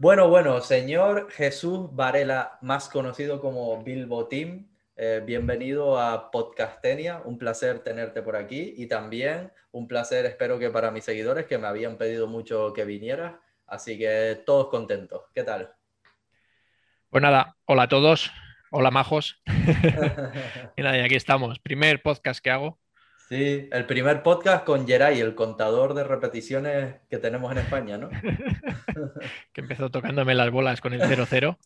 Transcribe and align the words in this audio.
Bueno, 0.00 0.30
bueno, 0.30 0.62
señor 0.62 1.30
Jesús 1.30 1.94
Varela, 1.94 2.56
más 2.62 2.88
conocido 2.88 3.38
como 3.38 3.84
Bilbo 3.84 4.28
Team, 4.28 4.66
eh, 4.96 5.22
bienvenido 5.22 6.00
a 6.00 6.30
Podcastenia, 6.30 7.20
un 7.22 7.36
placer 7.36 7.80
tenerte 7.80 8.22
por 8.22 8.34
aquí 8.34 8.72
y 8.78 8.86
también 8.86 9.52
un 9.72 9.86
placer, 9.86 10.24
espero 10.24 10.58
que 10.58 10.70
para 10.70 10.90
mis 10.90 11.04
seguidores 11.04 11.44
que 11.44 11.58
me 11.58 11.66
habían 11.66 11.98
pedido 11.98 12.26
mucho 12.28 12.72
que 12.72 12.86
vinieras, 12.86 13.34
así 13.66 13.98
que 13.98 14.42
todos 14.46 14.68
contentos. 14.68 15.24
¿Qué 15.34 15.42
tal? 15.42 15.70
Pues 17.10 17.20
nada, 17.20 17.54
hola 17.66 17.82
a 17.82 17.88
todos, 17.90 18.32
hola 18.70 18.90
majos. 18.90 19.42
y 20.78 20.82
nada, 20.82 20.96
y 20.96 21.00
aquí 21.02 21.16
estamos, 21.16 21.58
primer 21.58 22.00
podcast 22.00 22.42
que 22.42 22.50
hago. 22.50 22.78
Sí, 23.30 23.68
el 23.70 23.86
primer 23.86 24.24
podcast 24.24 24.64
con 24.64 24.88
Geray, 24.88 25.20
el 25.20 25.36
contador 25.36 25.94
de 25.94 26.02
repeticiones 26.02 26.96
que 27.08 27.18
tenemos 27.18 27.52
en 27.52 27.58
España, 27.58 27.96
¿no? 27.96 28.10
que 29.52 29.60
empezó 29.60 29.88
tocándome 29.88 30.34
las 30.34 30.50
bolas 30.50 30.80
con 30.80 30.94
el 30.94 31.00
0-0. 31.00 31.56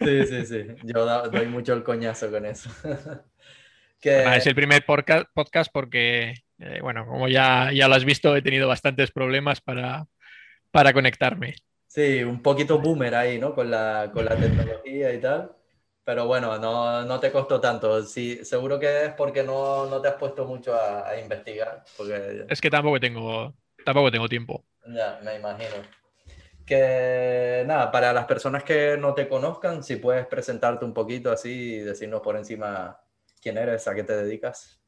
sí, 0.00 0.26
sí, 0.26 0.46
sí. 0.46 0.66
Yo 0.82 1.06
doy 1.30 1.46
mucho 1.46 1.74
el 1.74 1.84
coñazo 1.84 2.28
con 2.32 2.44
eso. 2.44 2.70
es 4.02 4.46
el 4.48 4.54
primer 4.56 4.84
podcast 4.84 5.70
porque, 5.72 6.34
eh, 6.58 6.80
bueno, 6.82 7.06
como 7.06 7.28
ya, 7.28 7.70
ya 7.72 7.86
lo 7.86 7.94
has 7.94 8.04
visto, 8.04 8.34
he 8.34 8.42
tenido 8.42 8.66
bastantes 8.66 9.12
problemas 9.12 9.60
para, 9.60 10.06
para 10.72 10.92
conectarme. 10.92 11.54
Sí, 11.86 12.24
un 12.24 12.42
poquito 12.42 12.80
boomer 12.80 13.14
ahí, 13.14 13.38
¿no? 13.38 13.54
Con 13.54 13.70
la, 13.70 14.10
con 14.12 14.24
la 14.24 14.34
tecnología 14.34 15.14
y 15.14 15.20
tal. 15.20 15.52
Pero 16.10 16.26
bueno, 16.26 16.58
no, 16.58 17.04
no, 17.04 17.20
te 17.20 17.30
costó 17.30 17.60
tanto. 17.60 18.02
Sí, 18.02 18.44
seguro 18.44 18.80
que 18.80 19.04
es 19.04 19.12
porque 19.12 19.44
no, 19.44 19.86
no 19.86 20.00
te 20.00 20.08
has 20.08 20.16
puesto 20.16 20.44
mucho 20.44 20.74
a, 20.74 21.16
investigar. 21.20 21.84
Porque... 21.96 22.46
Es 22.48 22.60
que 22.60 22.68
tampoco 22.68 22.98
tengo, 22.98 23.54
tampoco 23.84 24.10
tengo 24.10 24.28
tiempo. 24.28 24.64
Ya, 24.88 25.20
me 25.22 25.36
imagino. 25.36 25.76
Que 26.66 27.62
nada, 27.64 27.92
para 27.92 28.12
las 28.12 28.24
personas 28.24 28.64
que 28.64 28.96
no 28.98 29.14
te 29.14 29.28
conozcan, 29.28 29.84
si 29.84 29.96
puedes 29.96 30.26
presentarte 30.26 30.84
un 30.84 30.92
poquito 30.92 31.30
así 31.30 31.74
y 31.74 31.78
decirnos 31.78 32.22
por 32.22 32.36
encima 32.36 33.00
quién 33.40 33.56
eres, 33.56 33.86
a 33.86 33.94
qué 33.94 34.02
te 34.02 34.16
dedicas. 34.16 34.82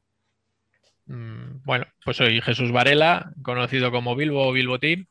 Mm, 1.05 1.63
bueno, 1.63 1.85
pues 2.03 2.17
soy 2.17 2.41
Jesús 2.41 2.73
Varela, 2.73 3.31
conocido 3.41 3.91
como 3.91 4.17
Bilbo 4.17 4.45
o 4.45 4.51
Bilbo 4.51 4.77
Team, 4.77 5.07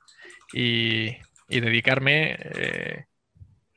y, 0.53 1.17
y 1.49 1.61
dedicarme, 1.61 2.37
eh, 2.39 3.07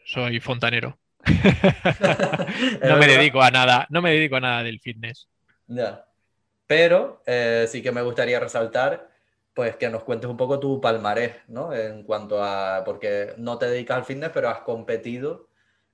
soy 0.03 0.41
fontanero. 0.41 0.99
no 2.87 2.97
me 2.97 3.07
dedico 3.07 3.41
a 3.41 3.51
nada, 3.51 3.87
no 3.89 4.01
me 4.01 4.11
dedico 4.11 4.35
a 4.35 4.41
nada 4.41 4.63
del 4.63 4.79
fitness. 4.79 5.27
Ya. 5.67 6.05
Pero 6.67 7.21
eh, 7.25 7.65
sí 7.67 7.81
que 7.81 7.91
me 7.91 8.01
gustaría 8.01 8.39
resaltar, 8.39 9.09
pues 9.53 9.75
que 9.75 9.89
nos 9.89 10.03
cuentes 10.03 10.29
un 10.29 10.37
poco 10.37 10.59
tu 10.59 10.81
palmarés, 10.81 11.35
¿no? 11.47 11.73
En 11.73 12.03
cuanto 12.03 12.43
a, 12.43 12.83
porque 12.83 13.33
no 13.37 13.57
te 13.57 13.67
dedicas 13.67 13.97
al 13.97 14.05
fitness, 14.05 14.31
pero 14.33 14.49
has 14.49 14.59
competido 14.59 15.49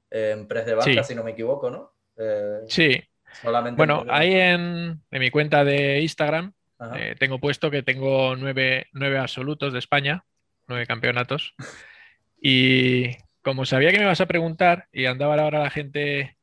en 0.10 0.48
press 0.48 0.66
de 0.66 0.76
banca, 0.76 1.04
si 1.04 1.16
no 1.16 1.24
me 1.24 1.32
equivoco, 1.32 1.70
¿no? 1.70 1.94
Eh, 2.18 2.62
sí. 2.68 3.02
Solamente 3.42 3.78
bueno, 3.78 4.06
ahí 4.10 4.34
en, 4.34 5.02
en, 5.10 5.20
mi 5.20 5.32
cuenta 5.32 5.64
de 5.64 6.02
Instagram 6.02 6.54
eh, 6.96 7.16
tengo 7.18 7.40
puesto 7.40 7.72
que 7.72 7.84
tengo 7.84 8.36
nueve, 8.36 8.88
nueve 8.92 9.20
absolutos 9.20 9.72
de 9.72 9.80
España, 9.80 10.26
nueve 10.68 10.86
campeonatos. 10.86 11.56
Y 12.44 13.18
como 13.42 13.66
sabía 13.66 13.92
que 13.92 13.98
me 13.98 14.04
ibas 14.04 14.22
a 14.22 14.28
preguntar 14.28 14.88
y 14.92 15.06
andaba 15.06 15.36
ahora 15.36 15.60
la 15.60 15.70
gente 15.70 16.38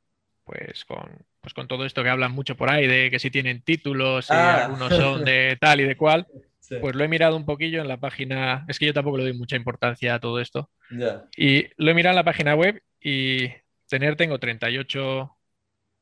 pues 0.44 0.84
con, 0.84 1.26
pues 1.40 1.54
con 1.54 1.68
todo 1.68 1.84
esto 1.84 2.02
que 2.02 2.08
hablan 2.08 2.32
mucho 2.32 2.56
por 2.56 2.70
ahí 2.70 2.86
de 2.86 3.10
que 3.10 3.18
si 3.18 3.30
tienen 3.30 3.62
títulos 3.62 4.28
y 4.30 4.32
ah. 4.32 4.64
algunos 4.64 4.94
son 4.94 5.24
de 5.24 5.56
tal 5.60 5.80
y 5.80 5.84
de 5.84 5.96
cual, 5.96 6.26
pues 6.80 6.94
lo 6.94 7.04
he 7.04 7.08
mirado 7.08 7.36
un 7.36 7.44
poquillo 7.44 7.80
en 7.80 7.88
la 7.88 7.98
página, 7.98 8.64
es 8.68 8.78
que 8.78 8.86
yo 8.86 8.94
tampoco 8.94 9.18
le 9.18 9.24
doy 9.24 9.32
mucha 9.34 9.56
importancia 9.56 10.14
a 10.14 10.20
todo 10.20 10.40
esto. 10.40 10.70
Y 11.36 11.66
lo 11.76 11.90
he 11.90 11.94
mirado 11.94 12.12
en 12.12 12.16
la 12.16 12.24
página 12.24 12.54
web 12.54 12.82
y 13.00 13.48
tener 13.88 14.16
tengo 14.16 14.38
38, 14.38 15.36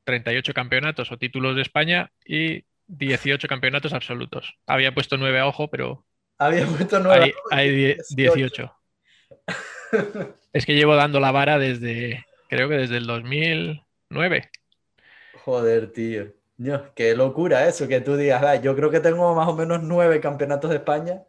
38 0.05 0.55
campeonatos 0.55 1.11
o 1.13 1.19
títulos 1.19 1.57
de 1.57 1.63
España 1.63 2.13
y 2.25 2.65
18 2.87 3.49
campeonatos 3.49 3.93
absolutos. 3.93 4.59
Había 4.67 4.95
puesto 4.95 5.17
9 5.17 5.41
a 5.41 5.47
ojo, 5.47 5.69
pero... 5.69 6.05
Había 6.39 6.67
puesto 6.67 7.01
9 7.01 7.35
hay, 7.51 7.71
hay 7.71 7.97
18. 8.11 8.73
es 10.53 10.67
que 10.67 10.75
llevo 10.75 10.97
dando 10.97 11.21
la 11.21 11.33
vara 11.33 11.59
desde, 11.59 12.25
creo 12.49 12.69
que 12.69 12.77
desde 12.77 12.97
el 12.97 13.07
2009. 13.07 14.51
Joder, 15.45 15.93
tío. 15.93 16.33
qué 16.95 17.15
locura 17.15 17.69
eso, 17.69 17.87
que 17.89 18.01
tú 18.01 18.17
digas, 18.17 18.63
yo 18.63 18.75
creo 18.75 18.91
que 18.91 19.01
tengo 19.01 19.35
más 19.35 19.49
o 19.49 19.55
menos 19.55 19.83
nueve 19.83 20.21
campeonatos 20.21 20.71
de 20.71 20.77
España. 20.77 21.23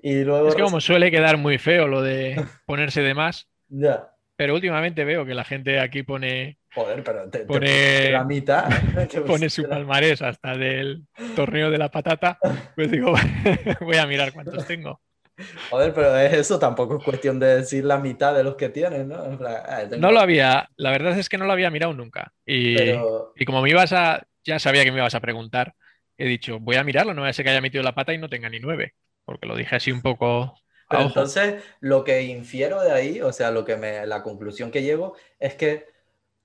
Y 0.00 0.22
luego... 0.22 0.48
Es 0.48 0.54
que 0.54 0.62
como 0.62 0.80
suele 0.80 1.10
quedar 1.10 1.38
muy 1.38 1.58
feo 1.58 1.88
lo 1.88 2.02
de 2.02 2.44
ponerse 2.66 3.02
de 3.02 3.14
más. 3.14 3.48
ya. 3.68 4.12
Pero 4.36 4.54
últimamente 4.54 5.04
veo 5.04 5.26
que 5.26 5.34
la 5.34 5.42
gente 5.42 5.80
aquí 5.80 6.04
pone. 6.04 6.58
Joder, 6.72 7.02
pero 7.02 7.28
te, 7.28 7.40
pone 7.40 8.12
la 8.12 8.22
mitad. 8.22 8.68
pone 9.26 9.50
su 9.50 9.68
palmarés 9.68 10.22
hasta 10.22 10.56
del 10.56 11.06
torneo 11.34 11.72
de 11.72 11.78
la 11.78 11.90
patata. 11.90 12.38
Pues 12.76 12.88
digo, 12.88 13.14
voy 13.80 13.96
a 13.96 14.06
mirar 14.06 14.32
cuántos 14.32 14.64
tengo. 14.64 15.00
Joder, 15.70 15.94
pero 15.94 16.16
eso 16.16 16.58
tampoco 16.58 16.98
es 16.98 17.04
cuestión 17.04 17.38
de 17.38 17.58
decir 17.58 17.84
la 17.84 17.98
mitad 17.98 18.34
de 18.34 18.44
los 18.44 18.56
que 18.56 18.68
tienes, 18.68 19.06
¿no? 19.06 19.16
Ah, 19.46 19.84
no 19.98 20.10
lo 20.10 20.20
había, 20.20 20.68
la 20.76 20.90
verdad 20.90 21.18
es 21.18 21.28
que 21.28 21.38
no 21.38 21.46
lo 21.46 21.52
había 21.52 21.70
mirado 21.70 21.92
nunca. 21.94 22.32
Y, 22.44 22.76
y, 22.80 23.44
como 23.44 23.62
me 23.62 23.70
ibas 23.70 23.92
a, 23.92 24.26
ya 24.44 24.58
sabía 24.58 24.84
que 24.84 24.92
me 24.92 24.98
ibas 24.98 25.14
a 25.14 25.20
preguntar, 25.20 25.74
he 26.16 26.26
dicho, 26.26 26.58
voy 26.60 26.76
a 26.76 26.84
mirarlo, 26.84 27.14
no 27.14 27.22
voy 27.22 27.30
a 27.30 27.32
ser 27.32 27.44
que 27.44 27.50
haya 27.50 27.60
metido 27.60 27.84
la 27.84 27.94
pata 27.94 28.12
y 28.12 28.18
no 28.18 28.28
tenga 28.28 28.48
ni 28.48 28.58
nueve, 28.58 28.94
porque 29.24 29.46
lo 29.46 29.56
dije 29.56 29.76
así 29.76 29.92
un 29.92 30.02
poco. 30.02 30.54
Pero 30.90 31.02
entonces, 31.02 31.62
lo 31.80 32.02
que 32.02 32.22
infiero 32.22 32.82
de 32.82 32.92
ahí, 32.92 33.20
o 33.20 33.32
sea, 33.32 33.50
lo 33.50 33.64
que 33.64 33.76
me, 33.76 34.06
la 34.06 34.22
conclusión 34.22 34.70
que 34.70 34.82
llevo 34.82 35.14
es 35.38 35.54
que 35.54 35.86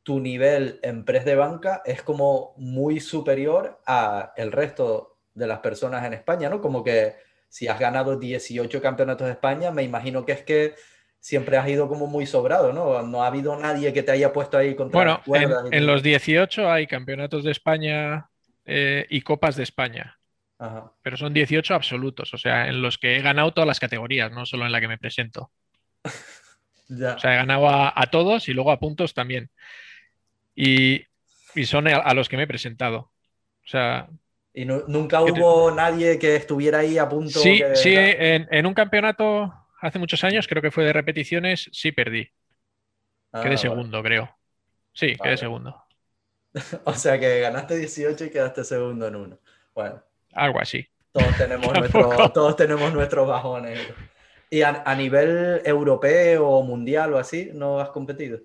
tu 0.03 0.20
nivel 0.20 0.80
en 0.84 1.06
press 1.06 1.26
de 1.26 1.36
banca 1.36 1.82
es 1.86 2.03
como 2.03 2.53
muy 2.58 3.00
superior 3.00 3.82
a 3.86 4.34
el 4.36 4.52
resto 4.52 5.18
de 5.34 5.48
las 5.48 5.59
personas 5.59 6.06
en 6.06 6.14
España, 6.14 6.50
¿no? 6.50 6.62
Como 6.62 6.84
que 6.84 7.16
si 7.53 7.68
has 7.68 7.80
ganado 7.80 8.18
18 8.18 8.81
campeonatos 8.81 9.28
de 9.28 9.34
España, 9.34 9.69
me 9.69 9.84
imagino 9.84 10.25
que 10.25 10.31
es 10.31 10.41
que 10.41 10.74
siempre 11.19 11.56
has 11.56 11.69
ido 11.69 11.88
como 11.88 12.08
muy 12.08 12.25
sobrado, 12.25 12.74
¿no? 12.74 13.03
No 13.03 13.22
ha 13.22 13.28
habido 13.28 13.56
nadie 13.56 13.94
que 13.94 14.02
te 14.02 14.12
haya 14.12 14.34
puesto 14.34 14.58
ahí 14.58 14.74
contra 14.74 15.22
Bueno, 15.28 15.64
en, 15.72 15.86
los 15.86 16.02
18 16.02 16.72
hay 16.72 16.88
campeonatos 16.88 17.44
de 17.44 17.52
España 17.52 18.28
eh, 18.66 19.06
y 19.08 19.22
copas 19.22 19.56
de 19.56 19.62
España. 19.62 20.18
Pero 21.03 21.16
son 21.16 21.31
18 21.31 21.75
absolutos, 21.75 22.34
o 22.34 22.40
sea, 22.40 22.69
en 22.69 22.81
los 22.81 22.97
que 22.97 23.18
he 23.18 23.22
ganado 23.22 23.53
todas 23.53 23.68
las 23.68 23.80
categorías, 23.80 24.31
no 24.31 24.47
solo 24.47 24.66
en 24.66 24.72
la 24.72 24.81
que 24.81 24.88
me 24.88 24.97
presento. 24.97 25.52
O 26.90 27.20
sea, 27.20 27.34
he 27.34 27.38
ganado 27.38 27.70
a, 27.70 28.06
todos 28.12 28.50
y 28.50 28.53
luego 28.53 28.72
a 28.72 28.80
puntos 28.80 29.14
también. 29.16 29.50
Y, 30.53 31.06
son 31.66 31.88
a, 31.88 32.14
los 32.14 32.30
que 32.30 32.38
me 32.38 32.44
he 32.44 32.47
presentado. 32.47 33.12
O 33.64 33.68
sea, 33.68 34.09
y 34.53 34.66
nunca 34.66 35.22
hubo 35.22 35.72
nadie 35.72 36.19
que 36.19 36.36
estuviera 36.36 36.80
ahí 36.80 36.97
a 36.97 37.09
punto. 37.09 37.40
Sí, 37.40 37.62
sí, 37.74 37.94
en, 37.96 38.66
un 38.66 38.74
campeonato 38.74 39.52
hace 39.81 39.97
muchos 39.97 40.24
años, 40.24 40.47
creo 40.47 40.62
que 40.62 40.72
fue 40.72 40.84
de 40.84 40.94
repeticiones, 40.94 41.69
sí 41.72 41.91
perdí. 41.91 42.30
Ah, 43.31 43.41
quedé 43.41 43.58
segundo, 43.58 44.03
creo. 44.03 44.30
Sí, 44.94 45.16
quedé 45.22 45.38
segundo. 45.38 45.84
o 46.84 46.94
sea 46.94 47.19
que 47.19 47.40
ganaste 47.40 47.78
18 47.78 48.25
y 48.25 48.30
quedaste 48.30 48.64
segundo 48.64 49.08
en 49.08 49.16
uno. 49.16 49.40
Bueno. 49.74 50.03
Algo 50.34 50.62
así. 50.62 50.85
Todos 51.12 51.35
tenemos, 51.35 51.74
nuestro, 51.80 52.30
todos 52.30 52.56
tenemos 52.56 52.94
nuestros 52.94 53.28
bajones. 53.28 53.80
¿Y 54.52 54.62
a, 54.62 54.96
nivel 54.96 55.62
europeo 55.66 56.47
o 56.47 56.62
mundial 56.62 57.12
o 57.14 57.18
así, 57.18 57.50
no 57.56 57.80
has 57.80 57.90
competido? 57.90 58.40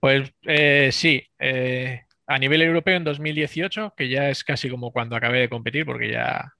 Pues 0.00 0.32
eh, 0.46 0.88
sí. 0.90 1.22
Eh, 1.38 2.06
a 2.32 2.38
nivel 2.38 2.62
europeo 2.62 2.96
en 2.96 3.04
2018, 3.04 3.92
que 3.94 4.08
ya 4.08 4.30
es 4.30 4.42
casi 4.42 4.70
como 4.70 4.90
cuando 4.90 5.16
acabé 5.16 5.40
de 5.40 5.48
competir, 5.50 5.84
porque 5.84 6.10
ya 6.10 6.54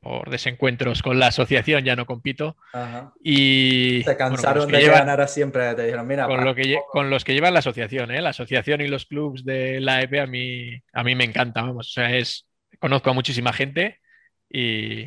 por 0.00 0.30
desencuentros 0.30 1.02
con 1.02 1.18
la 1.18 1.26
asociación 1.26 1.84
ya 1.84 1.94
no 1.94 2.06
compito. 2.06 2.56
Y 3.22 4.02
se 4.04 4.16
cansaron 4.16 4.72
de 4.72 4.86
ganar 4.86 5.28
siempre, 5.28 5.74
te 5.74 5.84
dijeron, 5.84 6.06
mira, 6.06 6.26
con, 6.26 6.44
lo 6.44 6.54
que, 6.54 6.78
con 6.90 7.10
los 7.10 7.24
que 7.24 7.34
llevan 7.34 7.52
la 7.52 7.58
asociación, 7.58 8.10
¿eh? 8.10 8.22
la 8.22 8.30
asociación 8.30 8.80
y 8.80 8.88
los 8.88 9.04
clubs 9.04 9.44
de 9.44 9.80
la 9.80 10.00
EP 10.00 10.18
a 10.18 10.26
mí, 10.26 10.82
a 10.92 11.04
mí 11.04 11.14
me 11.14 11.24
encanta, 11.24 11.60
vamos, 11.60 11.90
o 11.90 11.92
sea, 11.92 12.16
es, 12.16 12.48
conozco 12.80 13.10
a 13.10 13.12
muchísima 13.12 13.52
gente 13.52 14.00
y, 14.48 15.02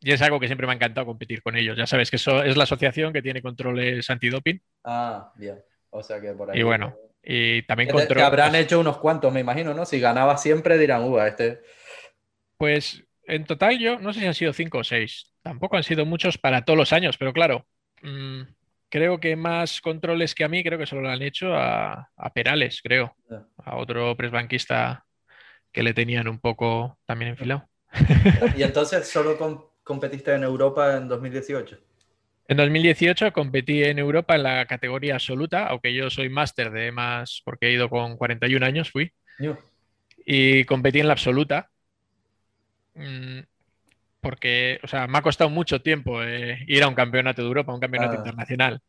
y 0.00 0.12
es 0.12 0.22
algo 0.22 0.38
que 0.38 0.46
siempre 0.46 0.68
me 0.68 0.72
ha 0.72 0.76
encantado 0.76 1.04
competir 1.04 1.42
con 1.42 1.56
ellos. 1.56 1.76
Ya 1.76 1.88
sabes 1.88 2.10
que 2.10 2.16
eso 2.16 2.44
es 2.44 2.56
la 2.56 2.62
asociación 2.62 3.12
que 3.12 3.22
tiene 3.22 3.42
controles 3.42 4.08
antidoping. 4.08 4.62
Ah, 4.84 5.32
bien. 5.34 5.60
O 5.90 6.02
sea 6.02 6.20
que 6.20 6.32
por 6.32 6.50
ahí. 6.50 6.60
Y 6.60 6.62
bueno, 6.62 6.96
y 7.28 7.62
también 7.62 7.90
que 7.90 8.22
habrán 8.22 8.54
hecho 8.54 8.78
unos 8.78 8.98
cuantos, 8.98 9.32
me 9.32 9.40
imagino, 9.40 9.74
¿no? 9.74 9.84
Si 9.84 9.98
ganaba 9.98 10.38
siempre 10.38 10.78
dirán, 10.78 11.02
uh, 11.02 11.18
este. 11.18 11.60
Pues 12.56 13.02
en 13.24 13.44
total 13.44 13.80
yo 13.80 13.98
no 13.98 14.12
sé 14.12 14.20
si 14.20 14.26
han 14.26 14.34
sido 14.34 14.52
cinco 14.52 14.78
o 14.78 14.84
seis. 14.84 15.32
Tampoco 15.42 15.76
han 15.76 15.82
sido 15.82 16.06
muchos 16.06 16.38
para 16.38 16.64
todos 16.64 16.78
los 16.78 16.92
años, 16.92 17.18
pero 17.18 17.32
claro, 17.32 17.66
mm, 18.02 18.42
creo 18.88 19.18
que 19.18 19.34
más 19.34 19.80
controles 19.80 20.36
que 20.36 20.44
a 20.44 20.48
mí, 20.48 20.62
creo 20.62 20.78
que 20.78 20.86
solo 20.86 21.02
lo 21.02 21.10
han 21.10 21.22
hecho 21.22 21.52
a, 21.56 22.08
Perales, 22.32 22.80
creo. 22.80 23.16
A 23.56 23.76
otro 23.76 24.16
presbanquista 24.16 25.04
que 25.72 25.82
le 25.82 25.94
tenían 25.94 26.28
un 26.28 26.38
poco 26.38 26.96
también 27.06 27.32
enfilado. 27.32 27.68
¿Y 28.56 28.62
entonces 28.62 29.08
solo 29.08 29.36
competiste 29.82 30.32
en 30.32 30.44
Europa 30.44 30.96
en 30.96 31.08
2018? 31.08 31.76
En 32.48 32.56
2018 32.56 33.32
competí 33.32 33.82
en 33.82 33.98
Europa 33.98 34.36
en 34.36 34.44
la 34.44 34.66
categoría 34.66 35.14
absoluta, 35.14 35.66
aunque 35.66 35.92
yo 35.92 36.10
soy 36.10 36.28
máster 36.28 36.70
de 36.70 36.92
más, 36.92 37.42
porque 37.44 37.66
he 37.66 37.72
ido 37.72 37.90
con 37.90 38.16
41 38.16 38.64
años, 38.64 38.90
fui. 38.90 39.12
Y 40.24 40.64
competí 40.64 41.00
en 41.00 41.08
la 41.08 41.14
absoluta. 41.14 41.70
Mm, 42.94 43.40
porque, 44.20 44.80
o 44.82 44.88
sea, 44.88 45.06
me 45.06 45.18
ha 45.18 45.22
costado 45.22 45.50
mucho 45.50 45.82
tiempo 45.82 46.22
eh, 46.22 46.58
ir 46.66 46.82
a 46.82 46.88
un 46.88 46.94
campeonato 46.94 47.42
de 47.42 47.48
Europa, 47.48 47.70
a 47.70 47.74
un 47.74 47.80
campeonato 47.80 48.14
ah, 48.14 48.18
internacional. 48.18 48.80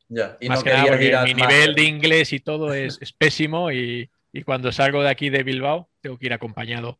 más 0.47 0.63
que 0.63 0.69
nada 0.69 0.85
porque 0.87 1.15
mi 1.25 1.33
nivel 1.33 1.75
de 1.75 1.83
inglés 1.83 2.33
y 2.33 2.39
todo 2.39 2.73
es, 2.73 2.99
pésimo 3.17 3.71
y, 3.71 4.09
cuando 4.45 4.71
salgo 4.71 5.01
de 5.01 5.09
aquí 5.09 5.31
de 5.31 5.41
Bilbao 5.41 5.89
tengo 5.99 6.19
que 6.19 6.27
ir 6.27 6.33
acompañado. 6.33 6.99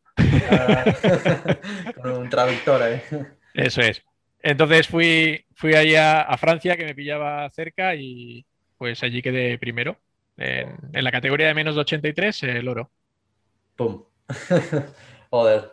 Ah, 0.50 0.84
con 2.02 2.12
un 2.12 2.28
traductor, 2.28 2.80
¿eh? 2.82 3.02
Eso 3.54 3.80
es. 3.80 4.02
Entonces 4.40 4.86
fui, 4.86 5.44
fui 5.54 5.74
allá 5.74 6.22
a 6.22 6.36
Francia, 6.38 6.76
que 6.76 6.84
me 6.84 6.94
pillaba 6.94 7.48
cerca, 7.50 7.94
y 7.94 8.46
pues 8.76 9.02
allí 9.02 9.22
quedé 9.22 9.58
primero. 9.58 9.98
En, 10.36 10.78
la 10.92 11.10
categoría 11.10 11.48
de 11.48 11.54
menos 11.54 11.74
de 11.74 11.80
83, 11.80 12.42
el 12.44 12.68
oro. 12.68 12.90
¡Pum! 13.76 14.04
Joder. 15.30 15.72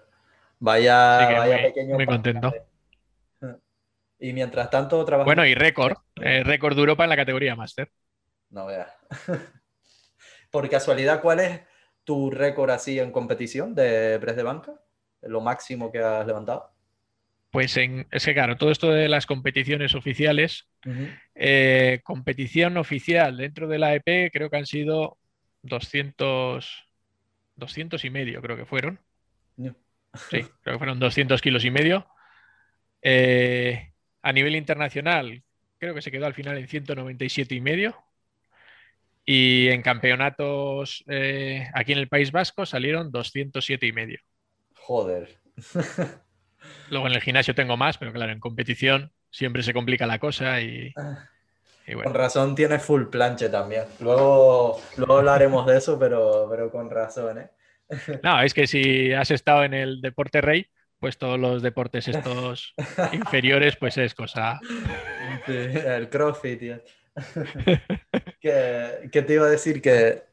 Vaya, 0.59 1.37
vaya 1.37 1.57
muy, 1.57 1.65
pequeño. 1.65 1.95
Muy 1.95 2.05
contento. 2.05 2.53
Y 4.19 4.33
mientras 4.33 4.69
tanto 4.69 5.03
trabajo. 5.05 5.25
Bueno, 5.25 5.45
y 5.45 5.53
récord. 5.53 5.97
Eh, 6.15 6.43
récord 6.43 6.73
de 6.75 6.79
Europa 6.79 7.03
en 7.03 7.09
la 7.09 7.15
categoría 7.15 7.55
Master. 7.55 7.91
No 8.49 8.65
veas. 8.65 8.89
Por 10.51 10.69
casualidad, 10.69 11.21
¿cuál 11.21 11.41
es 11.41 11.61
tu 12.03 12.31
récord 12.31 12.71
así 12.71 12.99
en 12.99 13.11
competición 13.11 13.75
de 13.75 14.17
press 14.19 14.35
de 14.35 14.43
banca? 14.43 14.73
Lo 15.21 15.41
máximo 15.41 15.91
que 15.91 15.99
has 15.99 16.25
levantado. 16.25 16.74
Pues 17.55 17.77
en, 17.77 18.05
es 18.11 18.25
que 18.25 18.33
claro, 18.33 18.57
todo 18.57 18.69
esto 18.69 18.91
de 18.91 19.07
las 19.07 19.25
competiciones 19.25 19.95
oficiales, 19.95 20.67
eh, 21.35 22.01
competición 22.03 22.75
oficial 22.75 23.37
dentro 23.37 23.69
de 23.69 23.79
la 23.79 23.95
EP 23.95 24.29
creo 24.29 24.49
que 24.49 24.57
han 24.57 24.65
sido 24.65 25.17
200, 25.61 26.85
200 27.55 28.03
y 28.03 28.09
medio, 28.09 28.41
creo 28.41 28.57
que 28.57 28.65
fueron. 28.65 28.99
Sí, 29.57 30.41
creo 30.63 30.75
que 30.75 30.77
fueron 30.77 30.99
200 30.99 31.41
kilos 31.41 31.63
y 31.63 31.71
medio. 31.71 32.05
Eh, 33.01 33.93
a 34.21 34.33
nivel 34.33 34.57
internacional, 34.57 35.41
creo 35.77 35.95
que 35.95 36.01
se 36.01 36.11
quedó 36.11 36.25
al 36.25 36.33
final 36.33 36.57
en 36.57 36.67
197 36.67 37.55
y 37.55 37.61
medio. 37.61 37.95
Y 39.23 39.69
en 39.69 39.81
campeonatos 39.81 41.05
eh, 41.07 41.69
aquí 41.73 41.93
en 41.93 41.99
el 41.99 42.09
País 42.09 42.33
Vasco 42.33 42.65
salieron 42.65 43.13
207 43.13 43.87
y 43.87 43.93
medio. 43.93 44.19
Joder. 44.73 45.39
Luego 46.89 47.07
en 47.07 47.13
el 47.13 47.21
gimnasio 47.21 47.55
tengo 47.55 47.77
más, 47.77 47.97
pero 47.97 48.13
claro, 48.13 48.31
en 48.31 48.39
competición 48.39 49.11
siempre 49.29 49.63
se 49.63 49.73
complica 49.73 50.05
la 50.05 50.19
cosa 50.19 50.61
y, 50.61 50.93
Con 52.03 52.13
razón 52.13 52.55
tienes 52.55 52.81
full 52.83 53.05
planche 53.05 53.49
también. 53.49 53.83
Luego, 53.99 54.79
luego 54.97 55.17
hablaremos 55.17 55.65
de 55.65 55.77
eso, 55.77 55.99
pero, 55.99 56.47
pero 56.49 56.71
con 56.71 56.89
razón, 56.89 57.39
¿eh? 57.39 57.49
No, 58.23 58.41
es 58.41 58.53
que 58.53 58.65
si 58.65 59.13
has 59.13 59.29
estado 59.31 59.63
en 59.63 59.73
el 59.73 60.01
deporte 60.01 60.41
rey, 60.41 60.67
pues 60.99 61.17
todos 61.17 61.39
los 61.39 61.61
deportes 61.61 62.07
estos 62.07 62.73
inferiores, 63.11 63.75
pues 63.75 63.97
es 63.97 64.15
cosa. 64.15 64.59
el 65.47 66.09
crossfit. 66.09 66.61
¿Qué, 68.41 69.09
¿Qué, 69.11 69.21
te 69.21 69.33
iba 69.33 69.45
a 69.45 69.49
decir? 69.49 69.81
Que 69.81 70.23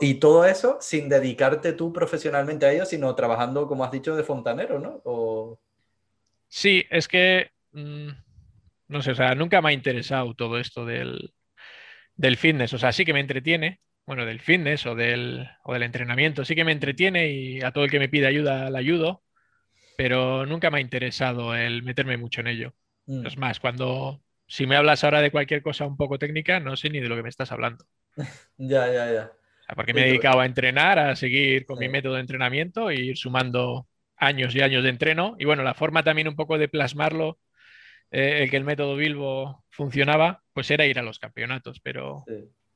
y 0.00 0.14
todo 0.14 0.44
eso 0.44 0.78
sin 0.80 1.08
dedicarte 1.08 1.72
tú 1.72 1.92
profesionalmente 1.92 2.66
a 2.66 2.72
ello, 2.72 2.84
sino 2.84 3.14
trabajando, 3.14 3.68
como 3.68 3.84
has 3.84 3.92
dicho, 3.92 4.16
de 4.16 4.24
fontanero, 4.24 4.78
¿no? 4.78 5.00
O... 5.04 5.58
Sí, 6.48 6.86
es 6.90 7.08
que, 7.08 7.50
mm, 7.72 8.08
no 8.88 9.02
sé, 9.02 9.12
o 9.12 9.14
sea, 9.14 9.34
nunca 9.34 9.60
me 9.60 9.70
ha 9.70 9.72
interesado 9.72 10.34
todo 10.34 10.58
esto 10.58 10.84
del, 10.86 11.32
fitness, 12.36 12.72
o 12.72 12.78
sea, 12.78 12.92
sí 12.92 13.04
que 13.04 13.12
me 13.12 13.20
entretiene, 13.20 13.80
bueno, 14.06 14.24
del 14.24 14.40
fitness 14.40 14.86
o 14.86 14.94
del, 14.94 15.46
o 15.64 15.74
del 15.74 15.82
entrenamiento, 15.82 16.44
sí 16.44 16.54
que 16.54 16.64
me 16.64 16.72
entretiene 16.72 17.30
y 17.30 17.60
a 17.60 17.70
todo 17.72 17.84
el 17.84 17.90
que 17.90 17.98
me 17.98 18.08
pide 18.08 18.26
ayuda 18.26 18.70
le 18.70 18.78
ayudo, 18.78 19.22
pero 19.96 20.46
nunca 20.46 20.70
me 20.70 20.78
ha 20.78 20.80
interesado 20.80 21.54
el 21.54 21.82
meterme 21.82 22.16
mucho 22.16 22.40
en 22.40 22.46
ello. 22.46 22.74
Mm. 23.06 23.26
Es 23.26 23.36
más, 23.36 23.60
cuando, 23.60 24.22
si 24.46 24.66
me 24.66 24.76
hablas 24.76 25.04
ahora 25.04 25.20
de 25.20 25.30
cualquier 25.30 25.62
cosa 25.62 25.86
un 25.86 25.96
poco 25.96 26.18
técnica, 26.18 26.60
no 26.60 26.76
sé 26.76 26.88
ni 26.88 27.00
de 27.00 27.08
lo 27.08 27.16
que 27.16 27.22
me 27.22 27.28
estás 27.28 27.52
hablando. 27.52 27.84
ya, 28.56 28.90
ya, 28.90 29.12
ya. 29.12 29.32
porque 29.76 29.92
me 29.92 30.02
he 30.02 30.06
dedicado 30.06 30.40
a 30.40 30.46
entrenar, 30.46 30.98
a 30.98 31.14
seguir 31.14 31.66
con 31.66 31.78
mi 31.78 31.88
método 31.88 32.14
de 32.14 32.20
entrenamiento 32.20 32.90
e 32.90 33.00
ir 33.00 33.16
sumando 33.16 33.86
años 34.18 34.54
y 34.54 34.60
años 34.60 34.82
de 34.82 34.90
entreno. 34.90 35.36
Y 35.38 35.44
bueno, 35.44 35.62
la 35.62 35.74
forma 35.74 36.02
también 36.02 36.28
un 36.28 36.36
poco 36.36 36.58
de 36.58 36.68
plasmarlo, 36.68 37.38
eh, 38.10 38.42
el 38.42 38.50
que 38.50 38.56
el 38.56 38.64
método 38.64 38.96
Bilbo 38.96 39.64
funcionaba, 39.70 40.42
pues 40.52 40.70
era 40.70 40.86
ir 40.86 40.98
a 40.98 41.02
los 41.02 41.18
campeonatos, 41.18 41.80
pero 41.80 42.24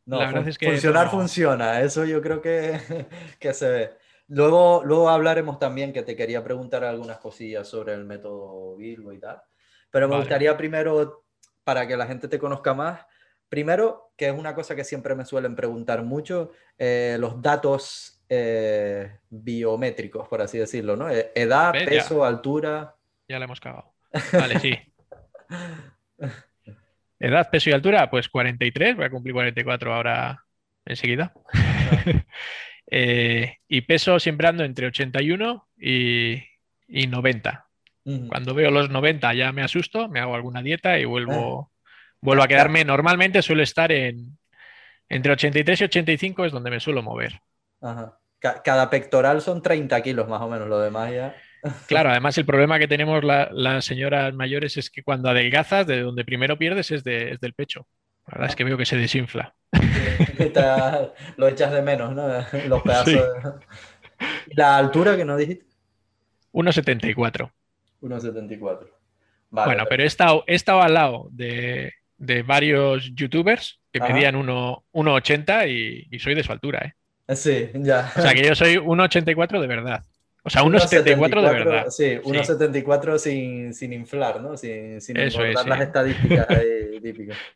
la 0.06 0.18
verdad 0.18 0.48
es 0.48 0.58
que... 0.58 0.66
Funcionar 0.66 1.10
funciona, 1.10 1.80
eso 1.80 2.04
yo 2.04 2.20
creo 2.20 2.40
que, 2.40 2.78
que 3.40 3.54
se 3.54 3.68
ve. 3.68 3.90
Luego, 4.28 4.82
luego 4.84 5.10
hablaremos 5.10 5.58
también 5.58 5.92
que 5.92 6.02
te 6.02 6.16
quería 6.16 6.42
preguntar 6.42 6.84
algunas 6.84 7.18
cosillas 7.18 7.68
sobre 7.68 7.94
el 7.94 8.04
método 8.04 8.76
Bilbo 8.76 9.12
y 9.12 9.18
tal, 9.18 9.42
pero 9.90 10.08
me 10.08 10.16
gustaría 10.16 10.56
primero, 10.56 11.26
para 11.64 11.86
que 11.86 11.96
la 11.96 12.06
gente 12.06 12.28
te 12.28 12.38
conozca 12.38 12.72
más, 12.72 13.04
primero, 13.48 14.12
que 14.16 14.28
es 14.28 14.34
una 14.34 14.54
cosa 14.54 14.74
que 14.74 14.84
siempre 14.84 15.14
me 15.14 15.26
suelen 15.26 15.54
preguntar 15.54 16.02
mucho, 16.02 16.52
eh, 16.78 17.16
los 17.20 17.42
datos 17.42 18.11
eh, 18.34 19.18
biométricos, 19.28 20.26
por 20.26 20.40
así 20.40 20.56
decirlo, 20.56 20.96
¿no? 20.96 21.10
E-, 21.10 21.32
edad, 21.34 21.72
peso, 21.72 22.24
altura. 22.24 22.96
Ya 23.28 23.38
le 23.38 23.44
hemos 23.44 23.60
cagado. 23.60 23.92
Vale, 24.32 24.58
sí. 24.58 24.78
Edad, 27.20 27.50
peso 27.50 27.68
y 27.68 27.74
altura, 27.74 28.08
pues 28.10 28.30
43, 28.30 28.96
voy 28.96 29.04
a 29.04 29.10
cumplir 29.10 29.34
44 29.34 29.94
ahora 29.94 30.44
enseguida. 30.84 31.32
Eh, 32.94 33.56
y 33.68 33.80
peso 33.82 34.20
siempre 34.20 34.48
ando 34.48 34.64
entre 34.64 34.86
81 34.86 35.66
y, 35.78 36.42
90. 36.88 37.66
Cuando 38.28 38.54
veo 38.54 38.70
los 38.70 38.90
90 38.90 39.32
ya 39.32 39.50
me 39.50 39.62
asusto, 39.62 40.08
me 40.08 40.20
hago 40.20 40.34
alguna 40.34 40.60
dieta 40.60 40.98
y 40.98 41.06
vuelvo, 41.06 41.70
ah. 41.72 41.86
vuelvo 42.20 42.42
a 42.42 42.48
quedarme. 42.48 42.84
Normalmente 42.84 43.40
suelo 43.40 43.62
estar 43.62 43.92
en 43.92 44.36
entre 45.08 45.32
83 45.32 45.80
y 45.80 45.84
85 45.84 46.44
es 46.44 46.52
donde 46.52 46.70
me 46.70 46.80
suelo 46.80 47.02
mover. 47.02 47.40
Ajá 47.80 48.18
cada 48.42 48.90
pectoral 48.90 49.40
son 49.40 49.62
30 49.62 50.02
kilos 50.02 50.28
más 50.28 50.40
o 50.42 50.48
menos, 50.48 50.68
lo 50.68 50.80
demás 50.80 51.12
ya. 51.12 51.34
Claro, 51.86 52.10
además 52.10 52.36
el 52.38 52.44
problema 52.44 52.80
que 52.80 52.88
tenemos 52.88 53.22
las 53.22 53.84
señoras 53.84 54.34
mayores 54.34 54.76
es 54.76 54.90
que 54.90 55.04
cuando 55.04 55.30
adelgazas, 55.30 55.86
de 55.86 56.00
donde 56.00 56.24
primero 56.24 56.58
pierdes 56.58 56.90
es, 56.90 57.04
del 57.04 57.54
pecho. 57.54 57.86
La 58.26 58.32
verdad 58.32 58.50
es 58.50 58.56
que 58.56 58.64
veo 58.64 58.76
que 58.76 58.84
se 58.84 58.96
desinfla. 58.96 59.54
lo 61.36 61.48
echas 61.48 61.72
de 61.72 61.82
menos, 61.82 62.14
¿no? 62.14 62.26
Los 62.68 62.82
pedazos. 62.82 63.28
¿La 64.48 64.76
altura 64.76 65.16
que 65.16 65.24
no 65.24 65.36
dijiste? 65.36 65.66
1,74. 66.52 67.50
1,74. 68.00 68.88
bueno, 69.50 69.84
pero 69.88 70.02
he 70.02 70.06
estado, 70.06 70.42
he 70.48 70.54
estado 70.54 70.82
al 70.82 70.94
lado 70.94 71.28
de, 71.30 71.92
varios 72.44 73.14
youtubers 73.14 73.80
que 73.92 74.00
medían 74.00 74.34
1,80 74.34 75.68
y, 75.68 76.08
y 76.10 76.18
soy 76.18 76.34
de 76.34 76.42
su 76.42 76.50
altura, 76.50 76.80
¿eh? 76.84 76.94
Sí, 77.34 77.70
ya. 77.74 78.12
O 78.16 78.20
sea, 78.20 78.34
que 78.34 78.44
yo 78.44 78.54
soy 78.54 78.76
1,84 78.76 79.60
de 79.60 79.66
verdad. 79.66 80.04
O 80.44 80.50
sea, 80.50 80.62
1,74 80.62 81.42
de 81.42 81.52
verdad. 81.52 81.86
Sí, 81.90 82.18
1,74 82.22 83.18
sin, 83.18 83.74
sin, 83.74 83.92
inflar, 83.92 84.40
¿no? 84.40 84.56
Sin, 84.56 85.00
sin 85.00 85.16
las 85.16 85.80
estadísticas 85.80 86.46
típicas. 87.02 87.38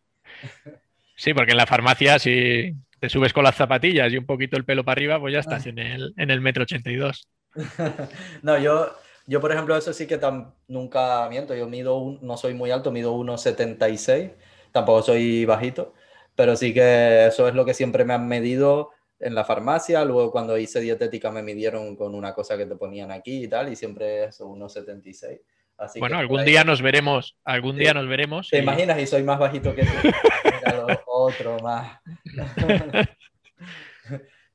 Sí, 1.18 1.32
porque 1.32 1.52
en 1.52 1.56
la 1.56 1.66
farmacia, 1.66 2.18
si 2.18 2.74
te 3.00 3.08
subes 3.08 3.32
con 3.32 3.42
las 3.42 3.56
zapatillas 3.56 4.12
y 4.12 4.18
un 4.18 4.26
poquito 4.26 4.58
el 4.58 4.66
pelo 4.66 4.84
para 4.84 4.98
arriba, 4.98 5.18
pues 5.18 5.32
ya 5.32 5.40
estás 5.40 5.64
en 5.64 5.78
el, 5.78 6.12
en 6.18 6.30
el 6.30 6.42
metro 6.42 6.64
82. 6.64 7.26
no, 8.42 8.58
yo, 8.58 8.94
yo, 9.26 9.40
por 9.40 9.50
ejemplo, 9.50 9.74
eso 9.78 9.94
sí 9.94 10.06
que 10.06 10.20
nunca 10.68 11.26
miento. 11.30 11.54
Yo 11.54 11.66
mido, 11.68 12.18
no 12.20 12.36
soy 12.36 12.52
muy 12.52 12.70
alto, 12.70 12.92
mido 12.92 13.16
1,76. 13.16 14.32
Tampoco 14.72 15.00
soy 15.02 15.46
bajito. 15.46 15.94
Pero 16.34 16.54
sí 16.54 16.74
que 16.74 17.28
eso 17.28 17.48
es 17.48 17.54
lo 17.54 17.64
que 17.64 17.72
siempre 17.72 18.04
me 18.04 18.12
han 18.12 18.28
medido 18.28 18.90
en 19.18 19.34
la 19.34 19.44
farmacia, 19.44 20.04
luego 20.04 20.30
cuando 20.30 20.58
hice 20.58 20.80
dietética 20.80 21.30
me 21.30 21.42
midieron 21.42 21.96
con 21.96 22.14
una 22.14 22.34
cosa 22.34 22.56
que 22.56 22.66
te 22.66 22.76
ponían 22.76 23.10
aquí 23.10 23.44
y 23.44 23.48
tal, 23.48 23.72
y 23.72 23.76
siempre 23.76 24.24
es 24.24 24.40
1,76. 24.40 25.40
Así 25.78 26.00
bueno, 26.00 26.18
algún 26.18 26.44
día 26.44 26.64
nos 26.64 26.80
veremos, 26.80 27.36
algún 27.44 27.76
día 27.76 27.92
nos 27.92 28.08
veremos. 28.08 28.48
¿Te 28.48 28.58
imaginas? 28.58 28.98
Y 28.98 29.06
soy 29.06 29.22
más 29.22 29.38
bajito 29.38 29.74
que 29.74 29.82
tú. 29.82 29.90
otro 31.06 31.58
más. 31.60 31.98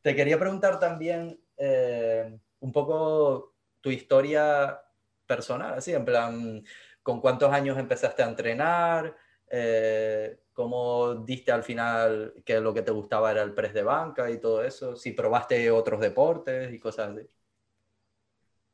te 0.01 0.15
quería 0.15 0.39
preguntar 0.39 0.80
también 0.80 1.39
eh, 1.58 2.38
un 2.60 2.72
poco 2.72 3.56
tu 3.82 3.89
historia 3.89 4.80
personal, 5.25 5.75
así, 5.75 5.94
en 5.94 6.06
plan, 6.06 6.63
¿con 7.01 7.20
cuántos 7.20 7.51
años 7.51 7.77
empezaste 7.77 8.24
a 8.24 8.27
entrenar? 8.27 9.15
Eh, 9.50 10.38
cómo 10.53 11.15
diste 11.15 11.51
al 11.51 11.63
final 11.63 12.34
que 12.46 12.60
lo 12.60 12.74
que 12.74 12.81
te 12.84 12.91
gustaba 12.91 13.31
era 13.31 13.41
el 13.43 13.53
press 13.53 13.74
de 13.74 13.84
banca 13.84 14.29
y 14.31 14.39
todo 14.39 14.63
eso, 14.63 14.96
si 14.96 15.12
probaste 15.13 15.72
otros 15.72 16.00
deportes 16.01 16.74
y 16.74 16.79
cosas 16.79 17.12
así. 17.17 17.27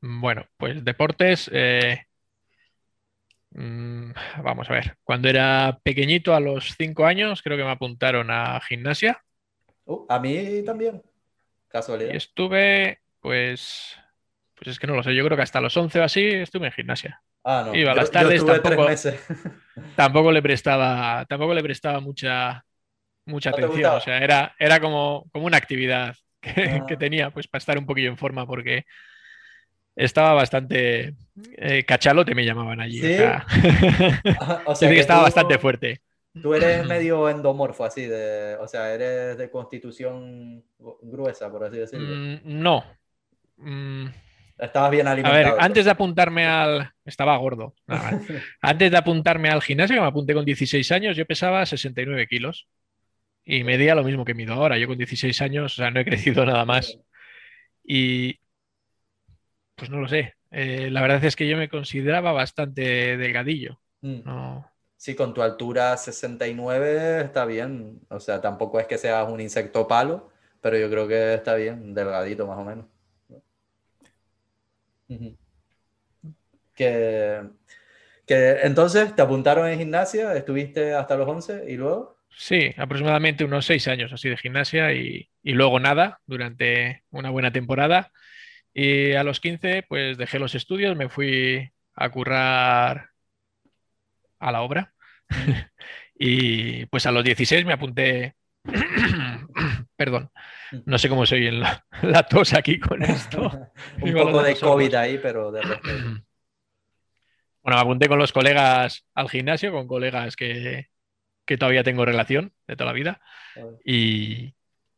Bueno, 0.02 0.46
pues 0.58 0.84
deportes, 0.84 1.50
eh, 1.54 2.00
Mm, 3.52 4.12
vamos 4.44 4.70
a 4.70 4.74
ver, 4.74 4.98
cuando 5.04 5.30
era 5.30 5.80
pequeñito, 5.84 6.34
a 6.36 6.40
los 6.40 6.76
cinco 6.78 7.06
años, 7.06 7.42
creo 7.42 7.58
que 7.58 7.64
me 7.64 7.72
apuntaron 7.72 8.30
a 8.32 8.60
gimnasia. 8.62 9.24
Uh, 9.86 10.06
a 10.10 10.20
mí 10.20 10.64
también, 10.64 11.02
casualidad. 11.70 12.12
Y 12.12 12.16
estuve, 12.18 13.02
pues, 13.20 13.96
pues 14.56 14.68
es 14.70 14.80
que 14.80 14.88
no 14.88 14.96
lo 14.96 15.04
sé, 15.04 15.16
yo 15.16 15.26
creo 15.26 15.38
que 15.38 15.44
hasta 15.44 15.62
los 15.62 15.76
11 15.78 16.00
o 16.00 16.04
así 16.04 16.22
estuve 16.26 16.68
en 16.68 16.74
gimnasia. 16.74 17.24
Ah, 17.50 17.64
no. 17.66 17.74
Iba 17.74 17.94
a 17.94 17.96
las 17.96 18.12
tardes, 18.12 18.44
tampoco, 19.96 20.34
le 20.34 20.42
prestaba, 20.42 21.26
tampoco 21.30 21.54
le 21.54 21.64
prestaba 21.64 22.02
mucha, 22.02 22.62
mucha 23.26 23.52
atención. 23.52 23.96
O 23.96 24.02
sea, 24.02 24.18
era, 24.18 24.54
era 24.60 24.82
como, 24.82 25.30
como 25.32 25.46
una 25.46 25.56
actividad 25.56 26.14
que, 26.42 26.54
que, 26.88 26.94
ah. 26.96 26.98
tenía, 27.00 27.30
pues 27.32 27.48
para 27.48 27.60
estar 27.60 27.78
un 27.78 27.86
poquillo 27.86 28.10
en 28.10 28.18
forma, 28.18 28.46
porque 28.46 28.84
estaba 29.96 30.34
bastante 30.34 31.16
eh, 31.56 31.86
cachalote, 31.86 32.36
me 32.36 32.44
llamaban 32.44 32.82
allí. 32.82 33.00
O 33.00 33.16
sea, 33.16 33.46
que, 34.90 35.00
estaba 35.00 35.22
bastante 35.22 35.58
fuerte. 35.58 36.02
Tú 36.42 36.54
eres 36.54 36.86
medio 36.86 37.30
endomorfo, 37.30 37.86
así, 37.86 38.08
de, 38.08 38.58
o 38.60 38.68
sea, 38.68 38.94
eres 38.94 39.38
de 39.38 39.50
constitución 39.50 40.66
gruesa, 41.02 41.50
por 41.50 41.64
así 41.64 41.78
decirlo. 41.78 42.14
Mm, 42.14 42.40
no. 42.44 42.84
Mm. 43.56 44.08
Estabas 44.58 44.92
bien 44.92 45.08
alimentado. 45.08 45.36
A 45.36 45.52
ver, 45.52 45.56
antes 45.60 45.86
de 45.86 45.92
apuntarme 45.92 46.46
al... 46.46 46.92
Estaba 47.06 47.38
gordo. 47.38 47.76
antes 48.62 48.92
de 48.92 48.98
apuntarme 48.98 49.50
al 49.50 49.62
gimnasio, 49.62 49.96
que 49.96 50.02
me 50.02 50.08
apunté 50.08 50.34
con 50.34 50.46
16 50.46 50.92
años, 50.92 51.16
yo 51.16 51.26
pesaba 51.26 51.66
69 51.66 52.28
kilos. 52.28 52.68
Y 53.46 53.64
medía 53.64 53.96
lo 53.96 54.04
mismo 54.04 54.26
que 54.26 54.34
mido 54.34 54.54
ahora. 54.54 54.78
Yo 54.78 54.88
con 54.88 54.98
16 54.98 55.42
años, 55.42 55.74
o 55.74 55.76
sea, 55.76 55.92
no 55.92 56.00
he 56.00 56.06
crecido 56.06 56.46
nada 56.46 56.66
más. 56.66 56.98
Y, 57.84 58.40
pues 59.76 59.90
no 59.90 60.02
lo 60.02 60.08
sé. 60.08 60.34
Eh, 60.52 60.90
la 60.92 61.02
verdad 61.02 61.24
es 61.24 61.36
que 61.36 61.48
yo 61.48 61.56
me 61.56 61.70
consideraba 61.70 62.32
bastante 62.32 63.16
delgadillo. 63.16 63.80
Mm. 64.02 64.22
Sí, 64.98 65.16
con 65.16 65.34
tu 65.34 65.44
altura 65.44 65.96
69 65.96 67.22
está 67.22 67.46
bien. 67.46 68.02
O 68.10 68.20
sea, 68.20 68.42
tampoco 68.42 68.80
es 68.80 68.88
que 68.88 68.98
seas 68.98 69.30
un 69.30 69.40
insecto 69.40 69.88
palo, 69.88 70.32
pero 70.60 70.78
yo 70.78 70.90
creo 70.90 71.08
que 71.08 71.36
está 71.36 71.56
bien, 71.56 71.94
delgadito 71.94 72.48
más 72.48 72.58
o 72.58 72.66
menos. 72.66 72.86
Que, 76.76 77.42
entonces 78.28 79.16
te 79.16 79.22
apuntaron 79.22 79.68
en 79.68 79.80
gimnasia, 79.80 80.36
estuviste 80.36 80.94
hasta 80.94 81.18
los 81.18 81.28
11 81.28 81.66
y 81.68 81.78
luego. 81.78 82.18
Sí, 82.30 82.74
aproximadamente 82.78 83.46
unos 83.46 83.66
6 83.66 83.88
años 83.88 84.14
así 84.14 84.30
de 84.30 84.38
gimnasia 84.38 84.94
y, 84.94 85.30
y 85.42 85.54
luego 85.54 85.80
nada 85.80 86.20
durante 86.26 87.04
una 87.10 87.30
buena 87.30 87.52
temporada. 87.52 88.12
Y 88.74 89.14
a 89.14 89.24
los 89.24 89.40
15, 89.40 89.86
pues 89.90 90.18
dejé 90.18 90.38
los 90.40 90.54
estudios, 90.54 90.96
me 90.96 91.10
fui 91.10 91.72
a 91.96 92.10
currar 92.12 93.10
a 94.40 94.52
la 94.52 94.62
obra. 94.62 94.94
y 96.20 96.86
pues 96.88 97.06
a 97.06 97.12
los 97.12 97.24
16 97.24 97.66
me 97.66 97.74
apunté. 97.74 98.36
Perdón, 99.96 100.32
no 100.86 100.98
sé 100.98 101.10
cómo 101.10 101.26
soy 101.26 101.48
en 101.48 101.60
la, 101.60 101.84
tos 102.30 102.54
aquí 102.54 102.80
con 102.80 103.02
esto. 103.04 103.42
Un 104.02 104.14
poco 104.14 104.44
de 104.44 104.56
COVID 104.56 104.94
ahí, 104.96 105.18
pero 105.18 105.52
de 105.52 105.62
Bueno, 107.64 107.80
me 107.80 107.82
apunté 107.82 108.08
con 108.08 108.20
los 108.20 108.32
colegas 108.32 109.06
al 109.14 109.30
gimnasio, 109.30 109.72
con 109.72 109.88
colegas 109.88 110.36
que, 110.38 110.88
que 111.46 111.58
todavía 111.58 111.84
tengo 111.84 112.06
relación 112.06 112.54
de 112.66 112.76
toda 112.78 112.92
la 112.92 112.94
vida. 112.94 113.20
Y, 113.84 114.56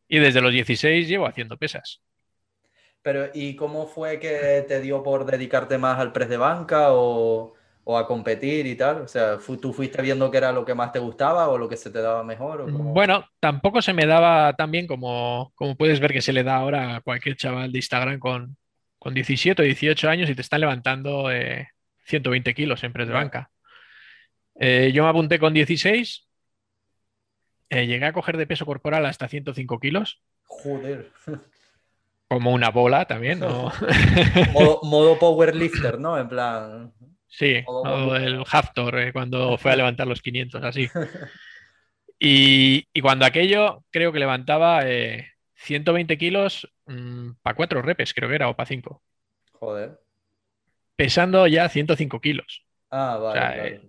y 0.07 0.19
desde 0.19 0.41
los 0.41 0.51
16 0.51 1.07
llevo 1.07 1.25
haciendo 1.25 1.57
pesas. 1.57 2.01
Pero, 3.01 3.29
¿y 3.33 3.55
cómo 3.55 3.87
fue 3.87 4.19
que 4.19 4.65
te 4.67 4.81
dio 4.81 5.01
por 5.01 5.25
dedicarte 5.25 5.77
más 5.77 5.99
al 5.99 6.11
press 6.11 6.29
de 6.29 6.37
banca 6.37 6.91
o, 6.91 7.55
a 7.97 8.07
competir 8.07 8.65
y 8.67 8.75
tal? 8.75 9.01
O 9.01 9.07
sea, 9.07 9.37
¿tú 9.61 9.73
fuiste 9.73 10.01
viendo 10.01 10.29
qué 10.29 10.37
era 10.37 10.51
lo 10.51 10.65
que 10.65 10.75
más 10.75 10.91
te 10.91 10.99
gustaba 10.99 11.49
o 11.49 11.57
lo 11.57 11.67
que 11.67 11.77
se 11.77 11.89
te 11.89 12.01
daba 12.01 12.23
mejor? 12.23 12.71
Bueno, 12.71 13.25
tampoco 13.39 13.81
se 13.81 13.93
me 13.93 14.05
daba 14.05 14.53
tan 14.53 14.71
bien 14.71 14.87
como, 14.87 15.51
como 15.55 15.75
puedes 15.75 15.99
ver 15.99 16.13
que 16.13 16.21
se 16.21 16.33
le 16.33 16.43
da 16.43 16.57
ahora 16.57 16.97
a 16.97 17.01
cualquier 17.01 17.35
chaval 17.35 17.71
de 17.71 17.79
Instagram 17.79 18.19
con, 18.19 18.57
con 18.99 19.13
17 19.13 19.61
o 19.61 19.65
18 19.65 20.09
años 20.09 20.29
y 20.29 20.35
te 20.35 20.41
están 20.41 20.61
levantando 20.61 21.29
120 22.05 22.53
kilos 22.53 22.83
en 22.83 22.93
press 22.93 23.07
de 23.07 23.13
banca. 23.13 23.51
Eh, 24.59 24.91
yo 24.93 25.03
me 25.03 25.09
apunté 25.09 25.39
con 25.39 25.53
16, 25.53 26.27
eh, 27.69 27.87
llegué 27.87 28.05
a 28.05 28.13
coger 28.13 28.35
de 28.35 28.45
peso 28.45 28.65
corporal 28.65 29.05
hasta 29.05 29.27
105 29.27 29.79
kilos. 29.79 30.21
Joder. 30.43 31.11
Como 32.27 32.51
una 32.51 32.69
bola 32.69 33.05
también, 33.05 33.39
¿no? 33.39 33.71
modo, 34.83 35.17
powerlifter, 35.17 35.99
¿no? 35.99 36.17
En 36.17 36.27
plan. 36.27 36.93
Sí, 37.29 37.63
el 38.15 38.43
Haftor, 38.49 38.99
eh, 38.99 39.13
cuando 39.13 39.57
fue 39.57 39.71
a 39.71 39.75
levantar 39.75 40.07
los 40.07 40.21
500, 40.21 40.63
así. 40.63 40.89
Y, 42.21 42.83
cuando 43.01 43.25
aquello, 43.25 43.85
creo 43.91 44.11
que 44.11 44.19
levantaba 44.19 44.81
120 44.81 46.13
eh, 46.13 46.17
kilos 46.17 46.69
mm, 46.85 47.29
para 47.41 47.55
cuatro 47.55 47.81
repes, 47.81 48.13
creo 48.13 48.27
que 48.27 48.35
era, 48.35 48.49
o 48.49 48.57
para 48.57 48.67
cinco. 48.67 49.01
Joder. 49.53 50.01
Pesando 50.97 51.47
ya 51.47 51.69
105 51.69 52.19
kilos. 52.19 52.65
Ah, 52.91 53.15
vale. 53.15 53.67
Eh, 53.67 53.81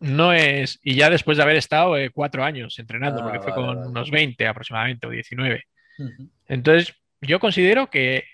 no 0.00 0.34
es. 0.34 0.78
Y 0.82 0.96
ya 0.96 1.08
después 1.08 1.38
de 1.38 1.44
haber 1.44 1.56
estado 1.56 1.94
cuatro 2.12 2.44
años 2.44 2.78
entrenando, 2.78 3.22
ah, 3.22 3.24
porque 3.24 3.40
fue 3.40 3.54
con 3.54 3.78
unos 3.78 4.10
20 4.10 4.46
aproximadamente, 4.46 5.06
o 5.06 5.10
19. 5.10 5.64
Entonces, 6.46 6.94
yo 7.22 7.40
considero 7.40 7.88
que, 7.88 8.24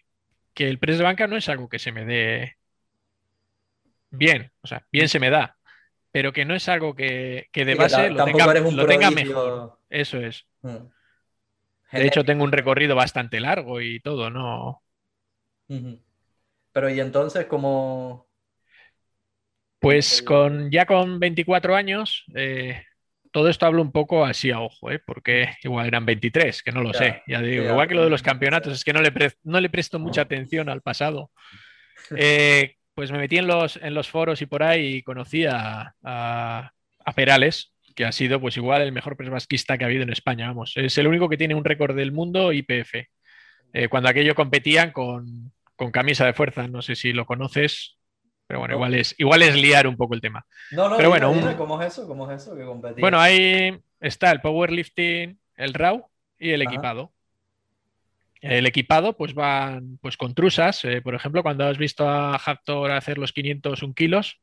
el 0.56 0.80
press 0.80 0.98
de 0.98 1.04
banca 1.04 1.28
no 1.28 1.36
es 1.36 1.48
algo 1.48 1.68
que 1.68 1.78
se 1.78 1.92
me 1.92 2.04
dé 2.04 2.56
bien, 4.16 4.52
o 4.62 4.66
sea, 4.66 4.86
bien 4.90 5.08
se 5.08 5.18
me 5.18 5.30
da, 5.30 5.56
pero 6.10 6.32
que 6.32 6.44
no 6.44 6.54
es 6.54 6.68
algo 6.68 6.94
que, 6.94 7.48
de 7.52 7.74
base 7.74 8.10
lo, 8.10 8.24
tenga, 8.86 9.10
mejor. 9.10 9.78
Eso 9.90 10.18
es. 10.18 10.46
Mm. 10.62 10.76
De 11.92 12.06
hecho, 12.06 12.24
tengo 12.24 12.44
un 12.44 12.52
recorrido 12.52 12.96
bastante 12.96 13.40
largo 13.40 13.80
y 13.80 14.00
todo, 14.00 14.30
¿no? 14.30 14.82
Pero 16.72 16.90
¿y 16.90 17.00
entonces 17.00 17.46
cómo...? 17.46 18.28
Pues 19.78 20.22
con, 20.22 20.70
ya 20.70 20.86
con 20.86 21.20
24 21.20 21.76
años, 21.76 22.24
eh, 22.34 22.82
todo 23.30 23.48
esto 23.48 23.66
hablo 23.66 23.82
un 23.82 23.92
poco 23.92 24.24
así 24.24 24.50
a 24.52 24.60
ojo, 24.60 24.90
¿eh? 24.90 25.02
porque 25.04 25.56
igual 25.62 25.88
eran 25.88 26.06
23, 26.06 26.62
que 26.62 26.72
no 26.72 26.82
lo 26.82 26.94
sé. 26.94 27.22
Ya 27.26 27.42
digo, 27.42 27.64
igual 27.64 27.88
que 27.88 27.94
lo 27.94 28.04
de 28.04 28.10
los 28.10 28.22
campeonatos, 28.22 28.72
es 28.72 28.84
que 28.84 28.92
no 28.92 29.02
le, 29.02 29.12
no 29.42 29.60
le 29.60 29.68
presto 29.68 29.98
mucha 29.98 30.22
atención 30.22 30.68
al 30.68 30.82
pasado. 30.82 31.30
Eh, 32.18 32.76
pues 32.94 33.10
me 33.10 33.18
metí 33.18 33.38
en 33.38 33.46
los, 33.46 33.76
en 33.76 33.94
los 33.94 34.08
foros 34.08 34.40
y 34.42 34.46
por 34.46 34.62
ahí 34.62 34.96
y 34.96 35.02
conocí 35.02 35.44
a, 35.46 35.94
Perales, 37.14 37.72
que 37.94 38.04
ha 38.04 38.12
sido 38.12 38.40
pues 38.40 38.56
igual 38.56 38.82
el 38.82 38.92
mejor 38.92 39.16
presbasquista 39.16 39.76
que 39.76 39.84
ha 39.84 39.86
habido 39.86 40.02
en 40.02 40.12
España, 40.12 40.48
vamos. 40.48 40.72
Es 40.76 40.96
el 40.98 41.06
único 41.06 41.28
que 41.28 41.36
tiene 41.36 41.54
un 41.54 41.64
récord 41.64 41.94
del 41.94 42.12
mundo 42.12 42.52
IPF. 42.52 42.94
Eh, 43.72 43.88
cuando 43.88 44.08
aquello 44.08 44.34
competían 44.34 44.92
con, 44.92 45.52
con 45.76 45.90
camisa 45.90 46.24
de 46.24 46.32
fuerza, 46.32 46.66
no 46.68 46.82
sé 46.82 46.96
si 46.96 47.12
lo 47.12 47.26
conoces, 47.26 47.98
pero 48.46 48.60
bueno, 48.60 48.74
igual 48.74 48.94
es, 48.94 49.14
igual 49.18 49.42
es 49.42 49.54
liar 49.56 49.86
un 49.86 49.96
poco 49.96 50.14
el 50.14 50.20
tema. 50.20 50.46
No, 50.70 50.88
no, 50.88 50.96
Pero 50.96 51.08
bueno, 51.08 51.32
¿cómo 51.56 51.80
es 51.80 51.88
eso? 51.88 52.06
¿Cómo 52.06 52.30
es 52.30 52.42
eso 52.42 52.56
que 52.56 53.00
Bueno, 53.00 53.20
ahí 53.20 53.78
está 54.00 54.30
el 54.30 54.40
powerlifting, 54.40 55.38
el 55.56 55.74
RAW 55.74 56.06
y 56.38 56.50
el 56.50 56.62
equipado. 56.62 57.13
El 58.44 58.66
equipado, 58.66 59.16
pues 59.16 59.32
van 59.32 59.98
pues 60.02 60.18
con 60.18 60.34
trusas. 60.34 60.84
Eh, 60.84 61.00
por 61.00 61.14
ejemplo, 61.14 61.42
cuando 61.42 61.66
has 61.66 61.78
visto 61.78 62.06
a 62.06 62.36
Haptor 62.36 62.90
hacer 62.90 63.16
los 63.16 63.32
501 63.32 63.94
kilos, 63.94 64.38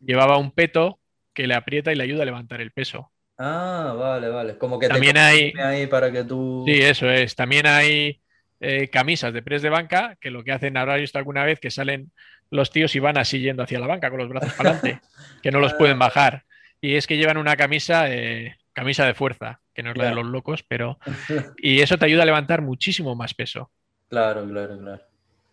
llevaba 0.00 0.36
un 0.36 0.50
peto 0.50 1.00
que 1.32 1.46
le 1.46 1.54
aprieta 1.54 1.90
y 1.90 1.94
le 1.94 2.04
ayuda 2.04 2.22
a 2.22 2.26
levantar 2.26 2.60
el 2.60 2.72
peso. 2.72 3.10
Ah, 3.38 3.94
vale, 3.98 4.28
vale. 4.28 4.58
Como 4.58 4.78
que 4.78 4.88
también 4.88 5.16
hay 5.16 5.54
ahí 5.58 5.86
para 5.86 6.12
que 6.12 6.24
tú. 6.24 6.64
Sí, 6.66 6.74
eso 6.74 7.08
es. 7.10 7.34
También 7.36 7.66
hay 7.66 8.20
eh, 8.60 8.88
camisas 8.88 9.32
de 9.32 9.42
press 9.42 9.62
de 9.62 9.70
banca 9.70 10.16
que 10.20 10.30
lo 10.30 10.44
que 10.44 10.52
hacen, 10.52 10.76
he 10.76 11.00
visto 11.00 11.18
alguna 11.18 11.44
vez 11.44 11.58
que 11.58 11.70
salen 11.70 12.12
los 12.50 12.70
tíos 12.70 12.94
y 12.96 12.98
van 12.98 13.16
así 13.16 13.40
yendo 13.40 13.62
hacia 13.62 13.78
la 13.78 13.86
banca 13.86 14.10
con 14.10 14.18
los 14.18 14.28
brazos 14.28 14.52
para 14.54 14.70
adelante, 14.70 15.00
que 15.42 15.50
no 15.50 15.60
los 15.60 15.72
pueden 15.78 15.98
bajar. 15.98 16.44
Y 16.80 16.96
es 16.96 17.06
que 17.06 17.16
llevan 17.16 17.38
una 17.38 17.56
camisa, 17.56 18.12
eh, 18.12 18.56
camisa 18.72 19.06
de 19.06 19.14
fuerza, 19.14 19.60
que 19.78 19.84
no 19.84 19.92
es 19.92 19.96
la 19.96 20.06
de 20.06 20.14
los 20.16 20.26
locos, 20.26 20.64
pero... 20.64 20.98
Y 21.56 21.80
eso 21.80 21.96
te 21.96 22.06
ayuda 22.06 22.24
a 22.24 22.26
levantar 22.26 22.62
muchísimo 22.62 23.14
más 23.14 23.32
peso. 23.32 23.70
Claro, 24.08 24.44
claro, 24.44 24.76
claro. 24.76 25.02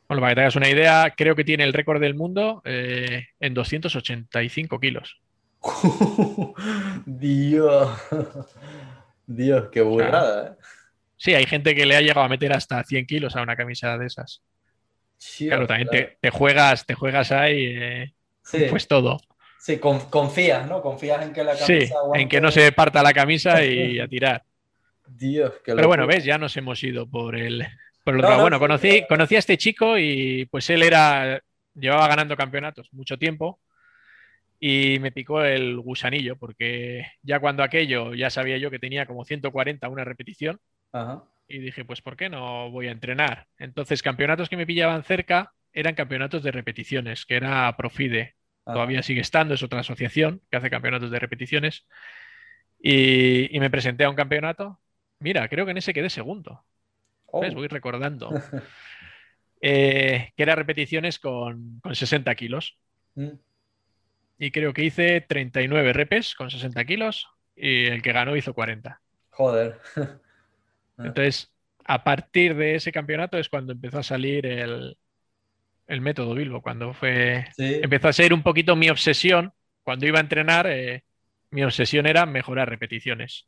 Bueno, 0.07 0.21
para 0.21 0.31
que 0.31 0.35
te 0.35 0.41
hagas 0.41 0.55
una 0.55 0.69
idea, 0.69 1.13
creo 1.15 1.35
que 1.35 1.43
tiene 1.43 1.63
el 1.63 1.73
récord 1.73 2.01
del 2.01 2.15
mundo 2.15 2.63
eh, 2.65 3.27
en 3.39 3.53
285 3.53 4.79
kilos. 4.79 5.21
Dios. 7.05 8.01
Dios, 9.27 9.69
qué 9.71 9.81
burrada, 9.81 10.47
¿eh? 10.47 10.65
Sí, 11.17 11.35
hay 11.35 11.45
gente 11.45 11.75
que 11.75 11.85
le 11.85 11.95
ha 11.95 12.01
llegado 12.01 12.23
a 12.23 12.29
meter 12.29 12.51
hasta 12.51 12.83
100 12.83 13.05
kilos 13.05 13.35
a 13.35 13.43
una 13.43 13.55
camisa 13.55 13.95
de 13.99 14.07
esas 14.07 14.41
claro, 15.37 15.67
también 15.67 16.17
Te, 16.19 16.29
juegas, 16.31 16.85
te 16.85 16.95
juegas 16.95 17.31
ahí, 17.31 17.75
eh, 17.77 18.13
pues 18.69 18.87
todo. 18.87 19.19
Sí, 19.59 19.79
confías, 19.79 20.67
¿no? 20.67 20.81
Confías 20.81 21.23
en 21.23 21.33
que 21.33 21.43
la 21.43 21.57
camisa. 21.57 21.65
Sí, 21.65 21.93
en 22.13 22.29
que 22.29 22.39
no 22.39 22.51
se 22.51 22.71
parta 22.71 23.01
la 23.01 23.13
camisa 23.13 23.63
y 23.63 23.99
a 23.99 24.07
tirar. 24.07 24.43
Dios, 25.07 25.53
qué 25.63 25.75
Pero 25.75 25.87
bueno, 25.87 26.05
ves, 26.07 26.23
ya 26.23 26.37
nos 26.37 26.55
hemos 26.57 26.83
ido 26.83 27.07
por 27.07 27.35
el. 27.35 27.65
Por 28.03 28.21
bueno, 28.21 28.59
conocí, 28.59 29.05
conocí 29.09 29.35
a 29.35 29.39
este 29.39 29.57
chico 29.57 29.97
y 29.97 30.45
pues 30.51 30.69
él 30.69 30.83
era. 30.83 31.41
Llevaba 31.73 32.07
ganando 32.07 32.37
campeonatos 32.37 32.93
mucho 32.93 33.17
tiempo. 33.17 33.59
y 34.59 34.99
me 34.99 35.11
picó 35.11 35.43
el 35.43 35.79
gusanillo, 35.79 36.37
porque 36.37 37.05
ya 37.21 37.39
cuando 37.39 37.63
aquello 37.63 38.13
ya 38.13 38.29
sabía 38.29 38.57
yo 38.57 38.71
que 38.71 38.79
tenía 38.79 39.05
como 39.05 39.25
140 39.25 39.89
una 39.89 40.03
repetición. 40.03 40.59
Y 41.47 41.59
dije, 41.59 41.83
pues 41.85 42.01
¿por 42.01 42.15
qué 42.15 42.29
no 42.29 42.71
voy 42.71 42.87
a 42.87 42.91
entrenar? 42.91 43.47
Entonces, 43.59 44.01
campeonatos 44.01 44.49
que 44.49 44.57
me 44.57 44.65
pillaban 44.65 45.03
cerca 45.03 45.51
eran 45.73 45.93
campeonatos 45.93 46.41
de 46.41 46.51
repeticiones, 46.51 47.25
que 47.25 47.35
era 47.35 47.75
Profide. 47.75 48.34
Todavía 48.65 49.03
sigue 49.03 49.21
estando, 49.21 49.53
es 49.53 49.63
otra 49.63 49.81
asociación 49.81 50.41
que 50.49 50.57
hace 50.57 50.69
campeonatos 50.69 51.11
de 51.11 51.19
repeticiones. 51.19 51.85
Y, 52.79 53.57
me 53.59 53.69
presenté 53.69 54.03
a 54.03 54.09
un 54.09 54.15
campeonato. 54.15 54.79
Mira, 55.19 55.47
creo 55.47 55.65
que 55.65 55.71
en 55.71 55.77
ese 55.77 55.93
quedé 55.93 56.09
segundo. 56.09 56.65
Oh. 57.27 57.41
Voy 57.51 57.67
recordando. 57.67 58.29
Eh, 59.67 60.31
que 60.35 60.43
era 60.43 60.53
repeticiones 60.53 61.17
con, 61.17 61.81
60 61.91 62.35
kilos. 62.35 62.77
Mm 63.15 63.31
y 64.37 64.51
creo 64.51 64.73
que 64.73 64.83
hice 64.83 65.21
39 65.21 65.93
repes 65.93 66.35
con 66.35 66.49
60 66.49 66.83
kilos 66.85 67.27
y 67.55 67.85
el 67.85 68.01
que 68.01 68.11
ganó 68.11 68.35
hizo 68.35 68.53
40. 68.53 69.01
Joder. 69.29 69.79
Entonces, 70.97 71.53
a 71.85 72.03
partir 72.03 72.55
de 72.55 72.75
ese 72.75 72.91
campeonato 72.91 73.37
es 73.37 73.49
cuando 73.49 73.73
empezó 73.73 73.99
a 73.99 74.03
salir 74.03 74.45
el, 74.45 74.97
método 76.01 76.33
Bilbo, 76.33 76.61
cuando 76.61 76.93
fue... 76.93 77.45
Empezó 77.57 78.07
a 78.07 78.13
ser 78.13 78.33
un 78.33 78.43
poquito 78.43 78.75
mi 78.75 78.89
obsesión. 78.89 79.53
Cuando 79.83 80.07
iba 80.07 80.17
a 80.17 80.21
entrenar, 80.21 80.67
eh, 80.67 81.03
mi 81.51 81.63
obsesión 81.63 82.05
era 82.05 82.25
mejorar 82.25 82.69
repeticiones. 82.69 83.47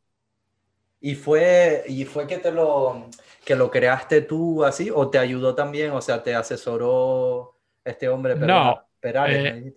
¿Y 1.00 1.14
fue, 1.14 1.84
¿Y 1.88 2.04
fue 2.04 2.26
que 2.26 2.38
te 2.38 2.50
lo, 2.50 3.08
que 3.44 3.54
lo 3.54 3.70
creaste 3.70 4.22
tú 4.22 4.64
así 4.64 4.90
o 4.92 5.08
te 5.08 5.18
ayudó 5.18 5.54
también? 5.54 5.92
O 5.92 6.00
sea, 6.00 6.22
¿te 6.22 6.34
asesoró 6.34 7.56
este 7.84 8.08
hombre? 8.08 8.34
no, 8.34 8.80
Perales, 9.00 9.54
eh, 9.54 9.74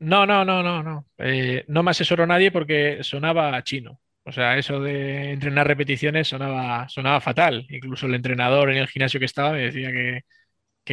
no, 0.00 0.26
no, 0.26 0.44
no, 0.44 0.62
no, 0.62 0.82
no. 0.82 1.06
Eh, 1.18 1.64
no 1.68 1.82
me 1.82 1.92
asesoró 1.92 2.26
nadie 2.26 2.50
porque 2.50 2.98
sonaba 3.02 3.62
chino. 3.62 4.00
O 4.24 4.32
sea, 4.32 4.56
eso 4.58 4.80
de 4.80 5.32
entrenar 5.32 5.66
repeticiones 5.66 6.28
sonaba, 6.28 6.88
sonaba 6.88 7.20
fatal. 7.20 7.66
Incluso 7.68 8.06
el 8.06 8.14
entrenador 8.14 8.70
en 8.70 8.78
el 8.78 8.88
gimnasio 8.88 9.20
que 9.20 9.26
estaba 9.26 9.52
me 9.52 9.62
decía 9.62 9.90
que, 9.92 10.22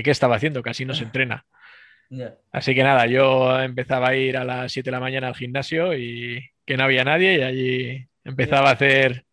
qué 0.04 0.12
estaba 0.12 0.36
haciendo, 0.36 0.62
casi 0.62 0.86
no 0.86 0.94
se 0.94 1.04
entrena. 1.04 1.46
Así 2.51 2.74
que 2.74 2.84
nada, 2.84 3.06
yo 3.06 3.60
empezaba 3.62 4.10
a 4.10 4.16
ir 4.16 4.38
a 4.38 4.46
las 4.46 4.72
7 4.72 4.88
de 4.88 4.92
la 4.92 5.00
mañana 5.00 5.27
al 5.27 5.36
gimnasio 5.36 5.94
y 5.94 6.50
que 6.66 6.77
no 6.77 6.84
había 6.84 7.04
nadie 7.04 7.38
y 7.38 7.42
allí 7.42 8.08
empezaba 8.24 8.70
a 8.70 8.74
hacer 8.74 9.25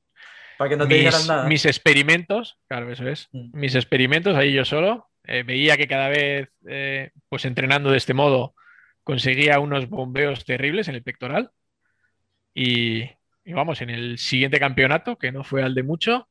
Para 0.58 0.70
que 0.70 0.76
no 0.76 0.88
te 0.88 1.02
mis, 1.02 1.28
nada. 1.28 1.48
mis 1.48 1.66
experimentos, 1.66 2.58
claro, 2.68 2.90
eso 2.90 3.08
es, 3.08 3.28
mm. 3.32 3.58
mis 3.58 3.74
experimentos 3.74 4.36
ahí 4.36 4.52
yo 4.52 4.64
solo. 4.64 5.08
Eh, 5.26 5.42
veía 5.42 5.76
que 5.76 5.88
cada 5.88 6.08
vez, 6.08 6.50
eh, 6.68 7.10
pues 7.28 7.44
entrenando 7.44 7.90
de 7.90 7.96
este 7.96 8.12
modo, 8.12 8.54
conseguía 9.02 9.58
unos 9.58 9.88
bombeos 9.88 10.44
terribles 10.44 10.88
en 10.88 10.96
el 10.96 11.02
pectoral. 11.02 11.50
Y, 12.54 13.10
vamos, 13.46 13.80
en 13.80 13.90
el 13.90 14.18
siguiente 14.18 14.60
campeonato, 14.60 15.16
que 15.16 15.32
no 15.32 15.42
fue 15.44 15.62
al 15.62 15.74
de 15.74 15.82
mucho, 15.82 16.28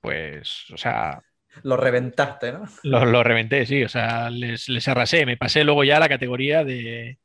pues, 0.00 0.70
o 0.72 0.76
sea... 0.76 1.22
Lo 1.62 1.76
reventaste, 1.76 2.52
¿no? 2.52 2.64
Lo, 2.82 3.22
reventé, 3.22 3.66
sí, 3.66 3.84
o 3.84 3.88
sea, 3.88 4.30
les, 4.30 4.88
arrasé. 4.88 5.24
Me 5.26 5.36
pasé 5.36 5.64
luego 5.64 5.84
ya 5.84 5.96
a 5.98 6.00
la 6.00 6.08
categoría 6.08 6.64
de, 6.64 7.18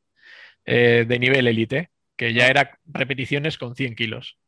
eh, 0.64 1.04
de 1.06 1.18
nivel 1.18 1.48
élite, 1.48 1.90
que 2.16 2.32
ya 2.32 2.46
era 2.46 2.78
repeticiones 2.86 3.58
con 3.58 3.74
100 3.74 3.94
kilos. 3.94 4.38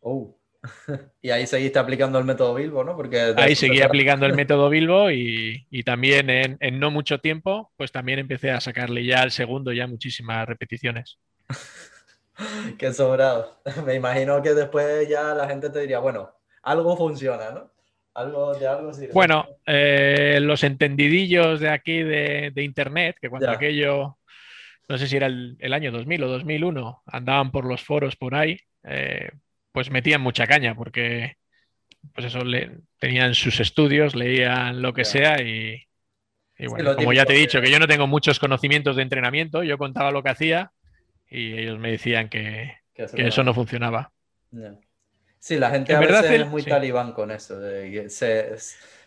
Oh. 0.00 0.38
Y 1.22 1.30
ahí 1.30 1.46
seguiste 1.46 1.78
aplicando 1.78 2.18
el 2.18 2.24
método 2.24 2.54
Bilbo, 2.54 2.84
¿no? 2.84 2.96
Porque 2.96 3.34
ahí 3.36 3.54
seguí 3.54 3.82
aplicando 3.82 4.26
el 4.26 4.34
método 4.34 4.68
Bilbo 4.68 5.10
y, 5.10 5.66
también 5.84 6.30
en, 6.30 6.78
no 6.78 6.90
mucho 6.90 7.20
tiempo, 7.20 7.72
pues 7.76 7.92
también 7.92 8.18
empecé 8.18 8.50
a 8.50 8.60
sacarle 8.60 9.04
ya 9.04 9.22
al 9.22 9.30
segundo 9.30 9.72
ya 9.72 9.86
muchísimas 9.86 10.46
repeticiones. 10.46 11.18
Qué 12.78 12.92
sobrado. 12.92 13.60
Me 13.86 13.94
imagino 13.94 14.42
que 14.42 14.54
después 14.54 15.08
ya 15.08 15.34
la 15.34 15.48
gente 15.48 15.70
te 15.70 15.80
diría, 15.80 15.98
bueno, 15.98 16.34
algo 16.62 16.96
funciona, 16.96 17.50
¿no? 17.50 17.72
Algo 18.16 18.54
de 18.54 18.66
algo 18.66 18.94
sirve. 18.94 19.12
Bueno, 19.12 19.46
eh, 19.66 20.38
los 20.40 20.64
entendidillos 20.64 21.60
de 21.60 21.68
aquí 21.68 22.02
de, 22.02 22.50
internet, 22.56 23.18
que 23.20 23.28
cuando 23.28 23.50
aquello, 23.50 24.16
no 24.88 24.96
sé 24.96 25.06
si 25.06 25.18
era 25.18 25.26
el, 25.26 25.72
año 25.74 25.92
2000 25.92 26.22
o 26.22 26.28
2001, 26.28 27.02
andaban 27.04 27.50
por 27.50 27.66
los 27.66 27.82
foros 27.82 28.16
por 28.16 28.34
ahí, 28.34 28.58
eh, 28.84 29.30
pues 29.70 29.90
metían 29.90 30.22
mucha 30.22 30.46
caña 30.46 30.74
porque 30.74 31.36
pues 32.14 32.28
eso 32.28 32.42
le, 32.42 32.78
tenían 32.98 33.34
sus 33.34 33.60
estudios, 33.60 34.14
leían 34.14 34.80
lo 34.80 34.94
que 34.94 35.04
sea 35.04 35.42
y, 35.42 35.82
bueno, 36.68 36.96
como 36.96 37.12
ya 37.12 37.26
te 37.26 37.34
he 37.34 37.38
dicho, 37.38 37.60
que... 37.60 37.70
yo 37.70 37.78
no 37.78 37.86
tengo 37.86 38.06
muchos 38.06 38.38
conocimientos 38.38 38.96
de 38.96 39.02
entrenamiento, 39.02 39.62
yo 39.62 39.76
contaba 39.76 40.10
lo 40.10 40.22
que 40.22 40.30
hacía 40.30 40.72
y 41.28 41.52
ellos 41.52 41.78
me 41.78 41.90
decían 41.90 42.30
que, 42.30 42.76
eso 42.94 43.44
no 43.44 43.52
funcionaba. 43.52 44.10
Sí, 45.46 45.58
la 45.58 45.70
gente 45.70 45.94
a 45.94 46.00
veces 46.00 46.28
es 46.28 46.48
muy 46.48 46.64
talibán 46.64 47.12
con 47.12 47.30
eso. 47.30 47.60
De, 47.60 48.10
se, 48.10 48.56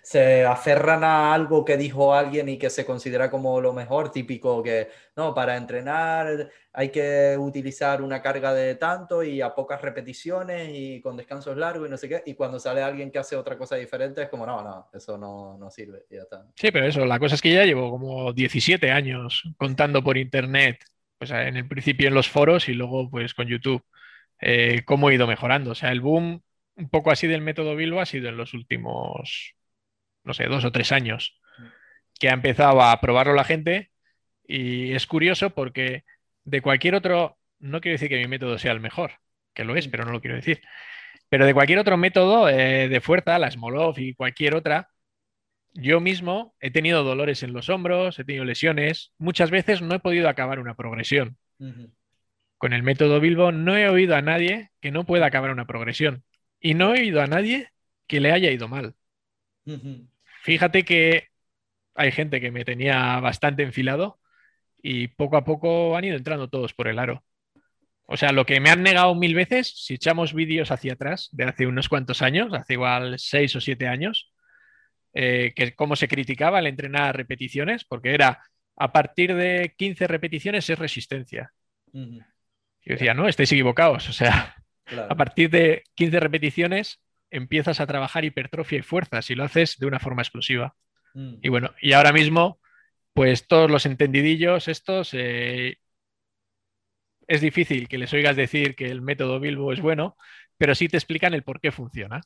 se 0.01 0.45
aferran 0.45 1.03
a 1.03 1.33
algo 1.33 1.65
que 1.65 1.75
dijo 1.75 2.13
alguien 2.13 2.47
y 2.47 2.57
que 2.57 2.69
se 2.69 2.85
considera 2.85 3.29
como 3.29 3.59
lo 3.59 3.73
mejor, 3.73 4.09
típico 4.09 4.63
que, 4.63 4.87
no, 5.17 5.33
para 5.33 5.57
entrenar 5.57 6.49
hay 6.71 6.89
que 6.91 7.35
utilizar 7.37 8.01
una 8.01 8.21
carga 8.21 8.53
de 8.53 8.75
tanto 8.75 9.21
y 9.21 9.41
a 9.41 9.53
pocas 9.53 9.81
repeticiones 9.81 10.69
y 10.71 11.01
con 11.01 11.17
descansos 11.17 11.57
largos 11.57 11.89
y 11.89 11.91
no 11.91 11.97
sé 11.97 12.07
qué, 12.07 12.23
y 12.25 12.35
cuando 12.35 12.57
sale 12.57 12.81
alguien 12.81 13.11
que 13.11 13.19
hace 13.19 13.35
otra 13.35 13.57
cosa 13.57 13.75
diferente 13.75 14.21
es 14.21 14.29
como, 14.29 14.45
no, 14.45 14.63
no, 14.63 14.89
eso 14.93 15.17
no, 15.17 15.57
no 15.57 15.69
sirve, 15.69 16.05
ya 16.09 16.21
está. 16.21 16.45
Sí, 16.55 16.71
pero 16.71 16.85
eso, 16.87 17.05
la 17.05 17.19
cosa 17.19 17.35
es 17.35 17.41
que 17.41 17.51
ya 17.51 17.65
llevo 17.65 17.91
como 17.91 18.31
17 18.31 18.91
años 18.91 19.43
contando 19.57 20.01
por 20.01 20.15
internet, 20.15 20.85
pues 21.17 21.31
en 21.31 21.57
el 21.57 21.67
principio 21.67 22.07
en 22.07 22.13
los 22.13 22.29
foros 22.29 22.69
y 22.69 22.73
luego 22.75 23.09
pues 23.09 23.33
con 23.33 23.45
YouTube, 23.45 23.83
eh, 24.41 24.83
cómo 24.85 25.09
he 25.09 25.15
ido 25.15 25.27
mejorando. 25.27 25.71
O 25.71 25.75
sea, 25.75 25.91
el 25.91 26.01
boom 26.01 26.41
un 26.75 26.89
poco 26.89 27.11
así 27.11 27.27
del 27.27 27.41
método 27.41 27.75
Bilbo 27.75 27.99
ha 27.99 28.05
sido 28.05 28.29
en 28.29 28.37
los 28.37 28.53
últimos 28.53 29.55
no 30.23 30.33
sé, 30.33 30.45
dos 30.45 30.65
o 30.65 30.71
tres 30.71 30.91
años, 30.91 31.39
que 32.19 32.29
ha 32.29 32.33
empezado 32.33 32.81
a 32.81 32.99
probarlo 33.01 33.33
la 33.33 33.43
gente 33.43 33.91
y 34.45 34.93
es 34.93 35.07
curioso 35.07 35.51
porque 35.51 36.03
de 36.43 36.61
cualquier 36.61 36.95
otro, 36.95 37.37
no 37.59 37.81
quiero 37.81 37.95
decir 37.95 38.09
que 38.09 38.19
mi 38.19 38.27
método 38.27 38.57
sea 38.57 38.71
el 38.71 38.79
mejor, 38.79 39.13
que 39.53 39.63
lo 39.63 39.75
es, 39.75 39.87
pero 39.87 40.05
no 40.05 40.11
lo 40.11 40.21
quiero 40.21 40.35
decir, 40.35 40.61
pero 41.29 41.45
de 41.45 41.53
cualquier 41.53 41.79
otro 41.79 41.97
método 41.97 42.49
eh, 42.49 42.89
de 42.89 43.01
fuerza, 43.01 43.39
la 43.39 43.51
Smolov 43.51 43.97
y 43.99 44.13
cualquier 44.13 44.55
otra, 44.55 44.89
yo 45.73 45.99
mismo 45.99 46.55
he 46.59 46.71
tenido 46.71 47.03
dolores 47.03 47.43
en 47.43 47.53
los 47.53 47.69
hombros, 47.69 48.19
he 48.19 48.23
tenido 48.23 48.45
lesiones, 48.45 49.13
muchas 49.17 49.51
veces 49.51 49.81
no 49.81 49.95
he 49.95 49.99
podido 49.99 50.27
acabar 50.27 50.59
una 50.59 50.75
progresión. 50.75 51.37
Con 52.59 52.73
el 52.73 52.83
método 52.83 53.21
Bilbo 53.21 53.53
no 53.53 53.77
he 53.77 53.87
oído 53.87 54.17
a 54.17 54.21
nadie 54.21 54.69
que 54.81 54.91
no 54.91 55.05
pueda 55.05 55.25
acabar 55.25 55.49
una 55.49 55.65
progresión 55.65 56.25
y 56.59 56.73
no 56.73 56.93
he 56.93 56.99
oído 56.99 57.21
a 57.21 57.27
nadie 57.27 57.69
que 58.05 58.19
le 58.19 58.33
haya 58.33 58.51
ido 58.51 58.67
mal. 58.67 58.95
Fíjate 60.43 60.83
que 60.83 61.29
hay 61.95 62.11
gente 62.11 62.41
que 62.41 62.51
me 62.51 62.65
tenía 62.65 63.17
bastante 63.21 63.63
enfilado 63.63 64.19
y 64.81 65.07
poco 65.07 65.37
a 65.37 65.45
poco 65.45 65.95
han 65.95 66.03
ido 66.03 66.17
entrando 66.17 66.49
todos 66.49 66.73
por 66.73 66.89
el 66.89 66.99
aro. 66.99 67.23
O 68.05 68.17
sea, 68.17 68.33
lo 68.33 68.45
que 68.45 68.59
me 68.59 68.69
han 68.69 68.83
negado 68.83 69.15
mil 69.15 69.35
veces, 69.35 69.73
si 69.85 69.93
echamos 69.93 70.33
vídeos 70.33 70.69
hacia 70.69 70.93
atrás 70.93 71.29
de 71.31 71.45
hace 71.45 71.65
unos 71.65 71.87
cuantos 71.87 72.21
años, 72.21 72.51
hace 72.53 72.73
igual 72.73 73.19
seis 73.19 73.55
o 73.55 73.61
siete 73.61 73.87
años, 73.87 74.33
eh, 75.13 75.53
que 75.55 75.75
cómo 75.75 75.95
se 75.95 76.09
criticaba 76.09 76.59
el 76.59 76.67
entrenar 76.67 77.15
repeticiones, 77.15 77.85
porque 77.85 78.13
era 78.13 78.43
a 78.75 78.91
partir 78.91 79.33
de 79.33 79.75
15 79.77 80.07
repeticiones 80.07 80.69
es 80.69 80.77
resistencia. 80.77 81.53
Yo 82.89 82.95
decía, 82.95 83.13
no, 83.13 83.27
estáis 83.27 83.51
equivocados. 83.51 84.09
O 84.09 84.13
sea, 84.13 84.55
a 84.87 85.15
partir 85.15 85.51
de 85.51 85.83
15 85.93 86.19
repeticiones 86.19 86.99
empiezas 87.29 87.79
a 87.79 87.85
trabajar 87.85 88.25
hipertrofia 88.25 88.79
y 88.79 88.81
fuerza 88.81 89.21
si 89.21 89.35
lo 89.35 89.43
haces 89.43 89.77
de 89.77 89.85
una 89.85 89.99
forma 89.99 90.23
explosiva. 90.23 90.75
Mm. 91.13 91.35
Y 91.43 91.49
bueno, 91.49 91.75
y 91.79 91.93
ahora 91.93 92.11
mismo, 92.11 92.59
pues 93.13 93.47
todos 93.47 93.69
los 93.69 93.85
entendidillos 93.85 94.67
estos, 94.67 95.11
eh, 95.13 95.77
es 97.27 97.41
difícil 97.41 97.87
que 97.87 97.99
les 97.99 98.11
oigas 98.11 98.35
decir 98.35 98.75
que 98.75 98.87
el 98.87 99.03
método 99.03 99.39
Bilbo 99.39 99.71
es 99.71 99.81
bueno, 99.81 100.17
pero 100.57 100.73
sí 100.73 100.87
te 100.89 100.97
explican 100.97 101.35
el 101.35 101.43
por 101.43 101.61
qué 101.61 101.71
funciona. 101.71 102.21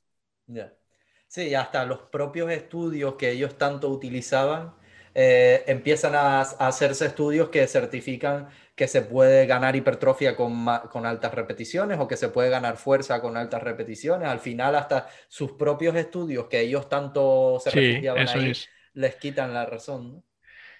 Sí, 1.27 1.53
hasta 1.55 1.83
los 1.83 2.03
propios 2.03 2.49
estudios 2.51 3.15
que 3.15 3.31
ellos 3.31 3.57
tanto 3.57 3.89
utilizaban 3.89 4.75
eh, 5.15 5.63
empiezan 5.67 6.15
a, 6.15 6.41
hacerse 6.41 7.05
estudios 7.05 7.49
que 7.49 7.67
certifican 7.67 8.49
que 8.75 8.87
se 8.87 9.01
puede 9.01 9.45
ganar 9.45 9.75
hipertrofia 9.75 10.35
con, 10.35 10.65
con, 10.91 11.05
altas 11.05 11.33
repeticiones 11.33 11.99
o 11.99 12.07
que 12.07 12.17
se 12.17 12.29
puede 12.29 12.49
ganar 12.49 12.77
fuerza 12.77 13.21
con 13.21 13.37
altas 13.37 13.61
repeticiones. 13.61 14.27
Al 14.27 14.39
final, 14.39 14.75
hasta 14.75 15.07
sus 15.27 15.51
propios 15.51 15.95
estudios 15.95 16.47
que 16.47 16.61
ellos 16.61 16.89
tanto 16.89 17.59
se 17.63 17.69
refugiaban 17.69 18.27
ahí, 18.27 18.53
les 18.93 19.15
quitan 19.15 19.53
la 19.53 19.65
razón. 19.65 20.23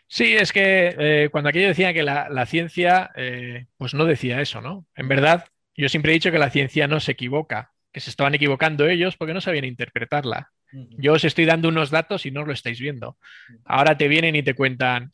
Sí, 0.08 0.36
es 0.36 0.52
que 0.52 0.96
eh, 0.98 1.30
cuando 1.32 1.50
aquello 1.50 1.68
decía 1.68 1.94
que 1.94 2.04
la, 2.04 2.46
ciencia, 2.46 3.12
eh, 3.16 3.66
pues 3.78 3.94
no 3.94 4.06
decía 4.06 4.42
eso, 4.42 4.62
¿no? 4.62 4.86
En 4.96 5.08
verdad, 5.08 5.46
yo 5.76 5.90
siempre 5.90 6.12
he 6.12 6.14
dicho 6.14 6.32
que 6.32 6.40
la 6.40 6.50
ciencia 6.50 6.88
no 6.88 7.00
se 7.00 7.14
equivoca, 7.14 7.72
que 7.92 8.00
se 8.00 8.10
estaban 8.10 8.36
equivocando 8.36 8.88
ellos 8.88 9.18
porque 9.18 9.34
no 9.34 9.42
sabían 9.42 9.66
interpretarla. 9.66 10.52
Yo 10.98 11.14
os 11.14 11.24
estoy 11.24 11.46
dando 11.46 11.70
unos 11.70 11.92
datos 11.92 12.26
y 12.26 12.32
no 12.32 12.46
lo 12.46 12.52
estáis 12.52 12.80
viendo. 12.80 13.18
Ahora 13.64 13.96
te 13.96 14.08
vienen 14.08 14.36
y 14.36 14.42
te 14.42 14.56
cuentan, 14.56 15.12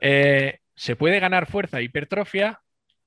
eh, 0.00 0.58
se 0.78 0.94
puede 0.94 1.18
ganar 1.18 1.50
fuerza 1.50 1.82
hipertrofia 1.82 2.60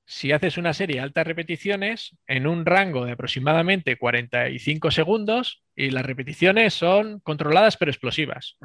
si 0.04 0.30
haces 0.30 0.58
una 0.58 0.74
serie 0.74 0.96
de 0.96 1.02
altas 1.02 1.26
repeticiones 1.26 2.14
en 2.26 2.46
un 2.46 2.66
rango 2.66 3.06
de 3.06 3.12
aproximadamente 3.12 3.96
45 3.96 4.90
segundos 4.90 5.62
y 5.74 5.88
las 5.90 6.04
repeticiones 6.04 6.74
son 6.74 7.20
controladas 7.20 7.78
pero 7.78 7.90
explosivas. 7.90 8.58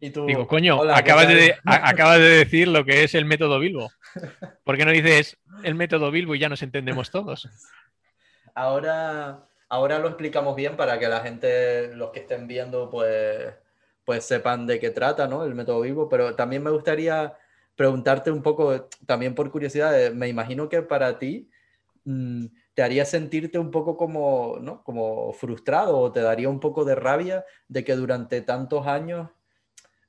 Digo, 0.00 0.46
coño, 0.46 0.80
acabas, 0.94 1.28
de, 1.28 1.56
acabas, 1.64 2.20
de, 2.20 2.28
decir 2.28 2.68
lo 2.68 2.86
que 2.86 3.04
es 3.04 3.14
el 3.14 3.26
método 3.26 3.58
Bilbo. 3.58 3.90
¿Por 4.64 4.78
qué 4.78 4.86
no 4.86 4.92
dices 4.92 5.36
el 5.62 5.74
método 5.74 6.10
Bilbo 6.10 6.34
y 6.34 6.38
ya 6.38 6.48
nos 6.48 6.62
entendemos 6.62 7.10
todos? 7.10 7.48
Ahora, 8.54 9.44
ahora 9.68 9.98
lo 9.98 10.08
explicamos 10.08 10.56
bien 10.56 10.76
para 10.76 10.98
que 10.98 11.08
la 11.08 11.20
gente, 11.20 11.94
los 11.94 12.12
que 12.12 12.20
estén 12.20 12.46
viendo, 12.46 12.88
pues, 12.88 13.52
pues 14.04 14.24
sepan 14.24 14.66
de 14.66 14.78
qué 14.78 14.90
trata, 14.90 15.26
¿no? 15.26 15.44
El 15.44 15.54
método 15.54 15.80
Bilbo. 15.82 16.08
Pero 16.08 16.34
también 16.34 16.62
me 16.62 16.70
gustaría 16.70 17.36
preguntarte 17.78 18.32
un 18.32 18.42
poco, 18.42 18.88
también 19.06 19.36
por 19.36 19.52
curiosidad, 19.52 19.96
eh, 20.02 20.10
me 20.10 20.26
imagino 20.26 20.68
que 20.68 20.82
para 20.82 21.16
ti 21.20 21.48
mm, 22.02 22.46
te 22.74 22.82
haría 22.82 23.04
sentirte 23.04 23.56
un 23.56 23.70
poco 23.70 23.96
como, 23.96 24.58
¿no? 24.60 24.82
como 24.82 25.32
frustrado 25.32 25.96
o 25.96 26.10
te 26.10 26.20
daría 26.20 26.48
un 26.48 26.58
poco 26.58 26.84
de 26.84 26.96
rabia 26.96 27.44
de 27.68 27.84
que 27.84 27.94
durante 27.94 28.40
tantos 28.40 28.88
años 28.88 29.30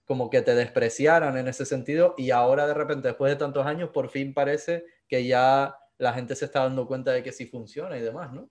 como 0.04 0.32
que 0.32 0.42
te 0.42 0.56
despreciaran 0.56 1.38
en 1.38 1.48
ese 1.48 1.64
sentido 1.64 2.16
y 2.18 2.32
ahora 2.32 2.66
de 2.66 2.74
repente, 2.74 3.10
después 3.10 3.32
de 3.32 3.36
tantos 3.36 3.68
años, 3.68 3.92
por 3.92 4.10
fin 4.10 4.34
parece 4.34 4.86
que 5.08 5.28
ya 5.28 5.78
la 6.00 6.14
gente 6.14 6.36
se 6.36 6.46
está 6.46 6.64
dando 6.64 6.88
cuenta 6.88 7.12
de 7.12 7.22
que 7.22 7.32
sí 7.32 7.46
funciona 7.46 7.96
y 8.00 8.02
demás, 8.02 8.34
¿no? 8.34 8.50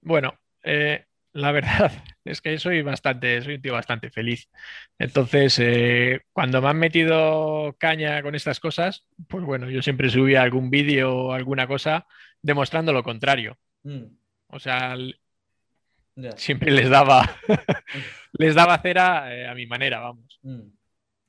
Bueno, 0.00 0.36
eh, 0.64 1.06
la 1.32 1.52
verdad 1.52 1.92
es 2.24 2.40
que 2.40 2.58
soy 2.58 2.82
bastante, 2.82 3.42
soy 3.42 3.54
un 3.54 3.62
tío 3.62 3.72
bastante 3.72 4.10
feliz. 4.10 4.48
Entonces, 4.98 5.58
eh, 5.60 6.20
cuando 6.32 6.60
me 6.60 6.68
han 6.68 6.78
metido 6.78 7.74
caña 7.78 8.22
con 8.22 8.34
estas 8.34 8.60
cosas, 8.60 9.06
pues 9.28 9.44
bueno, 9.44 9.70
yo 9.70 9.82
siempre 9.82 10.10
subía 10.10 10.42
algún 10.42 10.70
vídeo 10.70 11.14
o 11.14 11.32
alguna 11.32 11.66
cosa 11.66 12.06
demostrando 12.42 12.92
lo 12.92 13.02
contrario. 13.02 13.58
Mm. 13.82 14.04
O 14.48 14.58
sea, 14.58 14.96
siempre 16.36 16.70
les 16.70 16.90
daba, 16.90 17.36
les 18.32 18.54
daba 18.54 18.78
cera 18.78 19.34
eh, 19.34 19.46
a 19.46 19.54
mi 19.54 19.66
manera, 19.66 20.00
vamos. 20.00 20.38
Mm. 20.42 20.68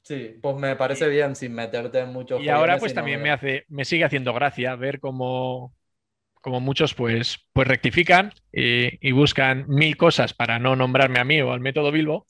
Sí, 0.04 0.40
pues 0.42 0.56
me 0.58 0.76
parece 0.76 1.08
bien 1.08 1.36
sin 1.36 1.54
meterte 1.54 2.00
en 2.00 2.12
muchos. 2.12 2.42
Y 2.42 2.50
ahora 2.50 2.78
pues 2.80 2.94
también 2.94 3.22
me 3.22 3.30
hace, 3.30 3.66
me 3.70 3.86
sigue 3.86 4.04
haciendo 4.04 4.34
gracia 4.34 4.76
ver 4.76 5.00
cómo, 5.00 5.76
como 6.42 6.60
muchos 6.60 6.94
pues, 6.94 7.40
pues 7.54 7.68
rectifican 7.68 8.34
y, 8.52 9.12
buscan 9.12 9.66
mil 9.68 9.96
cosas 9.96 10.34
para 10.34 10.60
no 10.60 10.76
nombrarme 10.76 11.20
a 11.20 11.24
mí 11.24 11.42
o 11.42 11.54
al 11.54 11.60
método 11.60 11.92
Bilbo 11.92 12.28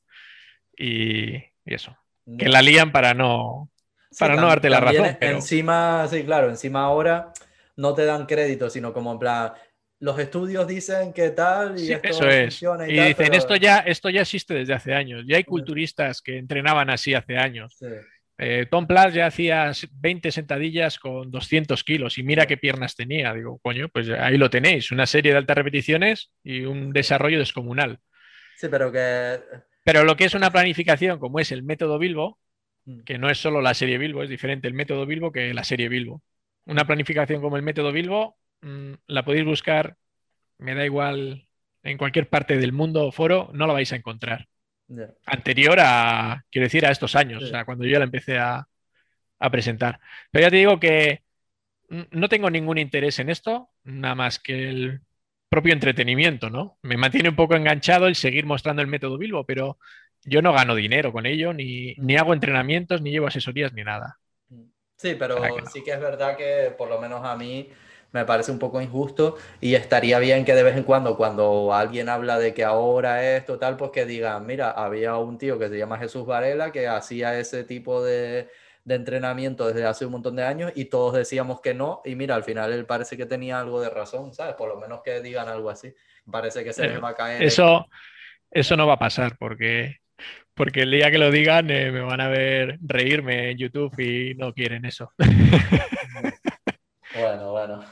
y, 0.78 1.36
eso. 1.66 1.98
Que 2.38 2.50
la 2.50 2.62
lían 2.62 2.92
para 2.92 3.14
no, 3.14 3.72
para 4.20 4.36
no 4.36 4.48
darte 4.48 4.70
la 4.70 4.80
razón. 4.80 5.18
Encima, 5.20 6.08
sí, 6.10 6.24
claro, 6.24 6.50
encima 6.50 6.84
ahora 6.84 7.34
no 7.78 7.94
te 7.94 8.06
dan 8.06 8.26
crédito, 8.26 8.70
sino 8.70 8.94
como 8.94 9.12
en 9.14 9.20
plan, 9.20 9.54
los 10.00 10.18
estudios 10.20 10.68
dicen 10.68 11.14
que 11.14 11.30
tal 11.30 11.80
y 11.80 11.92
esto 11.92 12.08
eso 12.08 12.28
es. 12.28 12.62
Y, 12.62 13.00
dicen, 13.00 13.34
esto, 13.34 13.56
ya, 13.56 13.80
esto 13.80 14.10
ya 14.10 14.22
existe 14.22 14.54
desde 14.54 14.74
hace 14.74 14.94
años. 14.94 15.24
Ya 15.28 15.38
hay 15.38 15.44
culturistas 15.44 16.22
que 16.22 16.38
entrenaban 16.38 16.90
así 16.90 17.14
hace 17.14 17.38
años. 17.38 17.78
Eh, 18.44 18.66
Tom 18.70 18.88
Platt 18.88 19.14
ya 19.14 19.28
hacía 19.28 19.72
20 19.92 20.32
sentadillas 20.32 20.98
con 20.98 21.30
200 21.30 21.84
kilos 21.84 22.18
y 22.18 22.24
mira 22.24 22.48
qué 22.48 22.58
piernas 22.58 22.96
tenía. 22.96 23.34
Digo, 23.34 23.60
coño, 23.60 23.90
pues 23.90 24.10
ahí 24.10 24.38
lo 24.38 24.50
tenéis. 24.50 24.92
Una 24.92 25.06
serie 25.06 25.32
de 25.32 25.38
altas 25.38 25.56
repeticiones 25.56 26.32
y 26.44 26.62
un 26.62 26.92
desarrollo 26.92 27.38
descomunal. 27.38 28.00
Sí, 28.58 28.68
pero 28.70 28.92
que... 28.92 29.40
Pero 29.84 30.04
lo 30.04 30.16
que 30.16 30.26
es 30.26 30.34
una 30.34 30.52
planificación 30.52 31.20
como 31.20 31.40
es 31.40 31.52
el 31.52 31.64
método 31.64 32.00
Bilbo, 32.00 32.40
mm. 32.86 33.02
que 33.02 33.18
no 33.18 33.30
es 33.30 33.38
solo 33.38 33.62
la 33.62 33.74
serie 33.74 33.98
Bilbo, 33.98 34.24
es 34.24 34.30
diferente 34.30 34.68
el 34.68 34.74
método 34.74 35.06
Bilbo 35.06 35.32
que 35.32 35.54
la 35.54 35.64
serie 35.64 35.90
Bilbo. 35.90 36.24
Una 36.66 36.86
planificación 36.86 37.42
como 37.42 37.58
el 37.58 37.64
método 37.64 37.92
Bilbo 37.92 38.38
Mm, 38.62 38.94
la 39.08 39.26
podéis 39.26 39.46
buscar, 39.46 39.98
me 40.58 40.76
da 40.76 40.86
igual, 40.86 41.48
en 41.84 41.98
cualquier 41.98 42.30
parte 42.30 42.58
del 42.58 42.74
mundo 42.74 43.08
o 43.08 43.12
foro, 43.12 43.50
no 43.54 43.68
la 43.68 43.74
vais 43.74 43.92
a 43.94 43.96
encontrar. 43.96 44.48
Anterior 45.26 45.78
a, 45.80 46.44
quiero 46.50 46.66
decir, 46.66 46.86
a 46.86 46.92
estos 46.92 47.16
años, 47.16 47.44
o 47.44 47.48
sea, 47.48 47.66
cuando 47.66 47.86
yo 47.86 47.98
la 47.98 48.06
empecé 48.06 48.38
a, 48.38 48.68
presentar. 49.52 50.00
Pero 50.30 50.44
ya 50.44 50.52
te 50.52 50.58
digo 50.58 50.80
que 50.80 51.24
no 51.90 52.30
tengo 52.30 52.50
ningún 52.50 52.78
interés 52.78 53.18
en 53.20 53.30
esto, 53.30 53.70
nada 53.84 54.14
más 54.14 54.38
que 54.38 54.70
el 54.70 55.02
propio 55.50 55.74
entretenimiento, 55.74 56.50
¿no? 56.50 56.78
Me 56.84 56.96
mantiene 56.96 57.30
un 57.30 57.36
poco 57.36 57.56
enganchado 57.56 58.08
el 58.08 58.16
seguir 58.16 58.46
mostrando 58.46 58.82
el 58.82 58.88
método 58.88 59.18
Bilbo, 59.18 59.44
pero 59.46 59.80
yo 60.24 60.42
no 60.42 60.54
gano 60.54 60.76
dinero 60.76 61.12
con 61.12 61.26
ello, 61.26 61.54
ni, 61.54 61.96
ni 61.96 62.18
hago 62.18 62.34
entrenamientos, 62.34 63.02
ni 63.02 63.12
llevo 63.12 63.28
asesorías, 63.28 63.74
ni 63.74 63.84
nada. 63.84 64.20
Sí, 64.98 65.16
pero 65.18 65.38
sí 65.66 65.84
que 65.84 65.94
es 65.94 66.00
verdad 66.00 66.38
que 66.38 66.74
por 66.78 66.88
lo 66.88 67.02
menos 67.02 67.26
a 67.26 67.36
mí 67.36 67.68
me 68.12 68.26
parece 68.26 68.52
un 68.52 68.60
poco 68.60 68.82
injusto 68.82 69.38
y 69.60 69.76
estaría 69.76 70.20
bien 70.20 70.44
que 70.46 70.54
de 70.54 70.64
vez 70.64 70.76
en 70.76 70.84
cuando, 70.84 71.16
cuando 71.16 71.74
alguien 71.74 72.10
habla 72.10 72.38
de 72.40 72.54
que 72.54 72.64
ahora 72.64 73.36
esto 73.36 73.58
tal, 73.58 73.78
pues 73.78 73.92
que 73.92 74.06
digan, 74.06 74.46
mira, 74.46 74.72
había 74.72 75.18
un 75.18 75.38
tío 75.38 75.58
que 75.58 75.70
se 75.70 75.78
llama 75.78 75.98
Jesús 75.98 76.26
Varela 76.26 76.72
que 76.72 76.88
hacía 76.88 77.40
ese 77.40 77.64
tipo 77.64 78.04
de, 78.04 78.50
de 78.84 78.96
entrenamiento 78.96 79.68
desde 79.68 79.86
hace 79.86 80.06
un 80.06 80.12
montón 80.14 80.36
de 80.36 80.44
años 80.44 80.72
y 80.76 80.86
todos 80.86 81.14
decíamos 81.14 81.62
que 81.62 81.74
no 81.74 82.02
y 82.04 82.16
mira, 82.16 82.36
al 82.36 82.44
final 82.44 82.74
él 82.74 82.86
parece 82.86 83.16
que 83.16 83.26
tenía 83.26 83.60
algo 83.60 83.82
de 83.82 83.90
razón, 83.90 84.34
¿sabes? 84.34 84.56
Por 84.56 84.70
lo 84.70 84.80
menos 84.80 85.02
que 85.04 85.22
digan 85.22 85.48
algo 85.48 85.70
así. 85.70 85.94
Parece 86.30 86.64
que 86.64 86.74
se 86.74 86.88
les 86.88 87.04
va 87.04 87.10
a 87.10 87.16
caer. 87.16 87.42
Eso, 87.42 87.88
eso 88.52 88.78
no 88.78 88.86
va 88.88 88.94
a 88.94 89.00
pasar 89.00 89.38
porque 89.38 89.98
porque 90.54 90.82
el 90.82 90.92
día 90.92 91.10
que 91.10 91.18
lo 91.18 91.32
digan 91.32 91.72
eh, 91.72 91.92
me 91.92 92.02
van 92.02 92.22
a 92.22 92.28
ver 92.28 92.78
reírme 92.82 93.52
en 93.52 93.58
YouTube 93.58 93.98
y 94.00 94.36
no 94.36 94.54
quieren 94.54 94.86
eso. 94.86 95.12
Bueno, 97.14 97.52
bueno. 97.52 97.84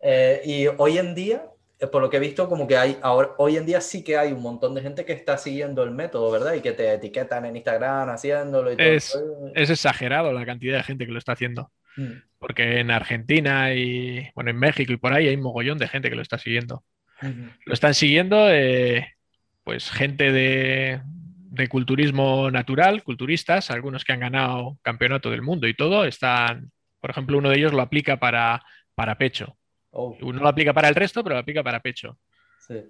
Eh, 0.00 0.40
y 0.44 0.66
hoy 0.66 0.98
en 0.98 1.14
día, 1.14 1.44
eh, 1.78 1.86
por 1.86 2.02
lo 2.02 2.10
que 2.10 2.16
he 2.16 2.20
visto, 2.20 2.48
como 2.48 2.66
que 2.66 2.76
hay, 2.76 2.98
ahora, 3.02 3.30
hoy 3.38 3.56
en 3.56 3.66
día 3.66 3.80
sí 3.80 4.02
que 4.02 4.16
hay 4.16 4.32
un 4.32 4.42
montón 4.42 4.74
de 4.74 4.82
gente 4.82 5.04
que 5.04 5.12
está 5.12 5.36
siguiendo 5.38 5.82
el 5.82 5.90
método, 5.90 6.30
¿verdad? 6.30 6.54
Y 6.54 6.60
que 6.60 6.72
te 6.72 6.92
etiquetan 6.92 7.44
en 7.44 7.56
Instagram 7.56 8.08
haciéndolo 8.08 8.72
y 8.72 8.76
todo. 8.76 8.86
Es, 8.86 9.18
es 9.54 9.70
exagerado 9.70 10.32
la 10.32 10.46
cantidad 10.46 10.78
de 10.78 10.82
gente 10.82 11.06
que 11.06 11.12
lo 11.12 11.18
está 11.18 11.32
haciendo. 11.32 11.70
Mm. 11.96 12.12
Porque 12.38 12.80
en 12.80 12.90
Argentina 12.90 13.74
y, 13.74 14.28
bueno, 14.34 14.50
en 14.50 14.58
México 14.58 14.92
y 14.92 14.96
por 14.96 15.12
ahí 15.12 15.28
hay 15.28 15.36
un 15.36 15.42
mogollón 15.42 15.78
de 15.78 15.88
gente 15.88 16.08
que 16.08 16.16
lo 16.16 16.22
está 16.22 16.38
siguiendo. 16.38 16.84
Lo 17.66 17.74
están 17.74 17.92
siguiendo, 17.92 18.50
eh, 18.50 19.06
pues, 19.62 19.90
gente 19.90 20.32
de, 20.32 21.02
de 21.50 21.68
culturismo 21.68 22.50
natural, 22.50 23.02
culturistas, 23.02 23.70
algunos 23.70 24.04
que 24.04 24.12
han 24.12 24.20
ganado 24.20 24.78
campeonato 24.82 25.30
del 25.30 25.42
mundo 25.42 25.68
y 25.68 25.74
todo, 25.74 26.06
están, 26.06 26.72
por 27.00 27.10
ejemplo, 27.10 27.36
uno 27.36 27.50
de 27.50 27.58
ellos 27.58 27.74
lo 27.74 27.82
aplica 27.82 28.18
para, 28.18 28.62
para 28.94 29.18
pecho. 29.18 29.58
Oh. 29.90 30.16
Uno 30.22 30.40
lo 30.40 30.48
aplica 30.48 30.72
para 30.72 30.88
el 30.88 30.94
resto, 30.94 31.22
pero 31.22 31.34
lo 31.34 31.40
aplica 31.40 31.62
para 31.62 31.80
pecho. 31.80 32.18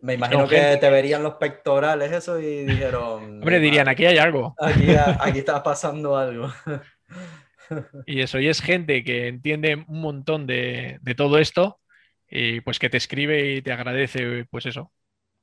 Me 0.02 0.14
imagino 0.14 0.46
que 0.46 0.76
te 0.78 0.90
verían 0.90 1.22
los 1.22 1.34
pectorales 1.34 2.12
eso 2.12 2.38
y 2.38 2.64
dijeron... 2.64 3.22
Hombre, 3.40 3.60
dirían, 3.60 3.88
aquí 3.88 4.04
hay 4.04 4.18
algo. 4.18 4.54
Aquí, 4.58 4.88
aquí 5.18 5.38
está 5.38 5.62
pasando 5.62 6.16
algo. 6.16 6.52
y 8.06 8.20
eso, 8.20 8.38
y 8.38 8.48
es 8.48 8.60
gente 8.60 9.02
que 9.04 9.28
entiende 9.28 9.76
un 9.88 10.00
montón 10.00 10.46
de, 10.46 10.98
de, 11.00 11.14
todo 11.14 11.38
esto 11.38 11.80
y 12.28 12.60
pues 12.60 12.78
que 12.78 12.90
te 12.90 12.98
escribe 12.98 13.54
y 13.54 13.62
te 13.62 13.72
agradece, 13.72 14.44
pues 14.50 14.66
eso, 14.66 14.92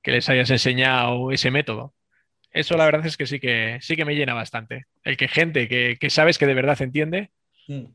que 0.04 0.12
les 0.12 0.30
hayas 0.30 0.52
enseñado 0.52 1.32
ese 1.32 1.50
método. 1.50 1.96
Eso 2.52 2.78
la 2.78 2.86
verdad 2.86 3.06
es 3.06 3.17
que 3.17 3.26
sí 3.26 3.39
que, 3.39 3.80
sí 3.82 3.96
que 3.96 4.06
me 4.06 4.15
llena 4.15 4.34
bastante. 4.34 4.86
El 5.04 5.17
que 5.17 5.28
gente 5.28 5.67
que, 5.67 5.98
que 6.00 6.10
sabes 6.10 6.38
que 6.38 6.46
de 6.46 6.54
verdad 6.54 6.82
entiende, 6.82 7.32
mm. 7.67 7.86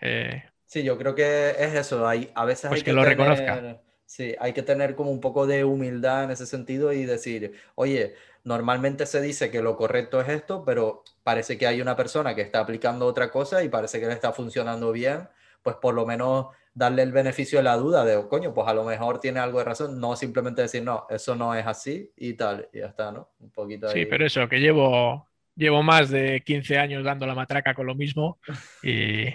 eh, 0.00 0.44
Sí, 0.72 0.82
yo 0.82 0.96
creo 0.96 1.14
que 1.14 1.50
es 1.50 1.74
eso. 1.74 2.08
Hay, 2.08 2.30
a 2.34 2.46
veces 2.46 2.70
pues 2.70 2.80
hay 2.80 2.84
que, 2.84 2.94
lo 2.94 3.04
reconozca. 3.04 3.82
Sí, 4.06 4.34
hay 4.40 4.54
que 4.54 4.62
tener 4.62 4.94
como 4.94 5.10
un 5.10 5.20
poco 5.20 5.46
de 5.46 5.64
humildad 5.64 6.24
en 6.24 6.30
ese 6.30 6.46
sentido 6.46 6.94
y 6.94 7.04
decir, 7.04 7.52
oye, 7.74 8.14
normalmente 8.44 9.04
se 9.04 9.20
dice 9.20 9.50
que 9.50 9.60
lo 9.60 9.76
correcto 9.76 10.18
es 10.22 10.30
esto, 10.30 10.64
pero 10.64 11.04
parece 11.22 11.58
que 11.58 11.66
hay 11.66 11.82
una 11.82 11.94
persona 11.94 12.34
que 12.34 12.40
está 12.40 12.60
aplicando 12.60 13.04
otra 13.04 13.30
cosa 13.30 13.62
y 13.62 13.68
parece 13.68 14.00
que 14.00 14.06
le 14.06 14.14
está 14.14 14.32
funcionando 14.32 14.92
bien, 14.92 15.28
pues 15.62 15.76
por 15.76 15.92
lo 15.92 16.06
menos 16.06 16.46
darle 16.72 17.02
el 17.02 17.12
beneficio 17.12 17.58
de 17.58 17.64
la 17.64 17.76
duda 17.76 18.06
de, 18.06 18.26
coño, 18.26 18.54
pues 18.54 18.66
a 18.66 18.72
lo 18.72 18.84
mejor 18.84 19.20
tiene 19.20 19.40
algo 19.40 19.58
de 19.58 19.66
razón, 19.66 20.00
no 20.00 20.16
simplemente 20.16 20.62
decir, 20.62 20.82
no, 20.82 21.06
eso 21.10 21.36
no 21.36 21.54
es 21.54 21.66
así 21.66 22.10
y 22.16 22.32
tal, 22.32 22.70
y 22.72 22.78
ya 22.78 22.86
está, 22.86 23.12
¿no? 23.12 23.28
Un 23.40 23.50
poquito 23.50 23.90
Sí, 23.90 24.06
pero 24.06 24.24
eso, 24.24 24.48
que 24.48 24.58
llevo, 24.58 25.28
llevo 25.54 25.82
más 25.82 26.08
de 26.08 26.42
15 26.42 26.78
años 26.78 27.04
dando 27.04 27.26
la 27.26 27.34
matraca 27.34 27.74
con 27.74 27.84
lo 27.84 27.94
mismo 27.94 28.38
y 28.82 29.26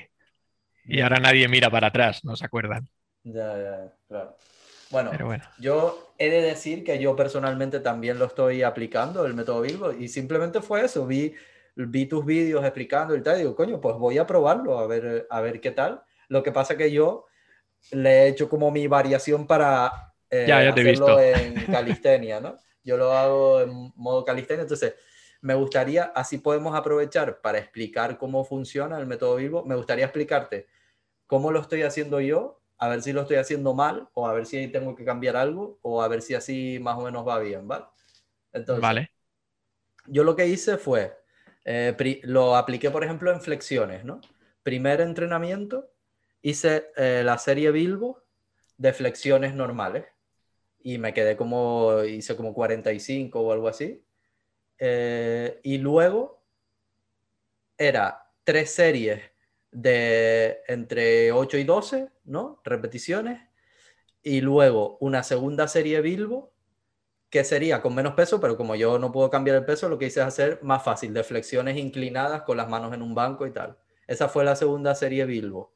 y 0.87 1.01
ahora 1.01 1.19
nadie 1.19 1.47
mira 1.47 1.69
para 1.69 1.87
atrás, 1.87 2.23
no 2.23 2.35
se 2.35 2.45
acuerdan. 2.45 2.87
Ya, 3.23 3.57
ya, 3.57 3.93
claro. 4.07 4.37
Bueno, 4.89 5.11
yo 5.59 6.13
he 6.17 6.29
de 6.29 6.41
decir 6.41 6.83
que 6.83 6.97
yo 6.97 7.15
personalmente 7.15 7.81
también 7.81 8.17
lo 8.17 8.25
estoy 8.25 8.63
aplicando, 8.63 9.25
el 9.25 9.33
método 9.33 9.61
Bilbo, 9.61 9.91
y 9.91 10.07
simplemente 10.07 10.61
fue 10.61 10.85
eso, 10.85 11.05
vi, 11.05 11.33
vi 11.75 12.05
tus 12.05 12.25
vídeos 12.25 12.63
explicando 12.63 13.15
y 13.15 13.21
tal, 13.21 13.35
y 13.35 13.39
digo, 13.39 13.55
coño, 13.55 13.81
pues 13.81 13.97
voy 13.97 14.17
a 14.17 14.25
probarlo, 14.25 14.79
a 14.79 14.87
ver, 14.87 15.27
a 15.29 15.41
ver 15.41 15.59
qué 15.59 15.71
tal. 15.71 16.01
Lo 16.29 16.41
que 16.41 16.53
pasa 16.53 16.77
que 16.77 16.91
yo 16.91 17.25
le 17.91 18.09
he 18.09 18.27
hecho 18.29 18.47
como 18.47 18.71
mi 18.71 18.87
variación 18.87 19.45
para 19.45 20.13
eh, 20.29 20.51
hacerlo 20.51 21.19
en 21.19 21.53
calistenia, 21.65 22.39
¿no? 22.39 22.55
Yo 22.83 22.95
lo 22.95 23.11
hago 23.11 23.61
en 23.61 23.91
modo 23.95 24.23
calistenia, 24.23 24.61
entonces 24.61 24.95
me 25.41 25.53
gustaría, 25.53 26.05
así 26.15 26.37
podemos 26.37 26.75
aprovechar 26.75 27.41
para 27.41 27.57
explicar 27.57 28.17
cómo 28.17 28.45
funciona 28.45 28.97
el 28.97 29.05
método 29.05 29.35
Bilbo, 29.35 29.65
me 29.65 29.75
gustaría 29.75 30.05
explicarte 30.05 30.67
cómo 31.27 31.51
lo 31.51 31.59
estoy 31.61 31.83
haciendo 31.83 32.19
yo 32.19 32.59
a 32.79 32.89
ver 32.89 33.01
si 33.01 33.11
lo 33.11 33.21
estoy 33.21 33.37
haciendo 33.37 33.73
mal 33.73 34.07
o 34.13 34.27
a 34.27 34.33
ver 34.33 34.45
si 34.45 34.67
tengo 34.67 34.95
que 34.95 35.05
cambiar 35.05 35.35
algo 35.35 35.79
o 35.81 36.01
a 36.01 36.07
ver 36.07 36.21
si 36.21 36.35
así 36.35 36.79
más 36.79 36.97
o 36.97 37.01
menos 37.01 37.27
va 37.27 37.39
bien, 37.39 37.67
¿vale? 37.67 37.85
Entonces, 38.53 38.81
vale. 38.81 39.11
yo 40.05 40.23
lo 40.23 40.35
que 40.35 40.47
hice 40.47 40.77
fue, 40.77 41.17
eh, 41.65 41.95
lo 42.23 42.55
apliqué 42.55 42.91
por 42.91 43.03
ejemplo 43.03 43.31
en 43.31 43.41
flexiones, 43.41 44.05
¿no? 44.05 44.21
Primer 44.63 45.01
entrenamiento, 45.01 45.91
hice 46.41 46.91
eh, 46.95 47.23
la 47.25 47.37
serie 47.37 47.71
Bilbo 47.71 48.23
de 48.77 48.93
flexiones 48.93 49.55
normales 49.55 50.05
y 50.83 50.99
me 50.99 51.13
quedé 51.13 51.35
como, 51.35 52.03
hice 52.03 52.35
como 52.35 52.53
45 52.53 53.41
o 53.41 53.51
algo 53.51 53.67
así. 53.67 54.03
Eh, 54.77 55.59
y 55.63 55.79
luego 55.79 56.43
era 57.77 58.31
tres 58.43 58.71
series 58.71 59.21
de 59.71 60.59
entre 60.67 61.31
8 61.31 61.57
y 61.57 61.63
12, 61.63 62.09
¿no? 62.25 62.61
Repeticiones. 62.63 63.41
Y 64.23 64.41
luego 64.41 64.97
una 64.99 65.23
segunda 65.23 65.67
serie 65.67 66.01
Bilbo, 66.01 66.53
que 67.29 67.43
sería 67.43 67.81
con 67.81 67.95
menos 67.95 68.13
peso, 68.13 68.39
pero 68.39 68.57
como 68.57 68.75
yo 68.75 68.99
no 68.99 69.11
puedo 69.11 69.29
cambiar 69.29 69.57
el 69.57 69.65
peso, 69.65 69.89
lo 69.89 69.97
que 69.97 70.05
hice 70.07 70.21
es 70.21 70.27
hacer 70.27 70.59
más 70.63 70.83
fácil, 70.83 71.13
de 71.13 71.23
flexiones 71.23 71.77
inclinadas 71.77 72.43
con 72.43 72.57
las 72.57 72.69
manos 72.69 72.93
en 72.93 73.01
un 73.01 73.13
banco 73.15 73.45
y 73.45 73.51
tal. 73.51 73.77
Esa 74.07 74.29
fue 74.29 74.45
la 74.45 74.55
segunda 74.55 74.95
serie 74.95 75.25
Bilbo. 75.25 75.73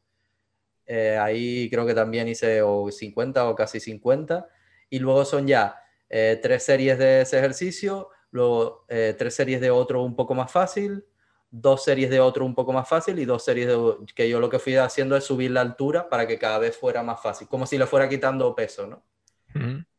Eh, 0.86 1.18
ahí 1.18 1.70
creo 1.70 1.86
que 1.86 1.94
también 1.94 2.28
hice 2.28 2.62
o 2.62 2.90
50 2.92 3.50
o 3.50 3.56
casi 3.56 3.80
50. 3.80 4.48
Y 4.90 5.00
luego 5.00 5.26
son 5.26 5.48
ya 5.48 5.82
eh, 6.10 6.40
tres 6.42 6.64
series 6.64 6.98
de 6.98 7.22
ese 7.22 7.38
ejercicio, 7.38 8.10
luego 8.32 8.86
eh, 8.90 9.16
tres 9.18 9.34
series 9.36 9.62
de 9.62 9.72
otro 9.72 10.04
un 10.04 10.16
poco 10.16 10.36
más 10.36 10.52
fácil, 10.52 11.06
dos 11.52 11.84
series 11.84 12.10
de 12.10 12.22
otro 12.22 12.46
un 12.46 12.56
poco 12.56 12.72
más 12.72 12.88
fácil 12.88 13.20
y 13.20 13.26
dos 13.26 13.44
series 13.44 13.68
de 13.68 13.78
que 14.16 14.30
yo 14.30 14.40
lo 14.40 14.50
que 14.50 14.58
fui 14.58 14.76
haciendo 14.78 15.18
es 15.18 15.26
subir 15.26 15.52
la 15.52 15.60
altura 15.62 16.08
para 16.10 16.26
que 16.26 16.40
cada 16.40 16.58
vez 16.58 16.78
fuera 16.78 17.04
más 17.04 17.22
fácil, 17.22 17.48
como 17.50 17.68
si 17.68 17.78
le 17.78 17.86
fuera 17.86 18.08
quitando 18.08 18.56
peso, 18.56 18.88
¿no? 18.88 19.04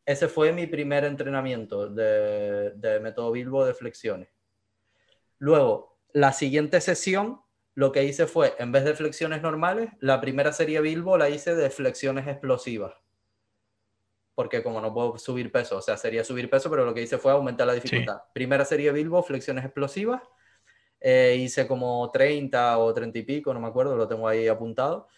Ese 0.04 0.28
fue 0.28 0.50
mi 0.50 0.66
primer 0.66 1.04
entrenamiento 1.04 1.88
de, 1.88 2.70
de 2.70 3.00
método 3.00 3.30
Bilbo 3.30 3.64
de 3.66 3.74
flexiones. 3.74 4.30
Luego, 5.38 6.00
la 6.12 6.32
siguiente 6.32 6.80
sesión, 6.80 7.42
lo 7.74 7.92
que 7.92 8.02
hice 8.04 8.26
fue, 8.26 8.54
en 8.58 8.72
vez 8.72 8.84
de 8.84 8.94
flexiones 8.94 9.42
normales, 9.42 9.90
la 10.00 10.20
primera 10.20 10.52
serie 10.52 10.80
Bilbo 10.80 11.18
la 11.18 11.28
hice 11.28 11.54
de 11.54 11.68
flexiones 11.68 12.26
explosivas. 12.26 12.94
Porque 14.34 14.62
como 14.62 14.80
no 14.80 14.94
puedo 14.94 15.18
subir 15.18 15.52
peso, 15.52 15.76
o 15.76 15.82
sea, 15.82 15.98
sería 15.98 16.24
subir 16.24 16.48
peso, 16.48 16.70
pero 16.70 16.86
lo 16.86 16.94
que 16.94 17.02
hice 17.02 17.18
fue 17.18 17.32
aumentar 17.32 17.66
la 17.66 17.74
dificultad. 17.74 18.22
Primera 18.32 18.64
serie 18.64 18.90
Bilbo, 18.90 19.22
flexiones 19.22 19.64
explosivas 19.64 20.22
eh, 21.02 21.36
hice 21.38 21.66
como 21.66 22.10
30 22.12 22.78
o 22.78 22.94
30 22.94 23.18
y 23.18 23.22
pico, 23.24 23.52
no 23.52 23.60
me 23.60 23.68
acuerdo, 23.68 23.96
lo 23.96 24.08
tengo 24.08 24.28
ahí 24.28 24.48
apuntado. 24.48 25.08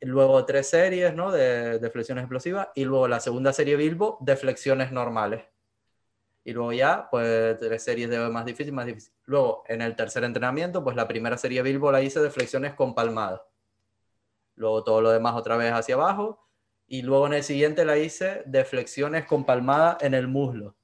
Luego 0.00 0.44
tres 0.46 0.68
series 0.68 1.14
¿no? 1.14 1.30
de, 1.32 1.78
de 1.78 1.90
flexiones 1.90 2.22
explosivas 2.22 2.68
y 2.74 2.84
luego 2.84 3.08
la 3.08 3.20
segunda 3.20 3.52
serie 3.52 3.76
Bilbo 3.76 4.18
de 4.20 4.36
flexiones 4.36 4.92
normales. 4.92 5.44
Y 6.44 6.52
luego 6.52 6.72
ya, 6.72 7.08
pues 7.10 7.58
tres 7.58 7.82
series 7.82 8.08
de 8.08 8.18
más 8.30 8.44
difícil, 8.46 8.72
más 8.72 8.86
difícil. 8.86 9.12
Luego, 9.24 9.64
en 9.66 9.82
el 9.82 9.96
tercer 9.96 10.22
entrenamiento, 10.24 10.84
pues 10.84 10.94
la 10.94 11.08
primera 11.08 11.36
serie 11.36 11.60
Bilbo 11.60 11.90
la 11.90 12.02
hice 12.02 12.20
de 12.20 12.30
flexiones 12.30 12.74
con 12.74 12.94
palmadas. 12.94 13.40
Luego 14.54 14.84
todo 14.84 15.00
lo 15.00 15.10
demás 15.10 15.34
otra 15.34 15.56
vez 15.56 15.72
hacia 15.72 15.96
abajo. 15.96 16.46
Y 16.86 17.02
luego 17.02 17.26
en 17.26 17.34
el 17.34 17.42
siguiente 17.42 17.84
la 17.84 17.98
hice 17.98 18.42
de 18.46 18.64
flexiones 18.64 19.24
con 19.26 19.44
palmada 19.44 19.98
en 20.00 20.14
el 20.14 20.28
muslo. 20.28 20.76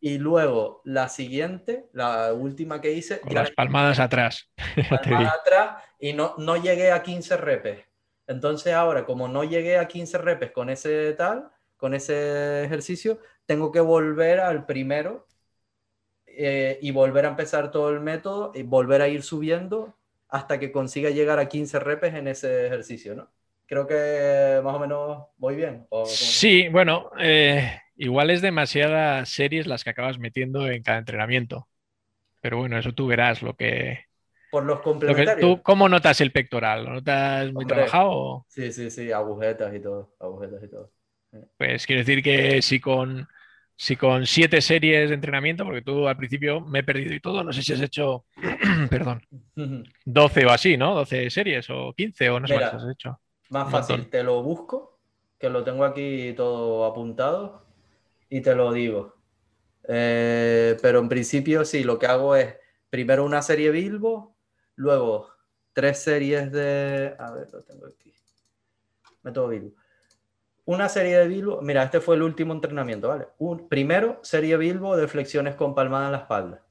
Y 0.00 0.18
luego 0.18 0.82
la 0.84 1.08
siguiente, 1.08 1.86
la 1.92 2.32
última 2.32 2.80
que 2.80 2.92
hice. 2.92 3.20
Con 3.20 3.34
las 3.34 3.50
palmadas 3.50 3.98
atrás. 3.98 4.50
Palmadas 4.90 5.34
atrás 5.40 5.82
y 5.98 6.12
no, 6.12 6.34
no 6.38 6.56
llegué 6.56 6.92
a 6.92 7.02
15 7.02 7.36
repes. 7.36 7.84
Entonces 8.26 8.74
ahora, 8.74 9.04
como 9.04 9.26
no 9.28 9.44
llegué 9.44 9.78
a 9.78 9.88
15 9.88 10.18
repes 10.18 10.50
con 10.52 10.70
ese 10.70 11.12
tal, 11.14 11.50
con 11.76 11.94
ese 11.94 12.64
ejercicio, 12.64 13.20
tengo 13.46 13.72
que 13.72 13.80
volver 13.80 14.40
al 14.40 14.66
primero 14.66 15.26
eh, 16.26 16.78
y 16.82 16.90
volver 16.90 17.24
a 17.24 17.30
empezar 17.30 17.70
todo 17.70 17.90
el 17.90 18.00
método 18.00 18.52
y 18.54 18.62
volver 18.62 19.02
a 19.02 19.08
ir 19.08 19.22
subiendo 19.22 19.96
hasta 20.28 20.58
que 20.58 20.70
consiga 20.70 21.10
llegar 21.10 21.38
a 21.38 21.48
15 21.48 21.78
repes 21.80 22.14
en 22.14 22.28
ese 22.28 22.66
ejercicio, 22.66 23.14
¿no? 23.14 23.30
Creo 23.66 23.86
que 23.86 24.60
más 24.62 24.74
o 24.74 24.78
menos 24.78 25.26
voy 25.36 25.56
bien. 25.56 25.86
sí, 26.06 26.68
bueno, 26.68 27.10
eh, 27.18 27.80
Igual 28.00 28.30
es 28.30 28.40
demasiadas 28.40 29.28
series 29.28 29.66
las 29.66 29.82
que 29.82 29.90
acabas 29.90 30.20
metiendo 30.20 30.68
en 30.70 30.84
cada 30.84 30.98
entrenamiento. 30.98 31.68
Pero 32.40 32.58
bueno, 32.58 32.78
eso 32.78 32.92
tú 32.92 33.08
verás 33.08 33.42
lo 33.42 33.56
que. 33.56 34.04
Por 34.52 34.64
los 34.64 34.80
complementarios. 34.80 35.40
¿Tú 35.40 35.62
cómo 35.64 35.88
notas 35.88 36.20
el 36.20 36.30
pectoral? 36.30 36.84
¿Lo 36.84 36.92
notas 36.94 37.52
muy 37.52 37.66
trabajado? 37.66 38.46
Sí, 38.48 38.70
sí, 38.70 38.88
sí, 38.90 39.10
agujetas 39.10 39.74
y 39.74 39.80
todo. 39.80 40.14
Agujetas 40.20 40.62
y 40.62 40.68
todo. 40.68 40.92
Pues 41.56 41.86
quiere 41.86 42.02
decir 42.02 42.22
que 42.22 42.62
si 42.62 42.78
con, 42.78 43.26
si 43.76 43.96
con 43.96 44.26
siete 44.26 44.60
series 44.60 45.08
de 45.08 45.16
entrenamiento, 45.16 45.64
porque 45.64 45.82
tú 45.82 46.06
al 46.06 46.16
principio 46.16 46.60
me 46.60 46.78
he 46.78 46.84
perdido 46.84 47.12
y 47.12 47.20
todo, 47.20 47.42
no 47.42 47.52
sé 47.52 47.62
si 47.62 47.72
has 47.72 47.80
hecho, 47.80 48.26
perdón, 48.90 49.26
12 50.04 50.46
o 50.46 50.50
así, 50.50 50.76
¿no? 50.76 50.94
12 50.94 51.30
series 51.30 51.68
o 51.68 51.92
15 51.94 52.30
o 52.30 52.38
no 52.38 52.46
sé 52.46 52.54
cuántas 52.54 52.84
has 52.84 52.92
hecho. 52.92 53.20
Más 53.50 53.70
fácil, 53.72 54.08
te 54.08 54.22
lo 54.22 54.40
busco, 54.42 55.00
que 55.36 55.50
lo 55.50 55.64
tengo 55.64 55.84
aquí 55.84 56.32
todo 56.34 56.86
apuntado 56.86 57.67
y 58.28 58.40
te 58.40 58.54
lo 58.54 58.72
digo. 58.72 59.16
Eh, 59.86 60.76
pero 60.82 60.98
en 60.98 61.08
principio 61.08 61.64
sí, 61.64 61.84
lo 61.84 61.98
que 61.98 62.06
hago 62.06 62.36
es 62.36 62.56
primero 62.90 63.24
una 63.24 63.42
serie 63.42 63.70
Bilbo, 63.70 64.36
luego 64.76 65.30
tres 65.72 66.00
series 66.00 66.50
de... 66.52 67.14
A 67.18 67.30
ver, 67.30 67.48
lo 67.52 67.62
tengo 67.62 67.86
aquí. 67.86 68.12
Método 69.22 69.48
Bilbo. 69.48 69.74
Una 70.64 70.88
serie 70.88 71.18
de 71.18 71.28
Bilbo, 71.28 71.62
mira, 71.62 71.82
este 71.82 72.00
fue 72.00 72.16
el 72.16 72.22
último 72.22 72.52
entrenamiento, 72.52 73.08
¿vale? 73.08 73.28
Un, 73.38 73.68
primero, 73.68 74.20
serie 74.22 74.56
Bilbo 74.58 74.96
de 74.96 75.08
flexiones 75.08 75.54
con 75.54 75.74
palmada 75.74 76.06
en 76.06 76.12
la 76.12 76.18
espalda. 76.18 76.62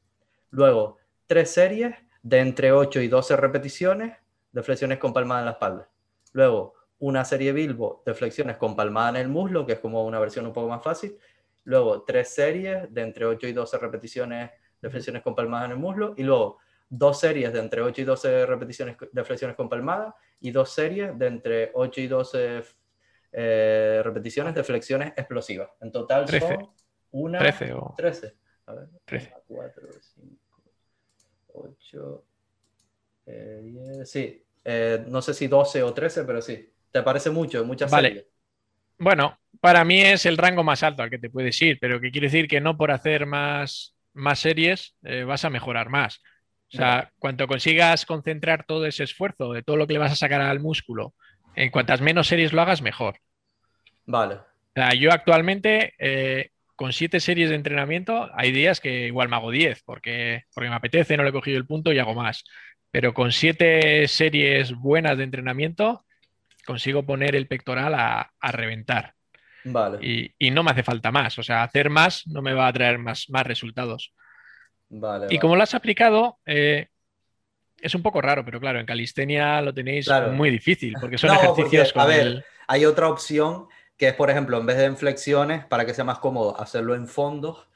Luego, 0.52 0.98
tres 1.26 1.50
series 1.50 1.96
de 2.22 2.40
entre 2.40 2.72
8 2.72 3.02
y 3.02 3.08
12 3.08 3.38
repeticiones 3.38 4.18
de 4.52 4.64
flexiones 4.64 5.00
con 5.00 5.14
palmada 5.14 5.42
en 5.42 5.46
la 5.46 5.52
espalda. 5.54 5.90
Luego, 6.34 6.76
una 7.00 7.26
serie 7.26 7.54
Bilbo 7.54 8.04
de 8.06 8.14
flexiones 8.14 8.58
con 8.58 8.76
palmada 8.76 9.10
en 9.10 9.16
el 9.16 9.28
muslo, 9.30 9.66
que 9.66 9.74
es 9.74 9.80
como 9.80 10.06
una 10.06 10.20
versión 10.20 10.46
un 10.46 10.54
poco 10.54 10.68
más 10.68 10.84
fácil. 10.84 11.18
Luego, 11.68 12.04
tres 12.04 12.30
series 12.30 12.94
de 12.94 13.02
entre 13.02 13.26
8 13.26 13.46
y 13.46 13.52
12 13.52 13.78
repeticiones 13.78 14.52
de 14.82 14.90
flexiones 14.90 15.22
con 15.22 15.36
palmadas 15.36 15.66
en 15.66 15.72
el 15.72 15.78
muslo. 15.78 16.14
Y 16.16 16.24
luego, 16.24 16.60
dos 16.88 17.20
series 17.20 17.52
de 17.52 17.60
entre 17.60 17.82
8 17.82 18.04
y 18.04 18.06
12 18.06 18.46
repeticiones 18.46 18.96
de 19.12 19.24
flexiones 19.26 19.58
con 19.58 19.68
palmadas. 19.68 20.16
Y 20.40 20.52
dos 20.52 20.72
series 20.72 21.20
de 21.20 21.28
entre 21.28 21.72
8 21.74 22.00
y 22.02 22.08
12 22.08 22.64
eh, 23.34 24.02
repeticiones 24.02 24.56
de 24.56 24.64
flexiones 24.64 25.10
explosivas. 25.18 25.70
En 25.82 25.92
total 25.92 26.30
son 26.30 26.70
una... 27.12 27.40
13 27.40 27.74
o... 27.74 27.94
13. 27.98 28.34
A 28.68 28.74
ver. 28.74 28.88
13. 29.04 29.34
4, 29.48 29.88
5, 30.16 30.38
8, 31.48 32.26
10. 33.26 34.10
Sí. 34.10 34.42
Eh, 34.64 35.04
no 35.06 35.22
sé 35.22 35.34
si 35.34 35.48
12 35.48 35.84
o 35.84 35.94
13, 35.94 36.24
pero 36.24 36.42
sí. 36.42 36.74
¿Te 36.90 37.04
parece 37.04 37.30
mucho? 37.30 37.66
Muchas 37.66 37.92
vale. 37.92 38.08
series. 38.08 38.37
Bueno, 39.00 39.38
para 39.60 39.84
mí 39.84 40.02
es 40.02 40.26
el 40.26 40.38
rango 40.38 40.64
más 40.64 40.84
alto 40.84 41.04
al 41.04 41.10
que 41.10 41.20
te 41.20 41.30
puedes 41.30 41.62
ir, 41.62 41.78
pero 41.80 42.00
que 42.00 42.12
quiere 42.12 42.28
decir 42.28 42.48
que 42.48 42.62
no 42.62 42.78
por 42.78 42.92
hacer 42.92 43.26
más, 43.26 43.96
más 44.14 44.40
series 44.40 44.96
eh, 45.04 45.24
vas 45.24 45.46
a 45.46 45.50
mejorar 45.50 45.90
más. 45.90 46.22
O 46.74 46.78
sea, 46.78 47.12
cuanto 47.18 47.48
consigas 47.48 48.06
concentrar 48.06 48.66
todo 48.66 48.86
ese 48.86 49.04
esfuerzo 49.04 49.54
de 49.54 49.64
todo 49.64 49.78
lo 49.78 49.88
que 49.88 49.94
le 49.94 50.00
vas 50.00 50.12
a 50.12 50.18
sacar 50.18 50.42
al 50.42 50.60
músculo, 50.60 51.14
en 51.56 51.72
cuantas 51.72 52.02
menos 52.02 52.28
series 52.28 52.52
lo 52.52 52.62
hagas, 52.62 52.82
mejor. 52.82 53.20
Vale. 54.06 54.36
O 54.36 54.44
sea, 54.76 54.94
yo 54.94 55.12
actualmente, 55.12 55.94
eh, 55.98 56.52
con 56.76 56.92
siete 56.92 57.20
series 57.20 57.50
de 57.50 57.56
entrenamiento, 57.56 58.30
hay 58.34 58.52
días 58.52 58.82
que 58.82 59.08
igual 59.08 59.30
me 59.30 59.38
hago 59.38 59.50
diez, 59.50 59.82
porque, 59.84 60.44
porque 60.54 60.70
me 60.70 60.76
apetece, 60.76 61.16
no 61.16 61.24
le 61.24 61.30
he 61.30 61.34
cogido 61.34 61.58
el 61.58 61.66
punto 61.66 61.94
y 61.94 62.00
hago 62.00 62.14
más. 62.14 62.44
Pero 62.92 63.14
con 63.14 63.32
siete 63.32 64.08
series 64.08 64.74
buenas 64.74 65.18
de 65.18 65.24
entrenamiento, 65.24 66.06
consigo 66.68 67.04
poner 67.04 67.36
el 67.36 67.48
pectoral 67.48 67.96
a, 67.96 68.32
reventar. 68.52 69.16
Vale. 69.64 69.98
Y, 70.38 70.52
no 70.52 70.62
me 70.62 70.72
hace 70.72 70.84
falta 70.84 71.12
más. 71.12 71.40
O 71.40 71.44
sea, 71.44 71.64
hacer 71.64 71.90
más 71.90 72.28
no 72.28 72.44
me 72.44 72.54
va 72.54 72.68
a 72.68 72.74
traer 72.74 73.00
más, 73.00 73.30
más 73.30 73.48
resultados. 73.48 74.14
Vale, 74.90 75.28
y 75.30 75.40
como 75.40 75.56
lo 75.56 75.64
has 75.64 75.74
aplicado, 75.74 76.40
eh, 76.46 76.88
es 77.82 77.96
un 77.96 78.04
poco 78.04 78.22
raro, 78.22 78.46
pero 78.46 78.60
claro, 78.60 78.80
en 78.80 78.86
calistenia 78.86 79.62
lo 79.62 79.74
tenéis 79.74 80.10
muy 80.32 80.50
difícil, 80.50 80.94
porque 81.00 81.18
son 81.18 81.32
ejercicios 81.36 81.92
A 81.96 82.06
ver, 82.06 82.46
hay 82.68 82.86
otra 82.86 83.10
opción 83.10 83.68
que 83.98 84.10
es, 84.10 84.14
por 84.14 84.30
ejemplo, 84.30 84.60
en 84.60 84.66
vez 84.66 84.78
de 84.78 84.86
en 84.86 84.96
flexiones, 84.96 85.66
para 85.66 85.86
que 85.86 85.94
sea 85.94 86.06
más 86.06 86.20
cómodo, 86.20 86.60
hacerlo 86.60 86.96
en 86.96 87.08
fondos 87.08 87.68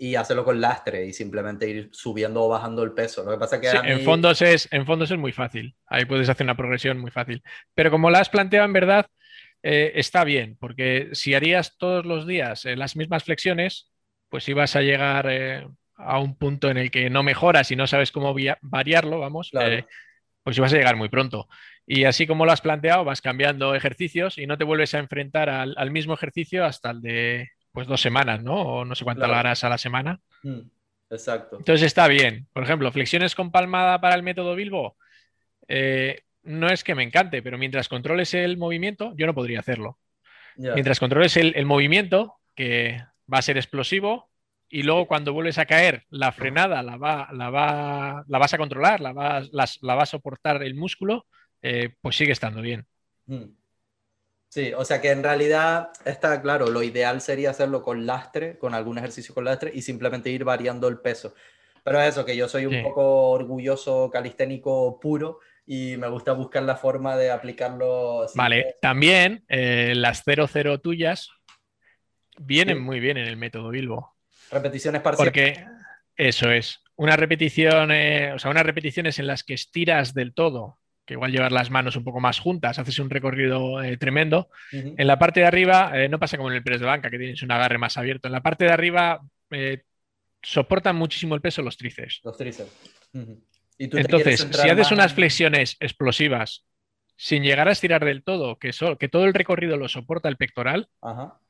y 0.00 0.14
hacerlo 0.14 0.44
con 0.44 0.60
lastre 0.60 1.04
y 1.04 1.12
simplemente 1.12 1.68
ir 1.68 1.90
subiendo 1.92 2.44
o 2.44 2.48
bajando 2.48 2.84
el 2.84 2.92
peso. 2.92 3.24
Lo 3.24 3.32
que 3.32 3.38
pasa 3.38 3.60
que 3.60 3.68
en, 3.68 4.00
fondos 4.04 4.40
es, 4.40 4.68
en 4.70 4.86
fondos 4.86 5.10
es 5.10 5.18
muy 5.18 5.32
fácil. 5.32 5.74
Ahí 5.86 6.04
puedes 6.04 6.28
hacer 6.28 6.44
una 6.44 6.56
progresión 6.56 6.98
muy 6.98 7.10
fácil. 7.10 7.42
Pero 7.74 7.90
como 7.90 8.08
la 8.08 8.20
has 8.20 8.28
planteado 8.28 8.64
en 8.64 8.72
verdad, 8.72 9.06
eh, 9.62 9.92
está 9.96 10.22
bien, 10.22 10.56
porque 10.60 11.08
si 11.12 11.34
harías 11.34 11.76
todos 11.78 12.06
los 12.06 12.28
días 12.28 12.64
eh, 12.64 12.76
las 12.76 12.94
mismas 12.94 13.24
flexiones, 13.24 13.90
pues 14.28 14.48
ibas 14.48 14.76
a 14.76 14.82
llegar 14.82 15.26
eh, 15.28 15.66
a 15.96 16.20
un 16.20 16.38
punto 16.38 16.70
en 16.70 16.78
el 16.78 16.92
que 16.92 17.10
no 17.10 17.24
mejoras 17.24 17.70
y 17.72 17.76
no 17.76 17.88
sabes 17.88 18.12
cómo 18.12 18.34
variarlo, 18.62 19.18
vamos. 19.18 19.50
pues 20.44 20.58
vas 20.58 20.72
a 20.72 20.76
llegar 20.76 20.94
muy 20.94 21.08
pronto. 21.08 21.48
Y 21.90 22.04
así 22.04 22.26
como 22.26 22.46
lo 22.46 22.52
has 22.52 22.60
planteado, 22.60 23.04
vas 23.04 23.20
cambiando 23.20 23.74
ejercicios 23.74 24.38
y 24.38 24.46
no 24.46 24.58
te 24.58 24.64
vuelves 24.64 24.94
a 24.94 24.98
enfrentar 24.98 25.48
al, 25.48 25.90
mismo 25.90 26.14
ejercicio 26.14 26.64
hasta 26.64 26.90
el 26.90 27.00
de 27.00 27.50
pues 27.78 27.86
dos 27.86 28.00
semanas, 28.00 28.42
¿no? 28.42 28.54
O 28.54 28.84
no 28.84 28.96
sé 28.96 29.04
cuánto 29.04 29.28
lo 29.28 29.34
harás 29.36 29.62
a 29.62 29.68
la 29.68 29.78
semana. 29.78 30.20
Mm, 30.42 30.62
exacto. 31.10 31.58
Entonces 31.58 31.86
está 31.86 32.08
bien. 32.08 32.48
Por 32.52 32.64
ejemplo, 32.64 32.90
flexiones 32.90 33.36
con 33.36 33.52
palmada 33.52 34.00
para 34.00 34.16
el 34.16 34.24
método 34.24 34.56
Bilbo. 34.56 34.96
Eh, 35.68 36.22
no 36.42 36.66
es 36.66 36.82
que 36.82 36.96
me 36.96 37.04
encante, 37.04 37.40
pero 37.40 37.56
mientras 37.56 37.88
controles 37.88 38.34
el 38.34 38.56
movimiento, 38.56 39.14
yo 39.16 39.26
no 39.26 39.34
podría 39.34 39.60
hacerlo. 39.60 40.00
Mientras 40.56 40.98
controles 40.98 41.36
el, 41.36 41.66
movimiento, 41.66 42.40
que 42.56 43.00
va 43.32 43.38
a 43.38 43.42
ser 43.42 43.58
explosivo, 43.58 44.28
y 44.68 44.82
luego 44.82 45.06
cuando 45.06 45.32
vuelves 45.32 45.58
a 45.58 45.66
caer, 45.66 46.02
la 46.10 46.32
frenada 46.32 46.82
la, 46.82 46.96
va, 46.96 47.28
la, 47.32 47.48
va, 47.48 48.24
la 48.26 48.38
vas 48.38 48.54
a 48.54 48.58
controlar, 48.58 49.00
la 49.00 49.12
va, 49.12 49.40
la, 49.52 49.94
va 49.94 50.02
a 50.02 50.06
soportar 50.06 50.64
el 50.64 50.74
músculo, 50.74 51.26
eh, 51.62 51.94
pues 52.00 52.16
sigue 52.16 52.32
estando 52.32 52.60
bien. 52.60 52.88
Hmm. 53.26 53.44
Sí, 54.48 54.72
o 54.74 54.84
sea 54.84 55.00
que 55.00 55.10
en 55.10 55.22
realidad 55.22 55.90
está 56.06 56.40
claro, 56.40 56.68
lo 56.68 56.82
ideal 56.82 57.20
sería 57.20 57.50
hacerlo 57.50 57.82
con 57.82 58.06
lastre, 58.06 58.58
con 58.58 58.74
algún 58.74 58.96
ejercicio 58.96 59.34
con 59.34 59.44
lastre 59.44 59.70
y 59.74 59.82
simplemente 59.82 60.30
ir 60.30 60.44
variando 60.44 60.88
el 60.88 61.00
peso. 61.00 61.34
Pero 61.84 62.00
es 62.00 62.08
eso, 62.08 62.24
que 62.24 62.36
yo 62.36 62.48
soy 62.48 62.66
un 62.66 62.82
poco 62.82 63.30
orgulloso 63.30 64.10
calisténico 64.10 64.98
puro 65.00 65.40
y 65.66 65.96
me 65.98 66.08
gusta 66.08 66.32
buscar 66.32 66.62
la 66.62 66.76
forma 66.76 67.16
de 67.16 67.30
aplicarlo. 67.30 68.26
Vale, 68.34 68.76
también 68.80 69.44
eh, 69.48 69.92
las 69.94 70.22
00 70.24 70.80
tuyas 70.80 71.30
vienen 72.38 72.80
muy 72.80 73.00
bien 73.00 73.18
en 73.18 73.26
el 73.26 73.36
método 73.36 73.68
Bilbo. 73.68 74.16
Repeticiones 74.50 75.02
parciales. 75.02 75.30
Porque 75.30 75.66
eso 76.16 76.50
es. 76.50 76.80
Una 76.96 77.16
repetición, 77.16 77.90
o 77.90 78.38
sea, 78.38 78.50
unas 78.50 78.66
repeticiones 78.66 79.18
en 79.18 79.26
las 79.26 79.44
que 79.44 79.54
estiras 79.54 80.14
del 80.14 80.34
todo, 80.34 80.78
que 81.08 81.14
igual 81.14 81.32
llevar 81.32 81.52
las 81.52 81.70
manos 81.70 81.96
un 81.96 82.04
poco 82.04 82.20
más 82.20 82.38
juntas, 82.38 82.78
haces 82.78 82.98
un 82.98 83.08
recorrido 83.08 83.82
eh, 83.82 83.96
tremendo. 83.96 84.50
En 84.70 85.06
la 85.06 85.18
parte 85.18 85.40
de 85.40 85.46
arriba, 85.46 85.90
eh, 85.94 86.06
no 86.06 86.18
pasa 86.18 86.36
como 86.36 86.50
en 86.50 86.56
el 86.56 86.62
press 86.62 86.80
de 86.80 86.86
banca, 86.86 87.08
que 87.08 87.18
tienes 87.18 87.42
un 87.42 87.50
agarre 87.50 87.78
más 87.78 87.96
abierto. 87.96 88.28
En 88.28 88.32
la 88.32 88.42
parte 88.42 88.66
de 88.66 88.72
arriba 88.72 89.22
soportan 90.42 90.96
muchísimo 90.96 91.34
el 91.34 91.40
peso 91.40 91.62
los 91.62 91.78
tríceps. 91.78 92.20
Los 92.22 92.36
tríceps. 92.36 92.70
Entonces, 93.78 94.46
si 94.52 94.68
haces 94.68 94.92
unas 94.92 95.14
flexiones 95.14 95.78
explosivas 95.80 96.66
sin 97.16 97.42
llegar 97.42 97.68
a 97.68 97.72
estirar 97.72 98.04
del 98.04 98.22
todo, 98.22 98.58
que, 98.58 98.70
que 99.00 99.08
todo 99.08 99.24
el 99.24 99.32
recorrido 99.32 99.78
lo 99.78 99.88
soporta 99.88 100.28
el 100.28 100.36
pectoral, 100.36 100.90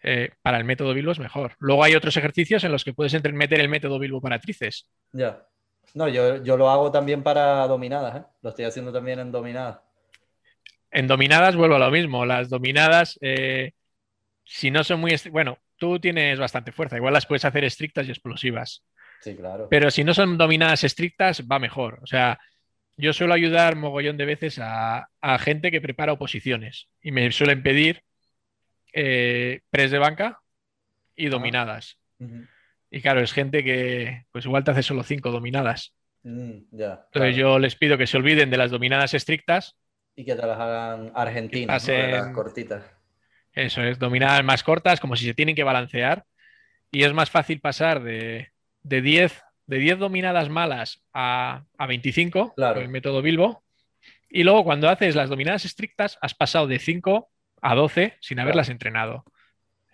eh, 0.05 0.31
para 0.40 0.59
el 0.59 0.64
método 0.64 0.94
Bilbo 0.94 1.11
es 1.11 1.18
mejor. 1.18 1.57
Luego 1.59 1.83
hay 1.83 1.97
otros 1.97 2.16
ejercicios 2.16 2.62
en 2.62 2.71
los 2.71 2.85
que 2.85 2.94
puedes 2.94 3.12
meter 3.35 3.59
el 3.59 3.68
método 3.68 3.99
Bilbo 3.99 4.21
para 4.21 4.38
tríceps. 4.38 4.88
Ya. 5.12 5.44
No, 5.94 6.09
yo, 6.09 6.42
yo, 6.42 6.57
lo 6.57 6.70
hago 6.70 6.90
también 6.90 7.22
para 7.22 7.66
dominadas, 7.66 8.16
¿eh? 8.16 8.24
lo 8.42 8.51
estoy 8.51 8.64
haciendo 8.66 8.92
también 8.92 9.18
en 9.18 9.33
dominadas. 9.33 9.81
En 10.90 11.07
dominadas 11.07 11.57
vuelvo 11.57 11.77
a 11.77 11.81
lo 11.81 11.90
mismo. 11.90 12.24
Las 12.24 12.48
dominadas, 12.48 13.18
eh, 13.20 13.72
si 14.44 14.70
no 14.70 14.85
son 14.85 15.01
muy... 15.01 15.14
Bueno, 15.31 15.59
tú 15.77 15.98
tienes 15.98 16.38
bastante 16.38 16.72
fuerza, 16.72 16.96
igual 16.96 17.12
las 17.12 17.27
puedes 17.27 17.44
hacer 17.44 17.64
estrictas 17.64 18.07
y 18.07 18.11
explosivas. 18.11 18.85
Sí, 19.20 19.37
claro. 19.37 19.68
Pero 19.70 19.90
si 19.90 20.05
no 20.05 20.14
son 20.14 20.38
dominadas 20.38 20.85
estrictas, 20.85 21.42
va 21.51 21.59
mejor. 21.59 21.98
O 22.03 22.07
sea, 22.07 22.38
yo 22.96 23.12
suelo 23.12 23.35
ayudar 23.35 23.77
mogollón 23.77 24.16
de 24.16 24.24
veces 24.24 24.59
a, 24.61 25.09
gente 25.40 25.70
que 25.70 25.81
prepara 25.81 26.12
oposiciones 26.12 26.88
y 27.01 27.12
me 27.12 27.31
suelen 27.31 27.62
pedir 27.62 28.03
eh, 28.92 29.61
pres 29.70 29.90
de 29.90 29.98
banca 29.98 30.40
y 31.14 31.27
ah. 31.27 31.31
dominadas. 31.31 31.98
Y 32.90 33.01
claro, 33.03 33.20
es 33.20 33.33
gente 33.33 33.62
que 33.62 34.24
pues 34.33 34.44
igual 34.46 34.64
te 34.64 34.70
hace 34.70 34.83
solo 34.83 35.03
cinco 35.03 35.31
dominadas. 35.31 35.94
Mm, 36.22 36.62
Entonces 36.72 37.37
yo 37.37 37.59
les 37.59 37.77
pido 37.77 37.98
que 37.98 38.07
se 38.07 38.16
olviden 38.16 38.51
de 38.51 38.57
las 38.57 38.70
dominadas 38.70 39.14
estrictas. 39.14 39.77
Y 40.16 40.24
que 40.24 40.35
te 40.35 40.46
las 40.46 40.59
hagan 40.59 41.12
argentinas, 41.14 41.87
las 41.87 42.35
cortitas. 42.35 42.85
Eso 43.53 43.83
es, 43.83 43.98
dominadas 43.98 44.44
más 44.44 44.62
cortas, 44.62 45.01
como 45.01 45.16
si 45.16 45.24
se 45.24 45.35
tienen 45.35 45.55
que 45.55 45.64
balancear. 45.64 46.24
Y 46.90 47.05
es 47.05 47.12
más 47.12 47.31
fácil 47.31 47.61
pasar 47.61 48.03
de, 48.03 48.48
de 48.83 49.03
10 49.03 49.42
de 49.68 49.79
10 49.79 49.98
dominadas 49.98 50.48
malas 50.48 51.05
a, 51.12 51.64
25 51.79 52.55
con 52.57 52.79
el 52.79 52.88
método 52.88 53.22
Bilbo. 53.22 53.62
Y 54.31 54.42
luego 54.42 54.64
cuando 54.64 54.88
haces 54.88 55.14
las 55.14 55.29
dominadas 55.29 55.64
estrictas 55.66 56.18
has 56.22 56.35
pasado 56.35 56.66
de 56.66 56.79
5 56.79 57.31
a 57.61 57.74
12 57.74 58.16
sin 58.20 58.40
haberlas 58.40 58.70
entrenado. 58.70 59.24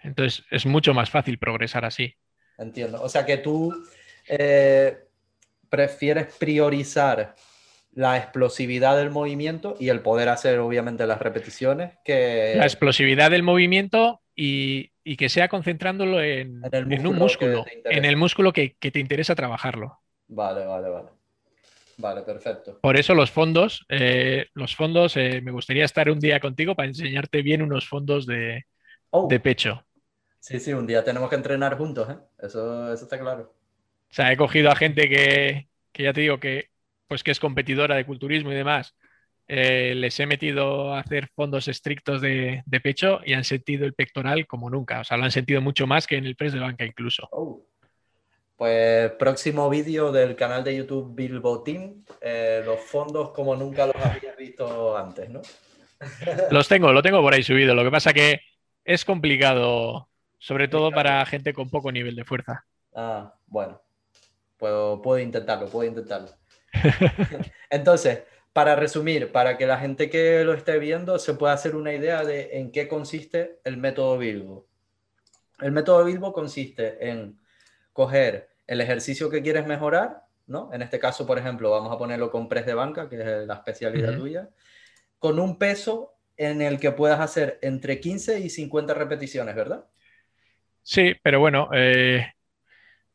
Entonces 0.00 0.44
es 0.50 0.64
mucho 0.64 0.94
más 0.94 1.10
fácil 1.10 1.38
progresar 1.38 1.84
así. 1.84 2.14
Entiendo. 2.58 3.02
O 3.02 3.08
sea 3.08 3.24
que 3.26 3.38
tú 3.38 3.74
eh, 4.28 4.98
prefieres 5.68 6.34
priorizar 6.38 7.34
la 7.92 8.16
explosividad 8.16 8.96
del 8.96 9.10
movimiento 9.10 9.76
y 9.78 9.88
el 9.88 10.00
poder 10.00 10.28
hacer 10.28 10.58
obviamente 10.58 11.06
las 11.06 11.20
repeticiones 11.20 11.96
que... 12.04 12.54
La 12.56 12.64
explosividad 12.64 13.30
del 13.30 13.42
movimiento 13.42 14.20
y, 14.34 14.90
que 15.16 15.28
sea 15.28 15.48
concentrándolo 15.48 16.22
en, 16.22 16.62
un 17.06 17.16
músculo, 17.16 17.64
en 17.84 18.04
el 18.04 18.16
músculo 18.16 18.52
que, 18.52 18.76
te 18.80 18.98
interesa 18.98 19.34
trabajarlo. 19.34 20.00
Vale, 20.26 20.64
vale, 20.66 20.88
vale. 20.88 21.08
Vale, 21.96 22.22
perfecto. 22.22 22.80
Por 22.80 22.96
eso 22.96 23.14
los 23.14 23.30
fondos, 23.30 23.86
eh, 23.88 24.46
los 24.54 24.74
fondos, 24.74 25.16
eh, 25.16 25.40
me 25.40 25.52
gustaría 25.52 25.84
estar 25.84 26.10
un 26.10 26.18
día 26.18 26.40
contigo 26.40 26.74
para 26.74 26.88
enseñarte 26.88 27.42
bien 27.42 27.62
unos 27.62 27.88
fondos 27.88 28.26
de, 28.26 28.64
oh. 29.10 29.28
de 29.28 29.38
pecho. 29.38 29.84
Sí, 30.44 30.60
sí, 30.60 30.74
un 30.74 30.86
día 30.86 31.02
tenemos 31.02 31.30
que 31.30 31.36
entrenar 31.36 31.78
juntos, 31.78 32.06
¿eh? 32.10 32.18
Eso, 32.38 32.92
eso 32.92 33.04
está 33.04 33.18
claro. 33.18 33.54
O 34.10 34.14
sea, 34.14 34.30
he 34.30 34.36
cogido 34.36 34.70
a 34.70 34.76
gente 34.76 35.08
que, 35.08 35.68
que 35.90 36.02
ya 36.02 36.12
te 36.12 36.20
digo 36.20 36.38
que, 36.38 36.68
pues 37.08 37.22
que 37.22 37.30
es 37.30 37.40
competidora 37.40 37.94
de 37.94 38.04
culturismo 38.04 38.52
y 38.52 38.54
demás, 38.54 38.94
eh, 39.48 39.94
les 39.96 40.20
he 40.20 40.26
metido 40.26 40.92
a 40.92 41.00
hacer 41.00 41.30
fondos 41.34 41.66
estrictos 41.66 42.20
de, 42.20 42.62
pecho 42.82 43.20
y 43.24 43.32
han 43.32 43.44
sentido 43.44 43.86
el 43.86 43.94
pectoral 43.94 44.46
como 44.46 44.68
nunca. 44.68 45.00
O 45.00 45.04
sea, 45.04 45.16
lo 45.16 45.24
han 45.24 45.30
sentido 45.30 45.62
mucho 45.62 45.86
más 45.86 46.06
que 46.06 46.16
en 46.16 46.26
el 46.26 46.36
press 46.36 46.52
de 46.52 46.60
banca 46.60 46.84
incluso. 46.84 47.26
Oh. 47.32 47.64
Pues 48.54 49.12
próximo 49.12 49.70
vídeo 49.70 50.12
del 50.12 50.36
canal 50.36 50.62
de 50.62 50.76
YouTube 50.76 51.14
Bilbo 51.14 51.62
Team, 51.62 52.04
eh, 52.20 52.62
los 52.66 52.80
fondos 52.80 53.30
como 53.30 53.56
nunca 53.56 53.86
los 53.86 53.96
había 53.96 54.34
visto 54.36 54.94
antes, 54.94 55.30
¿no? 55.30 55.40
los 56.50 56.68
tengo, 56.68 56.92
lo 56.92 57.00
tengo 57.00 57.22
por 57.22 57.32
ahí 57.32 57.42
subido. 57.42 57.74
Lo 57.74 57.82
que 57.82 57.90
pasa 57.90 58.12
que 58.12 58.42
es 58.84 59.06
complicado, 59.06 60.10
sobre 60.38 60.68
todo 60.68 60.90
para 60.90 61.24
gente 61.26 61.52
con 61.52 61.70
poco 61.70 61.90
nivel 61.92 62.16
de 62.16 62.24
fuerza. 62.24 62.64
Ah, 62.94 63.34
bueno. 63.46 63.80
Puedo, 64.56 65.02
puedo 65.02 65.18
intentarlo, 65.18 65.68
puedo 65.68 65.88
intentarlo. 65.88 66.30
Entonces, 67.70 68.22
para 68.52 68.76
resumir, 68.76 69.32
para 69.32 69.58
que 69.58 69.66
la 69.66 69.78
gente 69.78 70.08
que 70.08 70.44
lo 70.44 70.54
esté 70.54 70.78
viendo 70.78 71.18
se 71.18 71.34
pueda 71.34 71.52
hacer 71.52 71.74
una 71.74 71.92
idea 71.92 72.24
de 72.24 72.50
en 72.58 72.70
qué 72.70 72.86
consiste 72.86 73.60
el 73.64 73.76
método 73.76 74.16
Bilbo. 74.16 74.68
El 75.60 75.72
método 75.72 76.04
Bilbo 76.04 76.32
consiste 76.32 77.10
en 77.10 77.40
coger 77.92 78.50
el 78.66 78.80
ejercicio 78.80 79.28
que 79.28 79.42
quieres 79.42 79.66
mejorar, 79.66 80.24
¿no? 80.46 80.72
En 80.72 80.82
este 80.82 80.98
caso, 80.98 81.26
por 81.26 81.38
ejemplo, 81.38 81.70
vamos 81.70 81.92
a 81.92 81.98
ponerlo 81.98 82.30
con 82.30 82.48
press 82.48 82.64
de 82.64 82.74
banca, 82.74 83.08
que 83.08 83.16
es 83.16 83.46
la 83.46 83.54
especialidad 83.54 84.16
tuya, 84.16 84.48
con 85.18 85.38
un 85.40 85.58
peso 85.58 86.14
en 86.36 86.62
el 86.62 86.78
que 86.78 86.92
puedas 86.92 87.20
hacer 87.20 87.58
entre 87.60 88.00
15 88.00 88.40
y 88.40 88.50
50 88.50 88.94
repeticiones, 88.94 89.54
¿verdad? 89.54 89.84
Sí, 90.84 91.14
pero 91.22 91.40
bueno, 91.40 91.68
eh, 91.74 92.32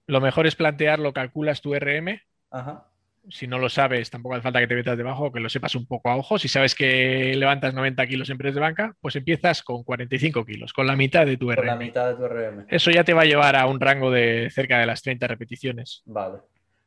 lo 0.08 0.20
mejor 0.20 0.46
es 0.46 0.56
plantearlo, 0.56 1.14
calculas 1.14 1.62
tu 1.62 1.74
RM, 1.74 2.22
Ajá 2.52 2.90
si 3.30 3.48
no 3.48 3.60
lo 3.60 3.70
sabes, 3.70 4.10
tampoco 4.10 4.36
hace 4.36 4.42
falta 4.42 4.60
que 4.60 4.68
te 4.68 4.76
metas 4.76 4.98
debajo, 4.98 5.32
que 5.32 5.40
lo 5.40 5.50
sepas 5.50 5.76
un 5.76 5.86
poco 5.86 6.10
a 6.10 6.16
ojo. 6.16 6.40
Si 6.40 6.48
sabes 6.48 6.76
que 6.76 7.36
levantas 7.36 7.74
90 7.74 8.06
kilos 8.08 8.30
en 8.30 8.38
press 8.38 8.56
de 8.56 8.62
banca, 8.62 8.96
pues 9.02 9.16
empiezas 9.16 9.62
con 9.64 9.84
45 9.84 10.46
kilos, 10.46 10.74
con 10.74 10.88
la 10.88 10.96
mitad 10.96 11.26
de 11.26 11.38
tu 11.38 11.52
RM. 11.52 11.66
la 11.66 11.76
mitad 11.76 12.10
de 12.10 12.16
tu 12.16 12.28
RM. 12.28 12.66
Eso 12.68 12.92
ya 12.92 13.04
te 13.04 13.14
va 13.14 13.22
a 13.22 13.26
llevar 13.26 13.56
a 13.56 13.68
un 13.68 13.80
rango 13.80 14.12
de 14.12 14.50
cerca 14.52 14.80
de 14.80 14.86
las 14.86 15.02
30 15.02 15.28
repeticiones. 15.28 16.02
Vale. 16.06 16.40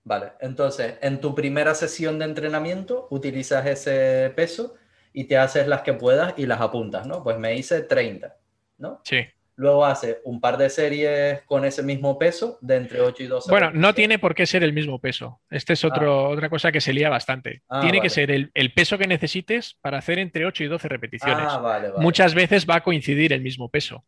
Vale, 0.05 0.33
entonces 0.41 0.99
en 1.01 1.21
tu 1.21 1.33
primera 1.33 1.77
sesión 1.77 2.19
de 2.19 2.25
entrenamiento 2.25 3.07
utilizas 3.11 3.65
ese 3.67 4.33
peso 4.35 4.75
y 5.13 5.25
te 5.25 5.37
haces 5.37 5.69
las 5.69 5.83
que 5.83 5.93
puedas 5.93 6.35
y 6.37 6.47
las 6.47 6.61
apuntas, 6.61 7.07
¿no? 7.07 7.23
Pues 7.23 7.39
me 7.39 7.55
hice 7.55 7.83
30, 7.83 8.37
¿no? 8.79 9.01
Sí. 9.05 9.25
Luego 9.57 9.85
hace 9.85 10.21
un 10.25 10.41
par 10.41 10.57
de 10.57 10.71
series 10.71 11.43
con 11.43 11.65
ese 11.65 11.83
mismo 11.83 12.19
peso 12.19 12.59
de 12.63 12.77
entre 12.77 13.01
8 13.03 13.23
y 13.23 13.27
12. 13.27 13.51
Bueno, 13.51 13.71
no 13.73 13.95
tiene 13.95 14.19
por 14.19 14.35
qué 14.35 14.47
ser 14.47 14.63
el 14.63 14.73
mismo 14.73 14.99
peso. 14.99 15.41
Esta 15.51 15.75
es 15.75 15.85
otro, 15.85 16.27
ah. 16.27 16.29
otra 16.31 16.49
cosa 16.49 16.73
que 16.73 16.81
se 16.81 16.95
lía 16.95 17.11
bastante. 17.11 17.63
Ah, 17.69 17.81
tiene 17.83 18.01
que 18.01 18.09
ser 18.09 18.31
el, 18.31 18.73
peso 18.75 18.97
que 18.97 19.07
necesites 19.07 19.77
para 19.83 19.99
hacer 19.99 20.19
entre 20.19 20.47
8 20.47 20.65
y 20.65 20.67
12 20.69 20.89
repeticiones. 20.89 21.47
Ah, 21.49 21.93
Muchas 21.99 22.35
veces 22.35 22.67
va 22.69 22.77
a 22.77 22.83
coincidir 22.83 23.33
el 23.35 23.43
mismo 23.43 23.69
peso. 23.69 24.05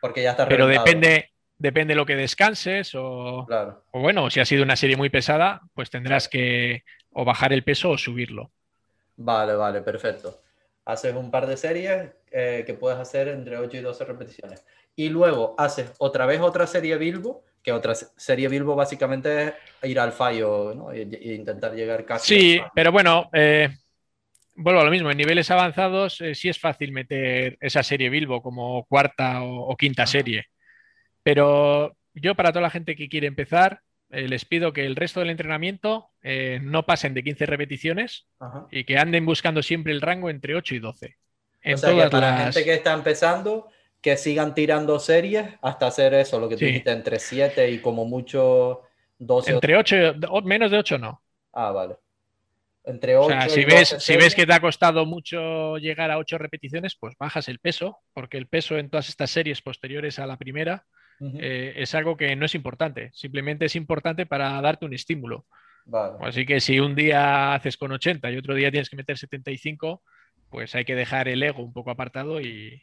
Porque 0.00 0.22
ya 0.22 0.32
está 0.32 0.48
Pero 0.48 0.66
depende, 0.66 1.30
depende 1.56 1.92
de 1.92 1.96
lo 1.96 2.06
que 2.06 2.16
descanses 2.16 2.94
o, 2.96 3.46
o, 3.92 4.00
bueno, 4.00 4.30
si 4.30 4.40
ha 4.40 4.44
sido 4.44 4.64
una 4.64 4.76
serie 4.76 4.96
muy 4.96 5.10
pesada, 5.10 5.62
pues 5.74 5.90
tendrás 5.90 6.28
que 6.28 6.82
o 7.12 7.24
bajar 7.24 7.52
el 7.52 7.62
peso 7.62 7.90
o 7.90 7.98
subirlo. 7.98 8.50
Vale, 9.16 9.54
vale, 9.54 9.80
perfecto. 9.80 10.40
Haces 10.84 11.14
un 11.14 11.30
par 11.30 11.46
de 11.46 11.56
series 11.56 12.10
eh, 12.32 12.64
que 12.66 12.74
puedes 12.74 12.98
hacer 12.98 13.28
entre 13.28 13.58
8 13.58 13.76
y 13.76 13.80
12 13.80 14.04
repeticiones 14.04 14.64
y 14.98 15.10
luego 15.10 15.54
haces 15.56 15.92
otra 15.98 16.26
vez 16.26 16.40
otra 16.40 16.66
serie 16.66 16.96
Bilbo, 16.96 17.44
que 17.62 17.70
otra 17.70 17.94
serie 17.94 18.48
Bilbo 18.48 18.74
básicamente 18.74 19.54
es 19.80 19.90
ir 19.90 20.00
al 20.00 20.10
fallo 20.10 20.74
¿no? 20.74 20.92
e, 20.92 21.02
intentar 21.36 21.72
llegar 21.72 22.04
casi. 22.04 22.34
Sí, 22.34 22.60
pero 22.74 22.90
bueno, 22.90 23.30
eh, 23.32 23.68
vuelvo 24.56 24.80
a 24.80 24.84
lo 24.84 24.90
mismo, 24.90 25.08
en 25.08 25.16
niveles 25.16 25.52
avanzados 25.52 26.20
eh, 26.20 26.34
sí 26.34 26.48
es 26.48 26.58
fácil 26.58 26.90
meter 26.90 27.56
esa 27.60 27.84
serie 27.84 28.10
Bilbo 28.10 28.42
como 28.42 28.86
cuarta 28.86 29.44
o, 29.44 29.76
quinta 29.76 30.04
serie. 30.04 30.46
Pero 31.22 31.96
yo, 32.12 32.34
para 32.34 32.50
toda 32.50 32.62
la 32.62 32.70
gente 32.70 32.96
que 32.96 33.08
quiere 33.08 33.28
empezar, 33.28 33.82
eh, 34.10 34.26
les 34.26 34.44
pido 34.46 34.72
que 34.72 34.84
el 34.84 34.96
resto 34.96 35.20
del 35.20 35.30
entrenamiento 35.30 36.10
eh, 36.22 36.58
no 36.60 36.86
pasen 36.86 37.14
de 37.14 37.22
15 37.22 37.46
repeticiones 37.46 38.26
y 38.72 38.82
que 38.82 38.98
anden 38.98 39.24
buscando 39.24 39.62
siempre 39.62 39.92
el 39.92 40.00
rango 40.00 40.28
entre 40.28 40.56
8 40.56 40.74
y 40.74 40.78
12. 40.80 41.16
En 41.62 41.74
o 41.74 41.78
sea, 41.78 41.90
que 41.90 42.10
para 42.10 42.30
la 42.32 42.36
gente 42.44 42.64
que 42.64 42.74
está 42.74 42.94
empezando, 42.94 43.68
que 44.00 44.16
sigan 44.16 44.54
tirando 44.54 44.98
series 44.98 45.54
hasta 45.62 45.86
hacer 45.88 46.14
eso, 46.14 46.38
lo 46.38 46.48
que 46.48 46.56
tú 46.56 46.64
dijiste, 46.64 46.90
entre 46.90 47.18
7 47.18 47.70
y 47.70 47.80
como 47.80 48.04
mucho 48.04 48.82
12. 49.18 49.52
Entre 49.52 49.76
8, 49.76 49.96
menos 50.44 50.70
de 50.70 50.78
8 50.78 50.98
no. 50.98 51.22
Ah, 51.52 51.72
vale. 51.72 51.96
Entre 52.84 53.16
8 53.16 53.26
o 53.26 53.28
sea, 53.28 53.48
si, 53.48 53.64
ves, 53.64 53.96
si 53.98 54.16
ves 54.16 54.34
que 54.34 54.46
te 54.46 54.52
ha 54.52 54.60
costado 54.60 55.04
mucho 55.04 55.76
llegar 55.78 56.10
a 56.10 56.18
8 56.18 56.38
repeticiones, 56.38 56.96
pues 56.98 57.14
bajas 57.18 57.48
el 57.48 57.58
peso, 57.58 57.98
porque 58.14 58.38
el 58.38 58.46
peso 58.46 58.78
en 58.78 58.88
todas 58.88 59.08
estas 59.08 59.30
series 59.30 59.60
posteriores 59.60 60.18
a 60.18 60.26
la 60.26 60.36
primera 60.36 60.86
eh, 61.20 61.74
es 61.76 61.94
algo 61.96 62.16
que 62.16 62.34
no 62.36 62.46
es 62.46 62.54
importante, 62.54 63.10
simplemente 63.12 63.64
es 63.64 63.74
importante 63.74 64.24
para 64.24 64.60
darte 64.62 64.86
un 64.86 64.94
estímulo. 64.94 65.46
Así 66.20 66.44
que 66.44 66.60
si 66.60 66.80
un 66.80 66.94
día 66.94 67.54
haces 67.54 67.78
con 67.78 67.90
80 67.90 68.30
y 68.30 68.36
otro 68.36 68.54
día 68.54 68.70
tienes 68.70 68.90
que 68.90 68.96
meter 68.96 69.16
75, 69.16 70.02
pues 70.50 70.74
hay 70.74 70.84
que 70.84 70.94
dejar 70.94 71.28
el 71.28 71.42
ego 71.42 71.62
un 71.62 71.72
poco 71.72 71.90
apartado 71.90 72.40
y, 72.40 72.82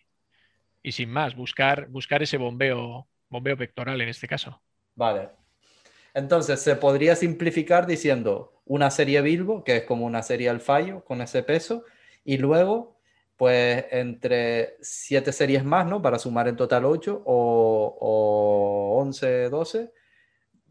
sin 0.92 1.10
más, 1.10 1.36
buscar, 1.36 1.88
buscar 1.88 2.24
ese 2.24 2.38
bombeo, 2.38 3.08
bombeo 3.30 3.58
pectoral 3.58 4.00
en 4.02 4.10
este 4.10 4.28
caso. 4.28 4.62
Vale. 4.96 5.30
Entonces, 6.14 6.62
se 6.62 6.76
podría 6.76 7.16
simplificar 7.16 7.86
diciendo 7.86 8.62
una 8.66 8.90
serie 8.90 9.22
Bilbo, 9.22 9.64
que 9.64 9.78
es 9.78 9.84
como 9.84 10.06
una 10.06 10.22
serie 10.22 10.50
al 10.50 10.62
fallo 10.62 11.04
con 11.04 11.22
ese 11.22 11.44
peso, 11.44 11.84
y 12.24 12.38
luego 12.38 12.96
pues 13.38 13.86
entre 13.92 14.78
siete 14.82 15.32
series 15.34 15.64
más, 15.64 15.86
¿no? 15.86 16.02
Para 16.02 16.18
sumar 16.20 16.48
en 16.48 16.56
total 16.56 16.86
8 16.86 17.24
o, 17.26 17.98
o 18.00 19.02
11, 19.02 19.50
12, 19.50 19.92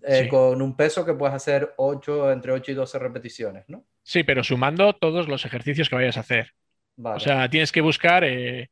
eh, 0.06 0.28
con 0.28 0.60
un 0.62 0.76
peso 0.76 1.04
que 1.04 1.14
puedes 1.14 1.34
hacer 1.34 1.74
8, 1.76 2.32
entre 2.32 2.52
8 2.52 2.72
y 2.72 2.74
12 2.74 2.98
repeticiones, 2.98 3.64
¿no? 3.68 3.84
Sí, 4.02 4.22
pero 4.22 4.42
sumando 4.44 4.94
todos 4.94 5.28
los 5.28 5.44
ejercicios 5.44 5.88
que 5.88 5.96
vayas 5.96 6.16
a 6.16 6.20
hacer. 6.20 6.52
O 7.02 7.18
sea, 7.20 7.48
tienes 7.48 7.72
que 7.72 7.80
buscar, 7.80 8.24
eh, 8.24 8.70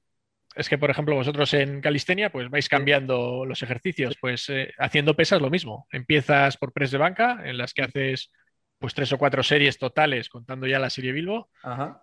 es 0.54 0.68
que 0.68 0.78
por 0.78 0.90
ejemplo 0.90 1.14
vosotros 1.14 1.54
en 1.54 1.80
calistenia 1.80 2.30
pues 2.30 2.50
vais 2.50 2.68
cambiando 2.68 3.44
los 3.44 3.62
ejercicios, 3.62 4.16
pues 4.20 4.48
eh, 4.48 4.72
haciendo 4.78 5.16
pesas 5.16 5.40
lo 5.40 5.50
mismo. 5.50 5.86
Empiezas 5.90 6.56
por 6.56 6.72
press 6.72 6.90
de 6.90 6.98
banca, 6.98 7.40
en 7.44 7.58
las 7.58 7.72
que 7.72 7.82
haces 7.82 8.30
pues 8.78 8.94
tres 8.94 9.12
o 9.12 9.18
cuatro 9.18 9.44
series 9.44 9.78
totales, 9.78 10.28
contando 10.28 10.66
ya 10.66 10.80
la 10.80 10.90
serie 10.90 11.12
Bilbo, 11.12 11.48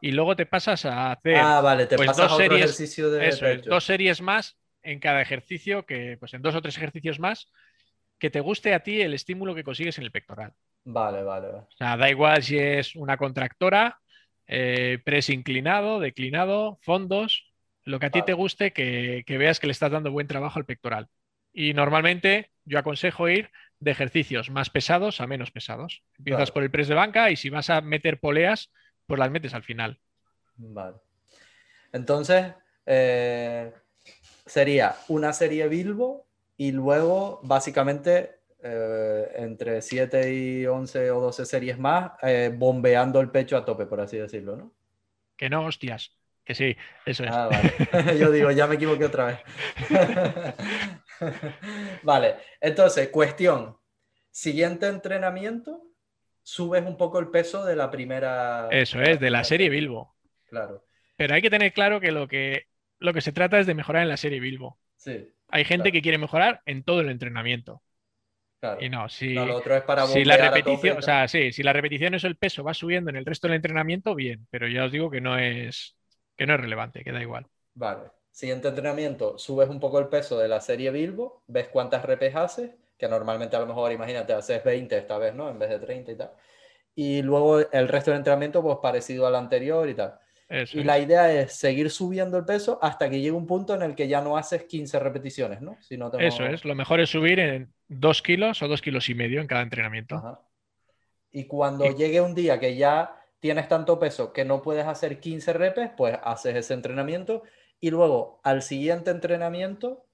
y 0.01 0.11
luego 0.11 0.37
te 0.37 0.45
pasas 0.45 0.85
a 0.85 1.11
hacer 1.11 1.35
ah, 1.35 1.59
vale, 1.59 1.87
te 1.87 1.97
pues, 1.97 2.07
pasas 2.07 2.29
dos 2.29 2.37
series, 2.37 3.65
dos 3.65 4.21
más 4.21 4.57
en 4.81 4.99
cada 4.99 5.21
ejercicio, 5.21 5.85
que 5.85 6.15
pues 6.17 6.33
en 6.33 6.41
dos 6.41 6.55
o 6.55 6.61
tres 6.61 6.77
ejercicios 6.77 7.19
más, 7.19 7.51
que 8.17 8.29
te 8.29 8.39
guste 8.39 8.73
a 8.73 8.79
ti 8.81 9.01
el 9.01 9.13
estímulo 9.13 9.53
que 9.55 9.65
consigues 9.65 9.97
en 9.97 10.05
el 10.05 10.11
pectoral. 10.11 10.53
Vale, 10.85 11.21
vale. 11.21 11.47
O 11.47 11.67
sea, 11.77 11.97
da 11.97 12.09
igual 12.09 12.41
si 12.43 12.57
es 12.57 12.95
una 12.95 13.17
contractora, 13.17 13.99
eh, 14.47 14.99
press 15.03 15.29
inclinado, 15.29 15.99
declinado, 15.99 16.79
fondos, 16.81 17.48
lo 17.89 17.99
que 17.99 18.05
a 18.05 18.11
ti 18.11 18.21
te 18.21 18.33
guste, 18.33 18.71
que, 18.71 19.23
que 19.25 19.37
veas 19.37 19.59
que 19.59 19.67
le 19.67 19.71
estás 19.71 19.91
dando 19.91 20.11
buen 20.11 20.27
trabajo 20.27 20.59
al 20.59 20.65
pectoral. 20.65 21.09
Y 21.51 21.73
normalmente 21.73 22.51
yo 22.65 22.79
aconsejo 22.79 23.27
ir 23.27 23.49
de 23.79 23.91
ejercicios 23.91 24.49
más 24.49 24.69
pesados 24.69 25.21
a 25.21 25.27
menos 25.27 25.51
pesados. 25.51 26.03
Empiezas 26.17 26.51
por 26.51 26.63
el 26.63 26.71
press 26.71 26.87
de 26.87 26.95
banca 26.95 27.31
y 27.31 27.35
si 27.35 27.49
vas 27.49 27.69
a 27.69 27.81
meter 27.81 28.19
poleas, 28.19 28.71
pues 29.07 29.19
las 29.19 29.31
metes 29.31 29.53
al 29.53 29.63
final. 29.63 29.99
Vale. 30.55 30.97
Entonces, 31.91 32.53
eh, 32.85 33.73
sería 34.45 34.95
una 35.07 35.33
serie 35.33 35.67
Bilbo 35.67 36.27
y 36.57 36.71
luego, 36.71 37.39
básicamente, 37.43 38.41
eh, 38.61 39.31
entre 39.35 39.81
7 39.81 40.33
y 40.33 40.65
11 40.65 41.11
o 41.11 41.21
12 41.21 41.45
series 41.45 41.79
más, 41.79 42.11
eh, 42.21 42.53
bombeando 42.53 43.21
el 43.21 43.31
pecho 43.31 43.57
a 43.57 43.65
tope, 43.65 43.85
por 43.85 44.01
así 44.01 44.17
decirlo, 44.17 44.57
¿no? 44.57 44.73
Que 45.37 45.49
no, 45.49 45.65
hostias. 45.65 46.18
Que 46.49 46.55
sí, 46.55 46.75
eso 47.05 47.25
es. 47.25 47.31
Ah, 47.31 47.47
vale. 47.47 48.17
Yo 48.19 48.31
digo, 48.31 48.49
ya 48.49 48.65
me 48.65 48.73
equivoqué 48.73 49.05
otra 49.05 49.25
vez. 49.27 49.39
vale, 52.01 52.37
entonces, 52.59 53.09
cuestión. 53.09 53.77
Siguiente 54.31 54.87
entrenamiento, 54.87 55.83
subes 56.41 56.83
un 56.83 56.97
poco 56.97 57.19
el 57.19 57.27
peso 57.27 57.63
de 57.65 57.75
la 57.75 57.91
primera. 57.91 58.67
Eso 58.71 58.99
es, 58.99 59.19
de 59.19 59.29
la 59.29 59.43
serie 59.43 59.69
Bilbo. 59.69 60.15
Claro. 60.45 60.87
Pero 61.17 61.35
hay 61.35 61.43
que 61.43 61.51
tener 61.51 61.71
claro 61.71 61.99
que 61.99 62.11
lo 62.11 62.27
que, 62.27 62.65
lo 62.97 63.13
que 63.13 63.21
se 63.21 63.31
trata 63.31 63.59
es 63.59 63.67
de 63.67 63.75
mejorar 63.75 64.01
en 64.01 64.09
la 64.09 64.17
serie 64.17 64.39
Bilbo. 64.39 64.79
Sí. 64.97 65.31
Hay 65.49 65.65
gente 65.65 65.91
que 65.91 66.01
quiere 66.01 66.17
mejorar 66.17 66.63
en 66.65 66.83
todo 66.83 67.01
el 67.01 67.11
entrenamiento. 67.11 67.83
Claro. 68.59 68.83
Y 68.83 68.89
no, 68.89 69.07
si, 69.07 69.35
lo 69.35 69.55
otro 69.55 69.75
es 69.75 69.83
para 69.83 70.07
si 70.07 70.25
la 70.25 70.37
repetición, 70.37 70.97
o 70.97 71.01
sea, 71.03 71.27
sí, 71.27 71.51
si 71.51 71.61
la 71.61 71.73
repetición 71.73 72.15
es 72.15 72.23
el 72.23 72.37
peso 72.37 72.63
va 72.63 72.73
subiendo 72.73 73.11
en 73.11 73.17
el 73.17 73.25
resto 73.25 73.47
del 73.47 73.57
entrenamiento, 73.57 74.15
bien, 74.15 74.47
pero 74.49 74.67
ya 74.67 74.85
os 74.85 74.91
digo 74.91 75.11
que 75.11 75.21
no 75.21 75.37
es 75.37 75.95
que 76.39 76.47
no 76.47 76.53
es 76.53 76.61
relevante, 76.61 77.03
que 77.03 77.11
da 77.11 77.21
igual. 77.21 77.45
Vale. 77.73 78.11
Siguiente 78.31 78.69
entrenamiento, 78.69 79.37
subes 79.37 79.67
un 79.67 79.77
poco 79.77 79.99
el 79.99 80.07
peso 80.07 80.39
de 80.39 80.47
la 80.47 80.61
serie 80.61 80.89
Bilbo, 80.89 81.43
ves 81.47 81.67
cuántas 81.67 82.05
repes 82.05 82.33
haces, 82.33 82.71
que 82.97 83.09
normalmente 83.09 83.57
a 83.57 83.59
lo 83.59 83.65
mejor, 83.65 83.91
imagínate, 83.91 84.31
haces 84.31 84.63
20 84.63 84.97
esta 84.97 85.17
vez, 85.17 85.35
¿no? 85.35 85.49
En 85.49 85.59
vez 85.59 85.69
de 85.69 85.79
30 85.79 86.11
y 86.13 86.15
tal. 86.15 86.31
Y 86.95 87.21
luego 87.23 87.59
el 87.59 87.89
resto 87.89 88.11
del 88.11 88.19
entrenamiento, 88.19 88.63
pues 88.63 88.77
parecido 88.81 89.27
al 89.27 89.35
anterior 89.35 89.89
y 89.89 89.95
tal. 89.95 90.17
y 90.49 90.83
la 90.85 90.97
idea 90.97 91.29
es 91.33 91.57
seguir 91.57 91.89
subiendo 91.89 92.37
el 92.37 92.45
peso 92.45 92.79
hasta 92.81 93.09
que 93.09 93.19
llegue 93.19 93.31
un 93.31 93.45
punto 93.45 93.75
en 93.75 93.81
el 93.81 93.95
que 93.95 94.07
ya 94.07 94.21
no 94.21 94.37
haces 94.37 94.63
15 94.63 94.97
repeticiones, 94.97 95.61
¿no? 95.61 95.75
Si 95.81 95.97
no 95.97 96.09
Eso 96.19 96.45
es, 96.45 96.63
lo 96.63 96.75
mejor 96.75 97.01
es 97.01 97.09
subir 97.09 97.39
en 97.39 97.73
2 97.89 98.21
kilos 98.21 98.61
o 98.61 98.69
2 98.69 98.81
kilos 98.81 99.09
y 99.09 99.13
medio 99.13 99.41
en 99.41 99.47
cada 99.47 99.61
entrenamiento. 99.61 100.39
Y 101.31 101.47
cuando 101.47 101.85
llegue 101.93 102.21
un 102.21 102.33
día 102.33 102.57
que 102.61 102.77
ya 102.77 103.18
tienes 103.39 103.67
tanto 103.67 103.99
peso 103.99 104.33
que 104.33 104.45
no 104.45 104.61
puedes 104.61 104.85
hacer 104.85 105.19
15 105.19 105.53
repes, 105.53 105.91
pues 105.95 106.17
haces 106.23 106.55
ese 106.55 106.73
entrenamiento 106.73 107.43
y 107.79 107.89
luego 107.91 108.39
al 108.43 108.61
siguiente 108.61 109.11
entrenamiento 109.11 110.05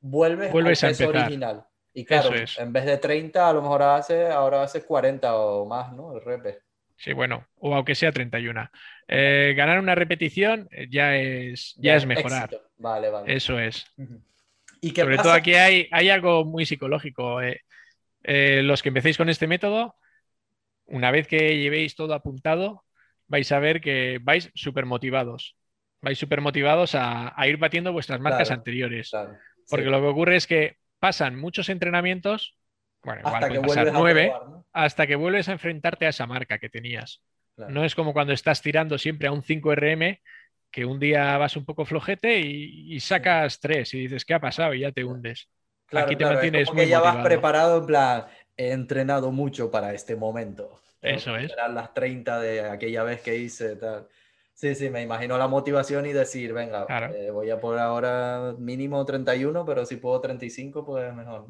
vuelves, 0.00 0.52
vuelves 0.52 0.82
al 0.84 0.90
peso 0.90 1.08
original. 1.08 1.66
Y 1.92 2.04
claro, 2.04 2.30
en 2.58 2.72
vez 2.72 2.86
de 2.86 2.98
30, 2.98 3.48
a 3.48 3.52
lo 3.52 3.62
mejor 3.62 3.82
haces, 3.82 4.28
ahora 4.30 4.64
haces 4.64 4.84
40 4.84 5.36
o 5.36 5.64
más, 5.64 5.92
¿no? 5.92 6.16
El 6.16 6.24
repes. 6.24 6.58
Sí, 6.96 7.12
bueno, 7.12 7.46
o 7.56 7.74
aunque 7.74 7.94
sea 7.94 8.10
31. 8.10 8.70
Eh, 9.06 9.54
ganar 9.56 9.78
una 9.78 9.94
repetición 9.94 10.68
ya 10.90 11.16
es, 11.16 11.74
ya, 11.76 11.94
es 11.96 12.06
mejorar. 12.06 12.50
Vale, 12.78 13.10
vale. 13.10 13.34
Eso 13.34 13.58
es. 13.58 13.86
¿Y 14.80 14.90
Sobre 14.90 15.18
todo 15.18 15.32
aquí 15.32 15.54
hay, 15.54 15.88
hay 15.92 16.10
algo 16.10 16.44
muy 16.44 16.66
psicológico. 16.66 17.40
Eh, 17.40 17.60
eh, 18.22 18.62
los 18.62 18.82
que 18.82 18.88
empecéis 18.88 19.16
con 19.16 19.28
este 19.28 19.46
método, 19.46 19.96
una 20.86 21.10
vez 21.10 21.26
que 21.26 21.56
llevéis 21.58 21.94
todo 21.94 22.14
apuntado, 22.14 22.84
vais 23.26 23.50
a 23.52 23.58
ver 23.58 23.80
que 23.80 24.18
vais 24.22 24.50
súper 24.54 24.86
motivados. 24.86 25.56
Vais 26.00 26.18
súper 26.18 26.40
motivados 26.40 26.94
a, 26.94 27.34
ir 27.46 27.56
batiendo 27.56 27.92
vuestras 27.92 28.20
marcas 28.20 28.50
anteriores. 28.50 29.10
Porque 29.68 29.86
lo 29.86 30.00
que 30.00 30.06
ocurre 30.06 30.36
es 30.36 30.46
que 30.46 30.76
pasan 30.98 31.38
muchos 31.38 31.68
entrenamientos, 31.68 32.58
bueno, 33.02 33.20
igual 33.20 33.46
pueden 33.46 33.62
pasar 33.62 33.92
nueve, 33.92 34.32
hasta 34.72 35.06
que 35.06 35.16
vuelves 35.16 35.48
a 35.48 35.52
enfrentarte 35.52 36.06
a 36.06 36.10
esa 36.10 36.26
marca 36.26 36.58
que 36.58 36.68
tenías. 36.68 37.22
No 37.56 37.84
es 37.84 37.94
como 37.94 38.12
cuando 38.12 38.32
estás 38.32 38.60
tirando 38.62 38.98
siempre 38.98 39.28
a 39.28 39.32
un 39.32 39.42
5RM, 39.42 40.20
que 40.70 40.84
un 40.84 40.98
día 40.98 41.38
vas 41.38 41.56
un 41.56 41.64
poco 41.64 41.84
flojete 41.84 42.40
y, 42.40 42.98
sacas 43.00 43.60
tres 43.60 43.94
y 43.94 44.00
dices, 44.00 44.24
¿qué 44.24 44.34
ha 44.34 44.40
pasado? 44.40 44.74
Y 44.74 44.80
ya 44.80 44.92
te 44.92 45.04
hundes. 45.04 45.48
Aquí 45.92 46.16
te 46.16 46.24
mantienes 46.24 46.72
muy 46.72 46.88
ya 46.88 47.00
vas 47.00 47.24
preparado 47.24 47.78
en 47.78 47.86
plan, 47.86 48.24
he 48.56 48.72
entrenado 48.72 49.32
mucho 49.32 49.70
para 49.70 49.92
este 49.94 50.16
momento. 50.16 50.80
Eso 51.00 51.36
es. 51.36 51.52
Eran 51.52 51.74
las 51.74 51.92
30 51.92 52.40
de 52.40 52.60
aquella 52.62 53.02
vez 53.02 53.20
que 53.20 53.36
hice 53.36 53.76
tal. 53.76 54.08
Sí, 54.54 54.74
sí, 54.74 54.88
me 54.88 55.02
imagino 55.02 55.36
la 55.36 55.48
motivación 55.48 56.06
y 56.06 56.12
decir, 56.12 56.52
venga, 56.52 56.86
eh, 57.12 57.30
voy 57.30 57.50
a 57.50 57.60
por 57.60 57.78
ahora 57.78 58.54
mínimo 58.56 59.04
31, 59.04 59.64
pero 59.64 59.84
si 59.84 59.96
puedo 59.96 60.20
35, 60.20 60.84
pues 60.84 61.12
mejor. 61.12 61.48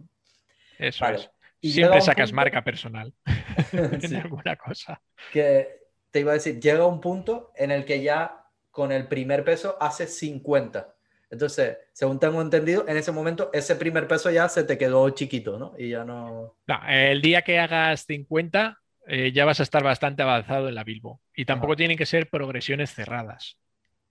Eso 0.79 1.07
es. 1.07 1.31
Siempre 1.61 2.01
sacas 2.01 2.33
marca 2.33 2.63
personal 2.63 3.13
en 3.73 4.17
alguna 4.23 4.57
cosa. 4.57 5.01
Que 5.33 5.85
te 6.11 6.21
iba 6.21 6.33
a 6.33 6.35
decir, 6.35 6.61
llega 6.61 6.87
un 6.87 7.01
punto 7.01 7.53
en 7.57 7.71
el 7.71 7.85
que 7.85 8.03
ya 8.03 8.47
con 8.71 8.91
el 8.91 9.07
primer 9.07 9.45
peso 9.45 9.77
haces 9.81 10.17
50. 10.19 10.94
Entonces, 11.35 11.77
según 11.93 12.19
tengo 12.19 12.41
entendido, 12.41 12.87
en 12.89 12.97
ese 12.97 13.13
momento 13.13 13.51
ese 13.53 13.77
primer 13.77 14.09
peso 14.09 14.31
ya 14.31 14.49
se 14.49 14.65
te 14.65 14.79
quedó 14.79 15.11
chiquito, 15.11 15.59
¿no? 15.59 15.75
Y 15.79 15.91
ya 15.91 16.05
no... 16.05 16.57
no 16.67 16.81
el 16.89 17.21
día 17.21 17.43
que 17.43 17.59
hagas 17.59 18.07
50 18.07 18.79
eh, 19.07 19.33
ya 19.33 19.45
vas 19.45 19.61
a 19.61 19.65
estar 19.65 19.83
bastante 19.83 20.23
avanzado 20.23 20.69
en 20.69 20.75
la 20.75 20.85
Bilbo. 20.85 21.21
Y 21.35 21.45
tampoco 21.45 21.77
tienen 21.77 21.99
que 21.99 22.07
ser 22.07 22.31
progresiones 22.31 22.95
cerradas. 22.95 23.59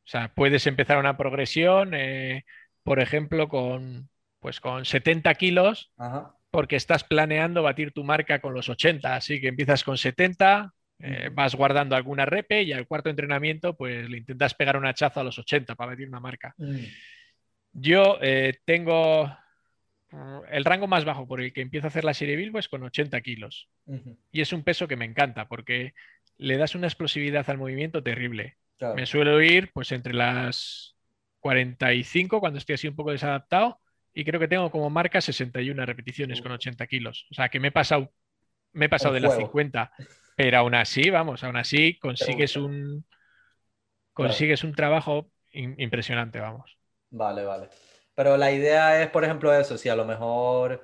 O 0.05 0.07
sea, 0.07 0.33
puedes 0.33 0.67
empezar 0.67 0.97
una 0.97 1.17
progresión, 1.17 1.93
eh, 1.93 2.45
por 2.83 2.99
ejemplo, 2.99 3.47
con, 3.47 4.09
pues 4.39 4.59
con 4.59 4.85
70 4.85 5.33
kilos, 5.35 5.91
porque 6.51 6.75
estás 6.75 7.03
planeando 7.03 7.63
batir 7.63 7.93
tu 7.93 8.03
marca 8.03 8.39
con 8.39 8.53
los 8.53 8.69
80. 8.69 9.15
Así 9.15 9.41
que 9.41 9.47
empiezas 9.47 9.83
con 9.83 9.97
70, 9.97 10.73
Eh, 11.05 11.29
vas 11.33 11.53
guardando 11.53 11.97
alguna 11.97 12.25
repe 12.25 12.63
y 12.63 12.71
al 12.71 12.87
cuarto 12.87 13.09
entrenamiento, 13.09 13.75
pues 13.75 14.09
le 14.09 14.19
intentas 14.19 14.53
pegar 14.53 14.77
un 14.77 14.85
hachazo 14.85 15.19
a 15.19 15.25
los 15.25 15.37
80 15.37 15.75
para 15.75 15.91
medir 15.91 16.07
una 16.07 16.21
marca. 16.21 16.55
Mm. 16.57 16.79
Yo 17.73 18.19
eh, 18.21 18.59
tengo 18.63 19.25
mm, 20.11 20.37
el 20.49 20.63
rango 20.63 20.87
más 20.87 21.03
bajo 21.03 21.27
por 21.27 21.41
el 21.41 21.51
que 21.51 21.59
empiezo 21.59 21.87
a 21.87 21.89
hacer 21.89 22.05
la 22.05 22.13
serie 22.13 22.37
Bilbo 22.37 22.57
es 22.57 22.69
con 22.69 22.83
80 22.83 23.19
kilos. 23.19 23.67
Y 24.31 24.39
es 24.39 24.53
un 24.53 24.63
peso 24.63 24.87
que 24.87 24.95
me 24.95 25.03
encanta 25.03 25.49
porque 25.49 25.93
le 26.37 26.55
das 26.55 26.73
una 26.73 26.87
explosividad 26.87 27.49
al 27.49 27.57
movimiento 27.57 28.01
terrible. 28.01 28.55
Me 28.95 29.05
suelo 29.05 29.41
ir 29.41 29.71
pues 29.73 29.91
entre 29.91 30.13
las 30.13 30.95
45 31.41 32.39
cuando 32.39 32.59
estoy 32.59 32.75
así 32.75 32.87
un 32.87 32.95
poco 32.95 33.11
desadaptado 33.11 33.81
y 34.13 34.23
creo 34.23 34.39
que 34.39 34.47
tengo 34.47 34.71
como 34.71 34.89
marca 34.89 35.19
61 35.19 35.85
repeticiones 35.85 36.41
con 36.41 36.53
80 36.53 36.87
kilos. 36.87 37.27
O 37.29 37.33
sea 37.33 37.49
que 37.49 37.59
me 37.59 37.69
he 37.69 37.71
pasado, 37.71 38.13
me 38.71 38.85
he 38.85 38.89
pasado 38.89 39.13
de 39.13 39.19
las 39.19 39.35
50. 39.35 39.91
Pero 40.35 40.57
aún 40.57 40.75
así, 40.75 41.09
vamos, 41.09 41.43
aún 41.43 41.57
así 41.57 41.97
consigues 41.99 42.55
un 42.55 43.05
consigues 44.13 44.63
un 44.63 44.73
trabajo 44.73 45.29
impresionante, 45.51 46.39
vamos. 46.39 46.77
Vale, 47.09 47.43
vale. 47.43 47.69
Pero 48.15 48.37
la 48.37 48.51
idea 48.51 49.01
es, 49.01 49.09
por 49.09 49.23
ejemplo, 49.23 49.53
eso, 49.53 49.77
si 49.77 49.89
a 49.89 49.95
lo 49.95 50.05
mejor, 50.05 50.83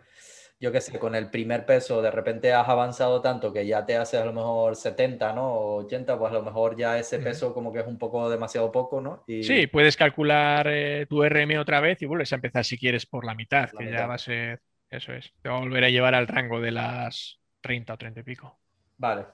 yo 0.59 0.71
qué 0.71 0.81
sé, 0.81 0.97
con 0.97 1.15
el 1.15 1.29
primer 1.29 1.65
peso 1.65 2.01
de 2.01 2.11
repente 2.11 2.53
has 2.53 2.67
avanzado 2.67 3.21
tanto 3.21 3.53
que 3.53 3.65
ya 3.65 3.85
te 3.85 3.97
haces 3.97 4.19
a 4.19 4.25
lo 4.25 4.33
mejor 4.33 4.75
70, 4.75 5.33
¿no? 5.33 5.53
O 5.53 5.75
80, 5.85 6.17
pues 6.17 6.31
a 6.31 6.35
lo 6.35 6.43
mejor 6.43 6.75
ya 6.75 6.97
ese 6.97 7.19
peso 7.19 7.53
como 7.53 7.71
que 7.71 7.79
es 7.79 7.87
un 7.87 7.97
poco 7.97 8.29
demasiado 8.29 8.71
poco, 8.71 8.99
¿no? 8.99 9.23
Sí, 9.27 9.67
puedes 9.67 9.95
calcular 9.95 10.67
eh, 10.69 11.05
tu 11.07 11.23
RM 11.23 11.59
otra 11.59 11.79
vez 11.81 12.01
y 12.01 12.05
vuelves 12.05 12.31
a 12.33 12.35
empezar 12.35 12.65
si 12.65 12.77
quieres 12.77 13.05
por 13.05 13.25
la 13.25 13.35
mitad, 13.35 13.69
que 13.71 13.91
ya 13.91 14.07
va 14.07 14.15
a 14.15 14.19
ser, 14.19 14.61
eso 14.89 15.13
es, 15.13 15.31
te 15.41 15.49
va 15.49 15.57
a 15.57 15.59
volver 15.59 15.83
a 15.83 15.89
llevar 15.89 16.15
al 16.15 16.27
rango 16.27 16.59
de 16.59 16.71
las 16.71 17.39
30 17.61 17.93
o 17.93 17.97
30 17.97 18.19
y 18.21 18.23
pico. 18.23 18.58
Vale. 18.99 19.25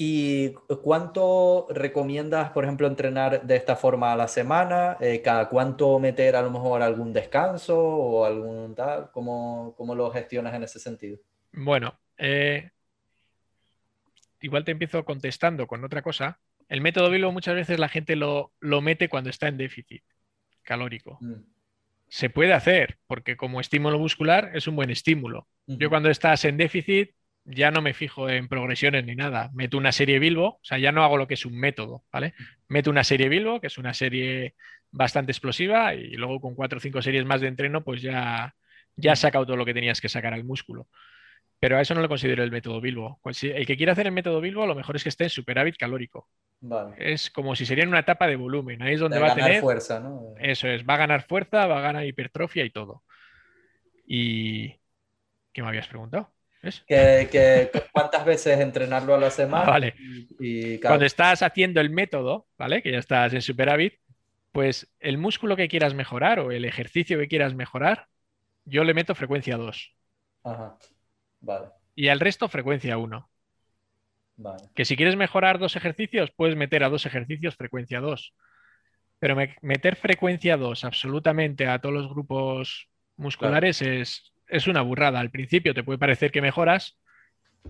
¿Y 0.00 0.52
cuánto 0.82 1.66
recomiendas, 1.70 2.50
por 2.50 2.64
ejemplo, 2.64 2.86
entrenar 2.86 3.42
de 3.42 3.56
esta 3.56 3.76
forma 3.76 4.12
a 4.12 4.16
la 4.16 4.28
semana? 4.28 4.96
Eh, 5.00 5.22
¿Cada 5.22 5.48
cuánto 5.48 5.98
meter 5.98 6.36
a 6.36 6.42
lo 6.42 6.50
mejor 6.50 6.82
algún 6.82 7.12
descanso 7.12 7.76
o 7.76 8.24
algún 8.24 8.76
tal? 8.76 9.10
¿Cómo, 9.12 9.74
cómo 9.76 9.96
lo 9.96 10.10
gestionas 10.10 10.54
en 10.54 10.62
ese 10.62 10.78
sentido? 10.78 11.18
Bueno, 11.52 11.98
eh, 12.16 12.70
igual 14.40 14.64
te 14.64 14.70
empiezo 14.70 15.04
contestando 15.04 15.66
con 15.66 15.84
otra 15.84 16.00
cosa. 16.00 16.38
El 16.68 16.80
método 16.80 17.10
Bilbo 17.10 17.32
muchas 17.32 17.56
veces 17.56 17.80
la 17.80 17.88
gente 17.88 18.14
lo, 18.14 18.52
mete 18.60 19.08
cuando 19.08 19.30
está 19.30 19.48
en 19.48 19.56
déficit 19.56 20.04
calórico. 20.62 21.18
Mm. 21.20 21.42
Se 22.08 22.30
puede 22.30 22.52
hacer 22.52 22.98
porque 23.08 23.36
como 23.36 23.60
estímulo 23.60 23.98
muscular 23.98 24.52
es 24.54 24.68
un 24.68 24.76
buen 24.76 24.90
estímulo. 24.90 25.48
Yo 25.66 25.90
cuando 25.90 26.08
estás 26.08 26.44
en 26.46 26.56
déficit 26.56 27.10
ya 27.48 27.70
no 27.70 27.80
me 27.80 27.94
fijo 27.94 28.28
en 28.28 28.48
progresiones 28.48 29.04
ni 29.04 29.14
nada. 29.14 29.50
Meto 29.54 29.78
una 29.78 29.92
serie 29.92 30.18
Bilbo, 30.18 30.46
o 30.46 30.60
sea, 30.62 30.78
ya 30.78 30.92
no 30.92 31.02
hago 31.02 31.16
lo 31.16 31.26
que 31.26 31.34
es 31.34 31.46
un 31.46 31.58
método, 31.58 32.04
¿vale? 32.12 32.34
Meto 32.68 32.90
una 32.90 33.04
serie 33.04 33.28
Bilbo, 33.28 33.60
que 33.60 33.68
es 33.68 33.78
una 33.78 33.94
serie 33.94 34.54
bastante 34.90 35.32
explosiva, 35.32 35.94
y 35.94 36.10
luego 36.12 36.40
con 36.40 36.54
cuatro 36.54 36.78
o 36.78 36.80
cinco 36.80 37.02
series 37.02 37.24
más 37.24 37.40
de 37.40 37.48
entreno, 37.48 37.82
pues 37.82 38.02
ya, 38.02 38.54
ya 38.96 39.12
has 39.12 39.20
sacado 39.20 39.46
todo 39.46 39.56
lo 39.56 39.64
que 39.64 39.74
tenías 39.74 40.00
que 40.00 40.08
sacar 40.08 40.34
al 40.34 40.44
músculo. 40.44 40.88
Pero 41.60 41.76
a 41.76 41.80
eso 41.80 41.94
no 41.94 42.02
lo 42.02 42.08
considero 42.08 42.44
el 42.44 42.52
método 42.52 42.80
Bilbo. 42.80 43.18
Pues 43.22 43.42
el 43.42 43.66
que 43.66 43.76
quiera 43.76 43.92
hacer 43.92 44.06
el 44.06 44.12
método 44.12 44.40
Bilbo, 44.40 44.66
lo 44.66 44.76
mejor 44.76 44.94
es 44.94 45.02
que 45.02 45.08
esté 45.08 45.24
en 45.24 45.30
superávit 45.30 45.76
calórico. 45.76 46.28
Es 46.98 47.30
como 47.30 47.56
si 47.56 47.66
sería 47.66 47.82
en 47.82 47.90
una 47.90 48.00
etapa 48.00 48.28
de 48.28 48.36
volumen. 48.36 48.80
Ahí 48.82 48.94
es 48.94 49.00
donde 49.00 49.18
va 49.18 49.32
a 49.32 49.34
tener. 49.34 49.60
fuerza, 49.60 49.98
¿no? 49.98 50.34
Eso 50.38 50.68
es, 50.68 50.84
va 50.88 50.94
a 50.94 50.98
ganar 50.98 51.22
fuerza, 51.22 51.66
va 51.66 51.78
a 51.78 51.82
ganar 51.82 52.06
hipertrofia 52.06 52.64
y 52.64 52.70
todo. 52.70 53.02
¿Y 54.06 54.68
qué 55.52 55.62
me 55.62 55.68
habías 55.68 55.88
preguntado? 55.88 56.32
Que, 56.86 57.70
cuántas 57.92 58.24
veces 58.24 58.58
entrenarlo 58.60 59.14
a 59.14 59.18
la 59.18 59.30
semana. 59.30 59.64
Vale. 59.64 59.94
Cuando 60.82 61.04
estás 61.04 61.42
haciendo 61.42 61.80
el 61.80 61.90
método, 61.90 62.46
¿vale? 62.58 62.82
Que 62.82 62.92
ya 62.92 62.98
estás 62.98 63.32
en 63.32 63.42
superávit, 63.42 63.94
pues 64.52 64.92
el 64.98 65.18
músculo 65.18 65.56
que 65.56 65.68
quieras 65.68 65.94
mejorar 65.94 66.40
o 66.40 66.50
el 66.50 66.64
ejercicio 66.64 67.18
que 67.18 67.28
quieras 67.28 67.54
mejorar, 67.54 68.06
yo 68.64 68.84
le 68.84 68.94
meto 68.94 69.14
frecuencia 69.14 69.56
2. 69.56 69.94
Ajá. 70.44 70.78
Vale. 71.40 71.68
Y 71.94 72.08
al 72.08 72.20
resto 72.20 72.48
frecuencia 72.48 72.98
1. 72.98 73.30
Vale. 74.36 74.64
Que 74.74 74.84
si 74.84 74.96
quieres 74.96 75.16
mejorar 75.16 75.58
dos 75.58 75.76
ejercicios, 75.76 76.30
puedes 76.30 76.56
meter 76.56 76.84
a 76.84 76.88
dos 76.88 77.06
ejercicios 77.06 77.56
frecuencia 77.56 78.00
2. 78.00 78.34
Pero 79.20 79.36
meter 79.62 79.96
frecuencia 79.96 80.56
2 80.56 80.84
absolutamente 80.84 81.66
a 81.66 81.80
todos 81.80 81.94
los 81.94 82.08
grupos 82.08 82.88
musculares 83.16 83.82
es, 83.82 84.32
es 84.48 84.66
una 84.66 84.82
burrada. 84.82 85.20
Al 85.20 85.30
principio 85.30 85.74
te 85.74 85.82
puede 85.82 85.98
parecer 85.98 86.30
que 86.30 86.42
mejoras, 86.42 86.98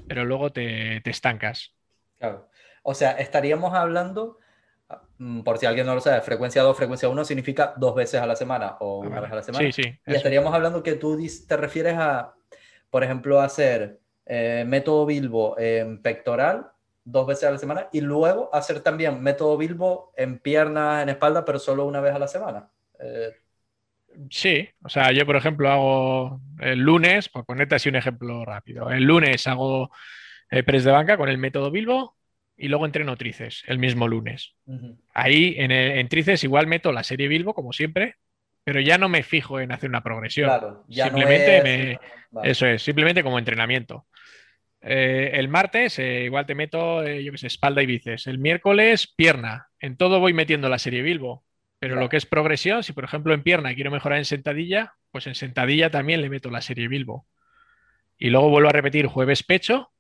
pero 0.07 0.25
luego 0.25 0.53
te, 0.53 1.09
estancas. 1.09 1.75
Claro. 2.19 2.49
O 2.83 2.95
sea, 2.95 3.13
estaríamos 3.13 3.75
hablando, 3.75 4.39
mm, 5.19 5.41
por 5.43 5.59
si 5.59 5.67
alguien 5.67 5.87
no 5.87 5.95
lo 5.95 6.01
sabe, 6.01 6.21
frecuencia 6.21 6.63
2, 6.63 6.77
frecuencia 6.77 7.09
1 7.09 7.25
significa 7.25 7.75
dos 7.77 7.95
veces 7.95 8.21
a 8.21 8.27
la 8.27 8.37
semana 8.37 8.77
o 8.81 9.01
una 9.01 9.21
vez 9.21 9.33
a 9.33 9.37
la 9.37 9.43
semana. 9.43 9.71
Sí, 9.73 9.83
sí. 9.83 9.99
Y 10.07 10.15
estaríamos 10.15 10.55
hablando 10.55 10.83
que 10.83 10.95
tú 10.95 11.19
te 11.47 11.57
refieres 11.57 11.95
a, 11.99 12.35
por 12.91 13.05
ejemplo, 13.05 13.41
hacer 13.41 14.01
eh, 14.27 14.65
método 14.67 15.07
Bilbo 15.07 15.59
en 15.59 16.01
pectoral 16.03 16.71
dos 17.11 17.27
veces 17.27 17.45
a 17.45 17.53
la 17.53 17.59
semana 17.59 17.89
y 17.91 18.03
luego 18.03 18.51
hacer 18.53 18.81
también 18.81 19.23
método 19.23 19.57
Bilbo 19.57 20.13
en 20.17 20.39
piernas, 20.39 21.03
en 21.03 21.09
espalda, 21.09 21.45
pero 21.45 21.59
solo 21.59 21.87
una 21.87 22.01
vez 22.01 22.15
a 22.15 22.19
la 22.19 22.29
semana. 22.29 22.71
Eh, 22.99 23.33
Sí, 24.31 24.69
o 24.83 24.89
sea, 24.89 25.13
yo 25.13 25.25
por 25.27 25.37
ejemplo 25.37 25.71
hago 25.71 26.41
el 26.61 26.81
lunes, 26.81 27.29
por 27.29 27.45
ponerte 27.45 27.77
así 27.77 27.89
un 27.89 27.97
ejemplo 27.97 28.45
rápido, 28.45 28.91
el 28.91 29.05
lunes 29.05 29.47
hago 29.47 29.91
eh, 30.51 30.63
press 30.63 30.85
de 30.85 30.93
banca 30.93 31.17
con 31.17 31.29
el 31.29 31.39
método 31.39 31.71
Bilbo 31.71 32.17
y 32.57 32.69
luego 32.69 32.87
entreno 32.87 33.17
tríceps 33.17 33.65
el 33.67 33.79
mismo 33.79 34.09
lunes. 34.09 34.55
Ahí 35.15 35.55
en, 35.59 35.71
en, 35.71 36.09
tríceps 36.09 36.45
igual 36.45 36.67
meto 36.67 36.91
la 36.93 37.05
serie 37.05 37.29
Bilbo 37.29 37.55
como 37.55 37.73
siempre, 37.73 38.17
pero 38.65 38.81
ya 38.81 38.99
no 38.99 39.09
me 39.09 39.23
fijo 39.23 39.61
en 39.61 39.73
hacer 39.73 39.89
una 39.89 40.03
progresión. 40.03 40.51
simplemente 40.89 41.63
me, 41.63 42.49
eso 42.49 42.67
es, 42.67 42.83
simplemente 42.83 43.23
como 43.23 43.39
entrenamiento. 43.39 44.07
Eh, 44.81 45.31
el 45.35 45.49
martes 45.49 45.99
eh, 45.99 46.25
igual 46.25 46.47
te 46.47 46.55
meto, 46.55 47.07
yo 47.07 47.33
qué 47.33 47.39
sé, 47.39 47.47
espalda 47.47 47.83
y 47.83 47.87
bíceps. 47.87 48.27
El 48.27 48.39
miércoles 48.39 49.13
pierna. 49.17 49.69
En 49.81 49.97
todo 49.97 50.21
voy 50.21 50.35
metiendo 50.35 50.69
la 50.69 50.79
serie 50.79 51.03
Bilbo. 51.03 51.45
Pero 51.79 51.97
lo 51.97 52.09
que 52.09 52.17
es 52.17 52.27
progresión, 52.27 52.83
si 52.83 52.93
por 52.93 53.05
ejemplo 53.05 53.33
en 53.33 53.43
pierna 53.43 53.75
quiero 53.75 53.91
mejorar 53.91 54.19
en 54.19 54.25
sentadilla, 54.25 54.95
pues 55.11 55.27
en 55.27 55.35
sentadilla 55.35 55.91
también 55.91 56.21
le 56.21 56.29
meto 56.29 56.51
la 56.51 56.61
serie 56.61 56.89
Bilbo. 56.89 57.27
Y 58.19 58.31
luego 58.31 58.51
vuelvo 58.51 58.69
a 58.69 58.73
repetir 58.73 59.07
jueves 59.07 59.45
pecho, 59.45 59.93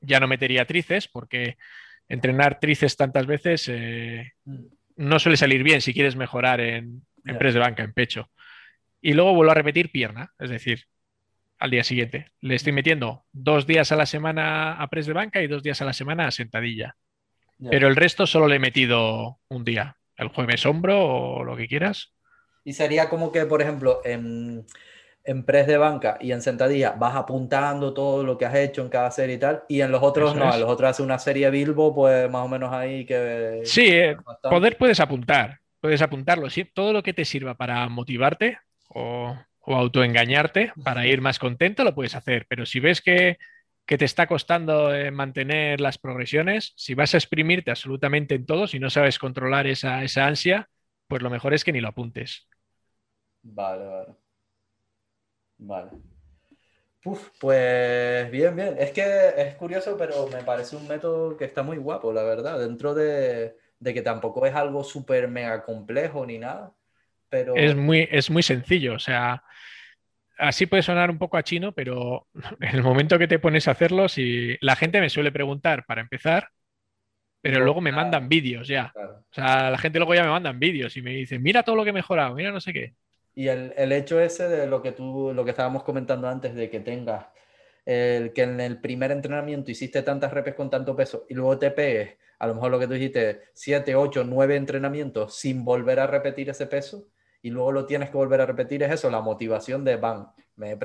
ya 0.00 0.18
no 0.18 0.26
metería 0.26 0.64
tríceps 0.64 1.06
porque 1.06 1.58
entrenar 2.08 2.58
tríceps 2.58 2.96
tantas 2.96 3.26
veces 3.26 3.68
eh, 3.68 4.32
mm. 4.44 4.64
no 4.96 5.18
suele 5.20 5.36
salir 5.36 5.62
bien 5.62 5.80
si 5.80 5.94
quieres 5.94 6.16
mejorar 6.16 6.60
en, 6.60 7.06
en 7.24 7.38
press 7.38 7.54
de 7.54 7.60
banca, 7.60 7.84
en 7.84 7.92
pecho. 7.92 8.30
Y 9.00 9.14
luego 9.14 9.34
vuelvo 9.34 9.52
a 9.52 9.56
repetir 9.56 9.92
pierna, 9.92 10.32
es 10.40 10.50
decir, 10.50 10.86
al 11.58 11.70
día 11.70 11.84
siguiente. 11.84 12.32
Le 12.40 12.56
estoy 12.56 12.72
metiendo 12.72 13.24
dos 13.32 13.66
días 13.68 13.92
a 13.92 13.96
la 13.96 14.06
semana 14.06 14.74
a 14.74 14.88
press 14.88 15.06
de 15.06 15.12
banca 15.12 15.40
y 15.40 15.46
dos 15.46 15.62
días 15.62 15.80
a 15.82 15.84
la 15.84 15.92
semana 15.92 16.26
a 16.26 16.30
sentadilla. 16.32 16.96
Pero 17.70 17.86
el 17.86 17.94
resto 17.94 18.26
solo 18.26 18.48
le 18.48 18.56
he 18.56 18.58
metido 18.58 19.38
un 19.46 19.64
día 19.64 19.96
el 20.16 20.28
jueves 20.28 20.64
hombro 20.66 21.04
o 21.04 21.44
lo 21.44 21.56
que 21.56 21.68
quieras. 21.68 22.12
Y 22.64 22.74
sería 22.74 23.08
como 23.08 23.32
que, 23.32 23.44
por 23.46 23.60
ejemplo, 23.60 24.00
en, 24.04 24.64
en 25.24 25.44
press 25.44 25.66
de 25.66 25.78
banca 25.78 26.18
y 26.20 26.32
en 26.32 26.42
sentadilla 26.42 26.92
vas 26.92 27.14
apuntando 27.16 27.92
todo 27.92 28.24
lo 28.24 28.38
que 28.38 28.46
has 28.46 28.54
hecho 28.54 28.82
en 28.82 28.88
cada 28.88 29.10
serie 29.10 29.36
y 29.36 29.38
tal, 29.38 29.62
y 29.68 29.80
en 29.80 29.90
los 29.90 30.02
otros 30.02 30.34
no, 30.34 30.52
en 30.52 30.60
los 30.60 30.70
otros 30.70 30.90
hace 30.90 31.02
una 31.02 31.18
serie 31.18 31.50
Bilbo, 31.50 31.94
pues 31.94 32.30
más 32.30 32.44
o 32.44 32.48
menos 32.48 32.72
ahí 32.72 33.04
que... 33.04 33.62
Sí, 33.64 33.88
eh, 33.88 34.16
poder 34.42 34.76
puedes 34.76 35.00
apuntar, 35.00 35.60
puedes 35.80 36.02
apuntarlo, 36.02 36.50
¿sí? 36.50 36.64
todo 36.64 36.92
lo 36.92 37.02
que 37.02 37.14
te 37.14 37.24
sirva 37.24 37.54
para 37.54 37.88
motivarte 37.88 38.58
o, 38.88 39.36
o 39.60 39.74
autoengañarte 39.74 40.72
para 40.84 41.06
ir 41.06 41.20
más 41.20 41.38
contento 41.38 41.84
lo 41.84 41.94
puedes 41.94 42.14
hacer, 42.14 42.46
pero 42.48 42.66
si 42.66 42.80
ves 42.80 43.00
que 43.00 43.38
que 43.92 43.98
te 43.98 44.06
está 44.06 44.26
costando 44.26 44.94
eh, 44.94 45.10
mantener 45.10 45.78
las 45.78 45.98
progresiones, 45.98 46.72
si 46.76 46.94
vas 46.94 47.12
a 47.12 47.18
exprimirte 47.18 47.70
absolutamente 47.70 48.34
en 48.36 48.46
todo, 48.46 48.66
si 48.66 48.78
no 48.78 48.88
sabes 48.88 49.18
controlar 49.18 49.66
esa, 49.66 49.98
ansia, 49.98 50.70
pues 51.08 51.20
lo 51.20 51.28
mejor 51.28 51.52
es 51.52 51.62
que 51.62 51.72
ni 51.72 51.82
lo 51.82 51.88
apuntes. 51.88 52.48
Vale, 53.42 53.84
vale. 53.84 54.14
Vale. 55.58 55.90
pues 57.38 58.30
bien, 58.30 58.56
bien. 58.56 58.76
Es 58.78 58.92
que 58.92 59.34
es 59.36 59.56
curioso, 59.56 59.94
pero 59.98 60.26
me 60.28 60.42
parece 60.42 60.74
un 60.76 60.88
método 60.88 61.36
que 61.36 61.44
está 61.44 61.62
muy 61.62 61.76
guapo, 61.76 62.14
la 62.14 62.22
verdad, 62.22 62.60
dentro 62.60 62.94
de, 62.94 63.58
de 63.78 63.92
que 63.92 64.00
tampoco 64.00 64.46
es 64.46 64.54
algo 64.54 64.84
súper 64.84 65.28
mega 65.28 65.62
complejo 65.62 66.24
ni 66.24 66.38
nada. 66.38 66.72
Pero... 67.28 67.54
Es 67.56 67.76
muy, 67.76 68.08
es 68.10 68.30
muy 68.30 68.42
sencillo, 68.42 68.94
o 68.94 68.98
sea, 68.98 69.44
así 70.42 70.66
puede 70.66 70.82
sonar 70.82 71.10
un 71.10 71.18
poco 71.18 71.36
a 71.36 71.42
chino, 71.42 71.72
pero 71.72 72.26
en 72.60 72.74
el 72.74 72.82
momento 72.82 73.18
que 73.18 73.28
te 73.28 73.38
pones 73.38 73.68
a 73.68 73.72
hacerlo, 73.72 74.08
si 74.08 74.56
la 74.60 74.76
gente 74.76 75.00
me 75.00 75.08
suele 75.08 75.32
preguntar 75.32 75.84
para 75.86 76.00
empezar, 76.00 76.48
pero 77.40 77.60
luego 77.60 77.80
me 77.80 77.92
mandan 77.92 78.28
vídeos 78.28 78.68
ya. 78.68 78.92
O 78.94 79.34
sea, 79.34 79.70
la 79.70 79.78
gente 79.78 79.98
luego 79.98 80.14
ya 80.14 80.22
me 80.22 80.30
mandan 80.30 80.58
vídeos 80.58 80.96
y 80.96 81.02
me 81.02 81.12
dicen, 81.12 81.42
mira 81.42 81.62
todo 81.62 81.76
lo 81.76 81.84
que 81.84 81.90
he 81.90 81.94
mejorado, 81.94 82.34
mira 82.34 82.52
no 82.52 82.60
sé 82.60 82.72
qué. 82.72 82.94
Y 83.34 83.48
el, 83.48 83.92
hecho 83.92 84.20
ese 84.20 84.48
de 84.48 84.66
lo 84.66 84.82
que 84.82 84.92
tú, 84.92 85.32
lo 85.34 85.44
que 85.44 85.50
estábamos 85.50 85.82
comentando 85.84 86.28
antes, 86.28 86.54
de 86.54 86.68
que 86.68 86.80
tengas 86.80 87.26
el 87.84 88.32
que 88.32 88.42
en 88.42 88.60
el 88.60 88.80
primer 88.80 89.10
entrenamiento 89.10 89.70
hiciste 89.70 90.02
tantas 90.02 90.32
repes 90.32 90.54
con 90.54 90.70
tanto 90.70 90.94
peso 90.94 91.26
y 91.28 91.34
luego 91.34 91.58
te 91.58 91.70
pegues, 91.72 92.16
a 92.38 92.46
lo 92.46 92.54
mejor 92.54 92.70
lo 92.70 92.78
que 92.78 92.86
tú 92.86 92.92
dijiste, 92.92 93.40
7, 93.54 93.96
8, 93.96 94.24
9 94.24 94.56
entrenamientos 94.56 95.34
sin 95.34 95.64
volver 95.64 95.98
a 95.98 96.06
repetir 96.06 96.50
ese 96.50 96.66
peso 96.66 97.08
y 97.42 97.50
luego 97.50 97.72
lo 97.72 97.86
tienes 97.86 98.10
que 98.10 98.16
volver 98.16 98.40
a 98.40 98.46
repetir, 98.46 98.82
es 98.84 98.92
eso, 98.92 99.10
la 99.10 99.20
motivación 99.20 99.84
de 99.84 99.96
BAM. 99.96 100.28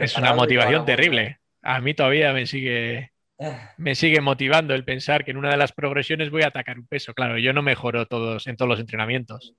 es 0.02 0.18
una 0.18 0.34
motivación 0.34 0.86
terrible. 0.86 1.40
A 1.62 1.80
mí 1.82 1.94
todavía 1.94 2.34
me 2.34 2.48
sigue, 2.48 3.12
me 3.78 3.94
sigue 3.94 4.22
motivando 4.22 4.74
el 4.74 4.84
pensar 4.84 5.24
que 5.24 5.32
en 5.32 5.38
una 5.38 5.52
de 5.52 5.58
las 5.58 5.72
progresiones 5.72 6.32
voy 6.32 6.42
a 6.42 6.48
atacar 6.48 6.80
un 6.80 6.88
peso. 6.88 7.14
Claro, 7.14 7.38
yo 7.38 7.54
no 7.54 7.62
mejoro 7.62 8.08
todos 8.08 8.48
en 8.48 8.58
todos 8.58 8.70
los 8.70 8.80
entrenamientos. 8.80 9.54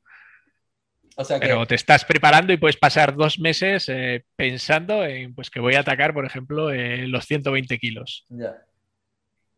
Pero 1.41 1.67
te 1.67 1.75
estás 1.75 2.05
preparando 2.05 2.53
y 2.53 2.59
puedes 2.59 2.77
pasar 2.77 3.17
dos 3.17 3.41
meses 3.41 3.89
eh, 3.89 4.25
pensando 4.37 5.05
en 5.05 5.35
pues, 5.35 5.51
que 5.51 5.59
voy 5.59 5.75
a 5.75 5.81
atacar, 5.81 6.15
por 6.15 6.25
ejemplo, 6.25 6.71
los 6.73 7.25
120 7.25 7.79
kilos. 7.79 8.25
Ya. 8.29 8.57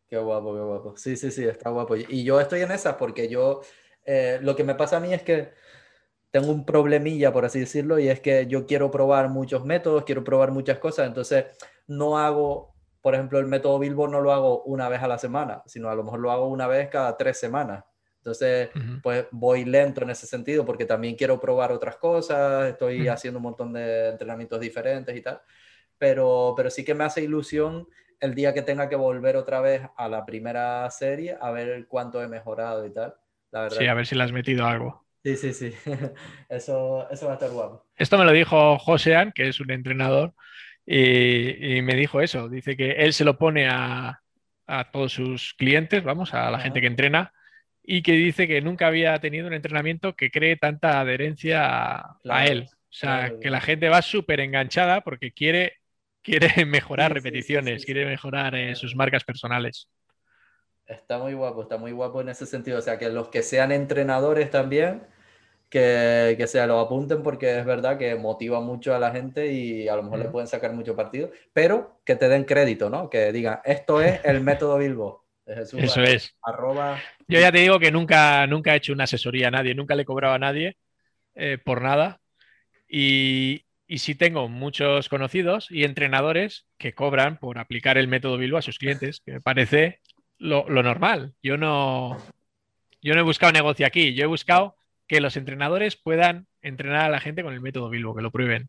Qué 0.09 0.17
guapo, 0.17 0.55
qué 0.55 0.61
guapo. 0.61 0.97
Sí, 0.97 1.17
sí, 1.17 1.31
sí, 1.31 1.45
está 1.45 1.71
guapo. 1.71 1.97
Y 1.97 2.25
yo 2.25 2.41
estoy 2.41 2.63
en 2.63 2.73
esa 2.73 2.97
porque 2.97 3.29
yo, 3.29 3.61
eh, 4.05 4.39
lo 4.43 4.57
que 4.57 4.65
me 4.65 4.75
pasa 4.75 4.97
a 4.97 5.01
mí 5.01 5.13
es 5.13 5.23
que 5.23 5.53
tengo 6.31 6.51
un 6.51 6.65
problemilla, 6.65 7.33
por 7.33 7.45
así 7.45 7.61
decirlo, 7.61 7.99
y 7.99 8.09
es 8.09 8.21
que 8.21 8.47
yo 8.47 8.67
quiero 8.67 8.91
probar 8.91 9.29
muchos 9.29 9.65
métodos, 9.65 10.05
quiero 10.05 10.23
probar 10.23 10.53
muchas 10.53 10.79
cosas, 10.79 11.07
entonces 11.09 11.47
no 11.89 12.19
hago, 12.19 12.75
por 13.01 13.15
ejemplo, 13.15 13.39
el 13.39 13.47
método 13.47 13.79
Bilbo 13.79 14.07
no 14.07 14.21
lo 14.21 14.33
hago 14.33 14.63
una 14.65 14.89
vez 14.89 15.03
a 15.03 15.09
la 15.09 15.19
semana, 15.19 15.63
sino 15.67 15.89
a 15.89 15.95
lo 15.95 16.05
mejor 16.05 16.21
lo 16.21 16.31
hago 16.31 16.49
una 16.49 16.67
vez 16.67 16.89
cada 16.89 17.17
tres 17.17 17.39
semanas. 17.39 17.85
Entonces, 18.19 18.69
pues 19.03 19.27
voy 19.31 19.65
lento 19.65 20.03
en 20.03 20.11
ese 20.11 20.27
sentido 20.27 20.67
porque 20.67 20.85
también 20.85 21.17
quiero 21.17 21.41
probar 21.41 21.73
otras 21.73 21.97
cosas, 21.97 22.69
estoy 22.69 23.09
haciendo 23.09 23.39
un 23.39 23.45
montón 23.45 23.73
de 23.73 24.11
entrenamientos 24.11 24.61
diferentes 24.61 25.17
y 25.17 25.23
tal, 25.23 25.41
pero, 25.97 26.53
pero 26.55 26.69
sí 26.69 26.85
que 26.85 26.95
me 26.95 27.05
hace 27.05 27.23
ilusión 27.23 27.89
el 28.21 28.35
día 28.35 28.53
que 28.53 28.61
tenga 28.61 28.91
que 28.91 28.97
volver 28.97 29.37
otra 29.37 29.63
vez 29.63 29.83
a 29.97 30.09
la 30.09 30.27
primera 30.27 30.89
serie 30.91 31.39
a 31.41 31.51
ver 31.51 31.87
cuánto 31.89 32.23
he 32.23 32.29
mejorado 32.29 32.85
y 32.85 32.93
tal. 32.93 33.15
La 33.51 33.63
verdad. 33.63 33.79
Sí, 33.79 33.87
a 33.87 33.95
ver 33.95 34.07
si 34.07 34.15
le 34.15 34.25
has 34.25 34.33
metido 34.33 34.67
algo. 34.67 35.03
Sí, 35.23 35.37
sí, 35.37 35.53
sí. 35.53 35.75
Eso, 36.49 37.09
eso 37.11 37.27
va 37.27 37.33
a 37.33 37.35
estar 37.35 37.51
guapo. 37.51 37.87
Esto 37.97 38.17
me 38.17 38.25
lo 38.25 38.33
dijo 38.33 38.79
Josean, 38.79 39.33
que 39.33 39.49
es 39.49 39.61
un 39.61 39.71
entrenador, 39.71 40.35
y, 40.87 41.83
me 41.83 41.95
dijo 41.95 42.21
eso. 42.21 42.49
Dice 42.49 42.77
que 42.77 42.93
él 42.93 43.13
se 43.13 43.25
lo 43.25 43.39
pone 43.39 43.69
a, 43.69 44.23
a 44.67 44.91
todos 44.91 45.13
sus 45.13 45.55
clientes, 45.55 46.03
vamos, 46.03 46.35
a 46.35 46.51
la 46.51 46.59
gente 46.59 46.81
que 46.81 46.87
entrena, 46.87 47.33
y 47.83 48.03
que 48.03 48.13
dice 48.13 48.47
que 48.47 48.61
nunca 48.61 48.87
había 48.87 49.19
tenido 49.19 49.47
un 49.47 49.55
entrenamiento 49.55 50.15
que 50.15 50.31
cree 50.31 50.57
tanta 50.57 51.01
adherencia 51.01 51.99
a, 52.25 52.47
él. 52.47 52.69
O 52.71 52.93
sea, 52.93 53.33
que 53.41 53.51
la 53.51 53.61
gente 53.61 53.89
va 53.89 54.03
súper 54.03 54.41
enganchada 54.41 55.03
porque 55.03 55.33
quiere, 55.33 55.79
quiere 56.23 56.49
mejorar 56.67 57.13
repeticiones, 57.13 57.85
quiere 57.85 58.05
mejorar 58.07 58.55
eh, 58.55 58.75
sus 58.75 58.95
marcas 58.95 59.25
personales. 59.25 59.89
Está 60.91 61.19
muy 61.19 61.35
guapo, 61.35 61.63
está 61.63 61.79
muy 61.79 61.93
guapo 61.93 62.21
en 62.21 62.31
ese 62.31 62.47
sentido. 62.47 62.79
O 62.79 62.83
sea, 62.83 62.99
que 62.99 63.09
los 63.09 63.29
que 63.29 63.43
sean 63.43 63.71
entrenadores 63.71 64.51
también, 64.51 65.03
que, 65.69 66.35
que 66.37 66.47
se 66.49 66.67
lo 66.67 66.81
apunten 66.81 67.23
porque 67.23 67.59
es 67.59 67.65
verdad 67.65 67.97
que 67.97 68.17
motiva 68.17 68.61
mucho 68.61 68.95
a 68.95 68.99
la 68.99 69.13
gente 69.13 69.53
y 69.53 69.89
a 69.89 69.95
lo 69.95 70.03
mejor 70.03 70.19
le 70.19 70.29
pueden 70.29 70.49
sacar 70.49 70.73
mucho 70.73 70.97
partido, 70.97 71.31
pero 71.53 72.01
que 72.05 72.17
te 72.17 72.29
den 72.29 72.45
crédito, 72.45 72.91
¿no? 72.91 73.09
Que 73.09 73.33
digan, 73.33 73.61
esto 73.65 74.03
es 74.03 74.21
el 74.25 74.41
método 74.41 74.79
Bilbo. 74.79 75.25
Eso 75.47 76.03
es. 76.03 76.37
Yo 77.29 77.41
ya 77.41 77.53
te 77.53 77.59
digo 77.59 77.79
que 77.79 77.91
nunca, 77.91 78.47
nunca 78.47 78.75
he 78.75 78.77
hecho 78.77 78.93
una 78.93 79.05
asesoría 79.05 79.49
a 79.49 79.53
nadie, 79.53 79.75
nunca 79.75 79.95
le 79.95 80.03
he 80.03 80.07
cobrado 80.07 80.35
a 80.35 80.39
nadie 80.39 80.77
eh, 81.35 81.59
por 81.65 81.83
nada. 81.83 82.21
Y, 82.89 83.65
y 83.87 83.99
sí 83.99 84.15
tengo 84.15 84.49
muchos 84.49 85.09
conocidos 85.09 85.69
y 85.71 85.85
entrenadores 85.85 86.67
que 86.79 86.95
cobran 86.95 87.39
por 87.39 87.59
aplicar 87.59 87.99
el 87.99 88.09
método 88.09 88.39
Bilbo 88.39 88.59
a 88.59 88.63
sus 88.63 88.79
clientes, 88.79 89.21
que 89.25 89.33
me 89.33 89.41
parece 89.41 90.01
lo, 90.41 90.65
normal. 90.83 91.35
Yo 91.43 91.57
no, 91.57 92.17
yo 93.01 93.15
no 93.15 93.21
he 93.21 93.25
buscado 93.25 93.53
negocio 93.53 93.87
aquí, 93.87 94.15
yo 94.15 94.25
he 94.25 94.27
buscado 94.27 94.77
que 95.07 95.21
los 95.21 95.37
entrenadores 95.37 95.97
puedan 95.97 96.47
entrenar 96.63 97.07
a 97.07 97.11
la 97.11 97.21
gente 97.21 97.43
con 97.43 97.53
el 97.53 97.61
método 97.61 97.91
Bilbo, 97.91 98.15
que 98.15 98.23
lo 98.23 98.31
prueben. 98.31 98.69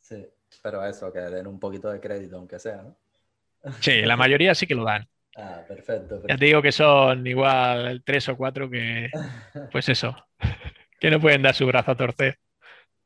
Sí, 0.00 0.26
pero 0.62 0.84
eso, 0.84 1.12
que 1.12 1.20
den 1.20 1.46
un 1.46 1.58
poquito 1.58 1.90
de 1.90 2.00
crédito, 2.00 2.36
aunque 2.36 2.58
sea, 2.58 2.82
¿no? 2.82 2.96
Sí, 3.80 4.02
la 4.02 4.16
mayoría 4.16 4.54
sí 4.54 4.66
que 4.66 4.74
lo 4.74 4.84
dan. 4.84 5.08
Ah, 5.36 5.64
perfecto, 5.66 6.22
Ya 6.28 6.36
te 6.36 6.44
digo 6.44 6.62
que 6.62 6.70
son 6.70 7.26
igual 7.26 8.04
tres 8.04 8.28
o 8.28 8.36
cuatro 8.36 8.70
que, 8.70 9.10
pues 9.72 9.88
eso, 9.88 10.14
que 11.00 11.10
no 11.10 11.20
pueden 11.20 11.42
dar 11.42 11.56
su 11.56 11.66
brazo 11.66 11.90
a 11.90 11.96
torcer. 11.96 12.38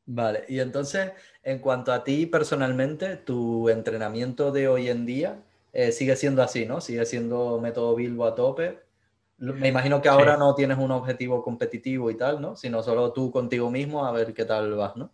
Vale, 0.05 0.45
y 0.47 0.59
entonces, 0.59 1.11
en 1.41 1.57
cuanto 1.57 1.91
a 1.91 2.03
ti 2.03 2.27
personalmente, 2.27 3.15
tu 3.17 3.67
entrenamiento 3.69 4.51
de 4.51 4.67
hoy 4.67 4.89
en 4.89 5.07
día 5.07 5.43
eh, 5.79 5.93
sigue 5.93 6.17
siendo 6.17 6.43
así, 6.43 6.65
¿no? 6.65 6.81
Sigue 6.81 7.05
siendo 7.05 7.57
método 7.61 7.95
Bilbo 7.95 8.25
a 8.25 8.35
tope. 8.35 8.79
Me 9.37 9.69
imagino 9.69 10.01
que 10.01 10.09
ahora 10.09 10.35
no 10.35 10.53
tienes 10.53 10.77
un 10.77 10.91
objetivo 10.91 11.41
competitivo 11.41 12.11
y 12.11 12.17
tal, 12.17 12.41
¿no? 12.41 12.57
Sino 12.57 12.83
solo 12.83 13.13
tú 13.13 13.31
contigo 13.31 13.71
mismo 13.71 14.05
a 14.05 14.11
ver 14.11 14.33
qué 14.33 14.43
tal 14.43 14.73
vas, 14.75 14.97
¿no? 14.97 15.13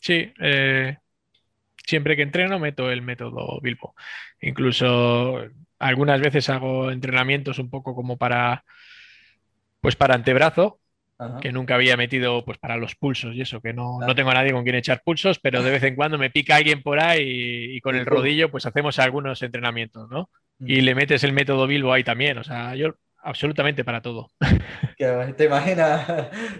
Sí, 0.00 0.32
eh, 0.40 0.96
siempre 1.86 2.16
que 2.16 2.22
entreno 2.22 2.58
meto 2.58 2.90
el 2.90 3.02
método 3.02 3.60
Bilbo. 3.60 3.94
Incluso 4.40 5.38
algunas 5.78 6.20
veces 6.20 6.50
hago 6.50 6.90
entrenamientos 6.90 7.60
un 7.60 7.70
poco 7.70 7.94
como 7.94 8.16
para, 8.16 8.64
pues 9.80 9.94
para 9.94 10.16
antebrazo, 10.16 10.80
que 11.40 11.52
nunca 11.52 11.74
había 11.74 11.96
metido 11.96 12.44
pues 12.44 12.58
para 12.58 12.76
los 12.76 12.94
pulsos 12.94 13.34
y 13.34 13.40
eso, 13.40 13.60
que 13.60 13.72
no, 13.72 13.98
no, 14.00 14.14
tengo 14.14 14.30
a 14.30 14.34
nadie 14.34 14.52
con 14.52 14.62
quien 14.62 14.76
echar 14.76 15.02
pulsos, 15.04 15.38
pero 15.38 15.62
de 15.62 15.70
vez 15.70 15.82
en 15.82 15.94
cuando 15.94 16.18
me 16.18 16.30
pica 16.30 16.56
alguien 16.56 16.82
por 16.82 17.00
ahí 17.00 17.76
y, 17.76 17.80
con 17.80 17.96
el 17.96 18.06
rodillo 18.06 18.50
pues 18.50 18.66
hacemos 18.66 18.98
algunos 18.98 19.42
entrenamientos, 19.42 20.08
¿no? 20.10 20.30
Y 20.60 20.80
le 20.80 20.94
metes 20.94 21.24
el 21.24 21.32
método 21.32 21.66
Bilbo 21.66 21.92
ahí 21.92 22.04
también, 22.04 22.38
o 22.38 22.44
sea, 22.44 22.74
yo 22.76 22.94
absolutamente 23.18 23.84
para 23.84 24.00
todo. 24.00 24.30
¿Te 25.36 25.44
imaginas 25.44 26.06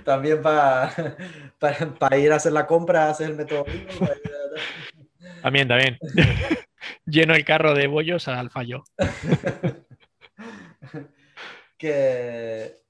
también 0.04 0.42
para, 0.42 0.92
para, 1.98 2.18
ir 2.18 2.32
a 2.32 2.36
hacer 2.36 2.52
la 2.52 2.66
compra, 2.66 3.10
hacer 3.10 3.30
el 3.30 3.36
método 3.36 3.64
Bilbo? 3.64 4.08
También, 5.42 5.68
también 5.68 5.98
lleno 7.06 7.34
el 7.34 7.44
carro 7.44 7.74
de 7.74 7.86
bollos 7.86 8.28
al 8.28 8.50
fallo. 8.50 8.84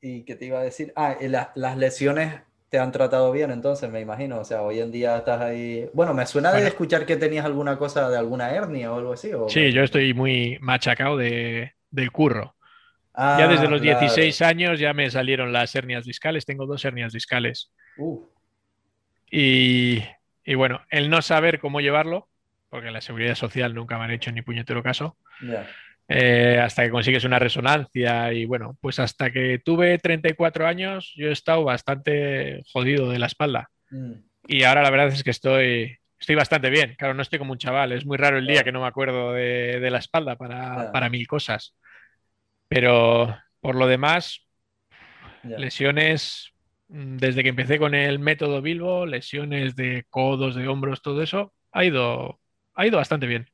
¿Y 0.01 0.25
qué 0.25 0.37
te 0.37 0.45
iba 0.45 0.61
a 0.61 0.63
decir? 0.63 0.93
Ah, 0.97 1.17
y 1.21 1.29
las 1.29 1.77
lesiones 1.77 2.41
te 2.69 2.79
han 2.79 2.93
tratado 2.93 3.31
bien 3.33 3.51
entonces, 3.51 3.91
me 3.91 4.01
imagino. 4.01 4.41
O 4.41 4.45
sea, 4.45 4.63
hoy 4.63 4.81
en 4.81 4.91
día 4.91 5.19
estás 5.19 5.41
ahí. 5.41 5.89
Bueno, 5.93 6.15
me 6.15 6.27
suena 6.27 6.53
de 6.53 6.67
escuchar 6.67 7.05
que 7.05 7.17
tenías 7.17 7.45
alguna 7.45 7.77
cosa 7.77 8.09
de 8.09 8.17
alguna 8.17 8.51
hernia 8.51 8.93
o 8.93 8.99
algo 8.99 9.13
así. 9.13 9.31
Sí, 9.49 9.73
yo 9.73 9.83
estoy 9.83 10.15
muy 10.15 10.59
machacado 10.61 11.17
de, 11.17 11.73
del 11.91 12.11
curro. 12.11 12.55
ya 13.17 13.47
desde 13.47 13.69
los 13.69 13.83
16 13.83 14.41
años 14.43 14.79
ya 14.79 14.95
me 14.95 15.11
salieron 15.11 15.53
las 15.53 15.75
hernias 15.75 16.05
discales. 16.05 16.47
Tengo 16.47 16.67
dos 16.67 16.85
hernias 16.85 17.13
discales. 17.13 17.71
Uh. 17.99 18.25
Y, 19.31 20.03
y, 20.45 20.55
bueno, 20.55 20.83
el 20.91 21.11
no 21.11 21.23
saber 21.23 21.59
cómo 21.59 21.81
llevarlo 21.81 22.29
porque 22.73 22.87
en 22.87 22.95
la 22.95 23.03
seguridad 23.03 23.35
social 23.35 23.75
nunca 23.75 23.99
me 23.99 24.05
han 24.05 24.13
hecho 24.13 24.33
ni 24.33 24.41
puñetero 24.41 24.83
caso. 24.83 25.19
Eh, 26.09 26.59
hasta 26.63 26.83
que 26.83 26.91
consigues 26.91 27.25
una 27.25 27.39
resonancia 27.39 28.33
y 28.33 28.45
bueno, 28.45 28.77
pues 28.81 28.99
hasta 28.99 29.31
que 29.31 29.61
tuve 29.65 29.99
34 29.99 30.67
años 30.67 31.13
yo 31.17 31.29
he 31.29 31.33
estado 31.33 31.65
bastante 31.65 32.63
jodido 32.73 33.09
de 33.09 33.19
la 33.19 33.27
espalda. 33.27 33.71
Mm. 33.91 34.13
Y 34.49 34.65
ahora 34.65 34.83
la 34.83 34.91
verdad 34.91 35.09
es 35.09 35.23
que 35.23 35.31
estoy, 35.31 35.97
estoy 36.19 36.35
bastante 36.35 36.71
bien. 36.71 36.97
Claro, 36.99 37.15
no 37.15 37.23
estoy 37.23 37.39
como 37.39 37.53
un 37.53 37.59
chaval. 37.59 37.93
Es 37.93 38.05
muy 38.05 38.17
raro 38.17 38.39
el 38.39 38.47
día 38.47 38.65
que 38.65 38.73
no 38.73 38.81
me 38.81 38.89
acuerdo 38.89 39.33
de, 39.33 39.89
la 39.91 39.99
espalda 39.99 40.37
para, 40.37 40.91
para, 40.93 41.09
mil 41.09 41.27
cosas. 41.27 41.77
Pero 42.69 43.37
por 43.61 43.77
lo 43.77 43.87
demás, 43.87 44.47
lesiones, 45.45 46.53
mm, 46.89 47.17
desde 47.19 47.43
que 47.43 47.51
empecé 47.51 47.79
con 47.79 47.95
el 47.95 48.19
método 48.19 48.61
Bilbo, 48.61 49.07
lesiones 49.07 49.77
de 49.77 50.05
codos, 50.11 50.57
de 50.57 50.67
hombros, 50.67 51.01
todo 51.01 51.23
eso, 51.23 51.55
ha 51.71 51.85
ido 51.85 52.41
ha 52.75 52.87
ido 52.87 52.99
bastante 52.99 53.27
bien. 53.27 53.49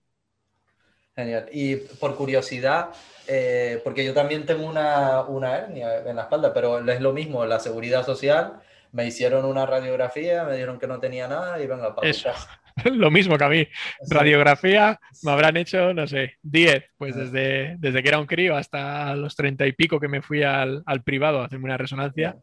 Genial. 1.19 1.49
Y 1.51 1.75
por 1.75 2.15
curiosidad, 2.15 2.91
eh, 3.27 3.81
porque 3.83 4.05
yo 4.05 4.15
también 4.15 4.47
tengo 4.47 4.65
una, 4.65 5.23
una, 5.23 5.57
hernia 5.57 6.05
en 6.07 6.15
la 6.15 6.23
espalda, 6.23 6.55
pero 6.55 6.79
es 6.79 7.01
lo 7.01 7.13
mismo, 7.13 7.45
la 7.45 7.59
seguridad 7.59 8.07
social, 8.07 8.61
me 8.93 9.05
hicieron 9.05 9.45
una 9.45 9.67
radiografía, 9.67 10.45
me 10.45 10.53
dijeron 10.53 10.79
que 10.79 10.87
no 10.87 11.01
tenía 11.01 11.27
nada 11.27 11.61
y 11.61 11.67
venga, 11.67 11.93
para 11.93 12.09
Eso. 12.09 12.31
Lo 12.85 13.11
mismo 13.11 13.37
que 13.37 13.45
a 13.45 13.49
mí. 13.49 13.67
Radiografía 14.09 15.01
me 15.25 15.33
habrán 15.33 15.57
hecho, 15.57 15.93
no 15.93 16.07
sé, 16.07 16.37
10, 16.43 16.85
pues 16.97 17.17
desde, 17.17 17.75
desde 17.79 18.01
que 18.01 18.09
era 18.09 18.21
un 18.21 18.27
crío 18.27 18.57
hasta 18.57 19.17
los 19.17 19.35
30 19.35 19.67
y 19.67 19.73
pico 19.73 19.99
que 19.99 20.07
me 20.07 20.23
fui 20.23 20.45
al, 20.45 20.85
al 20.87 21.03
privado 21.03 21.41
a 21.41 21.47
hacerme 21.47 21.65
una 21.65 21.79
resonancia. 21.79 22.37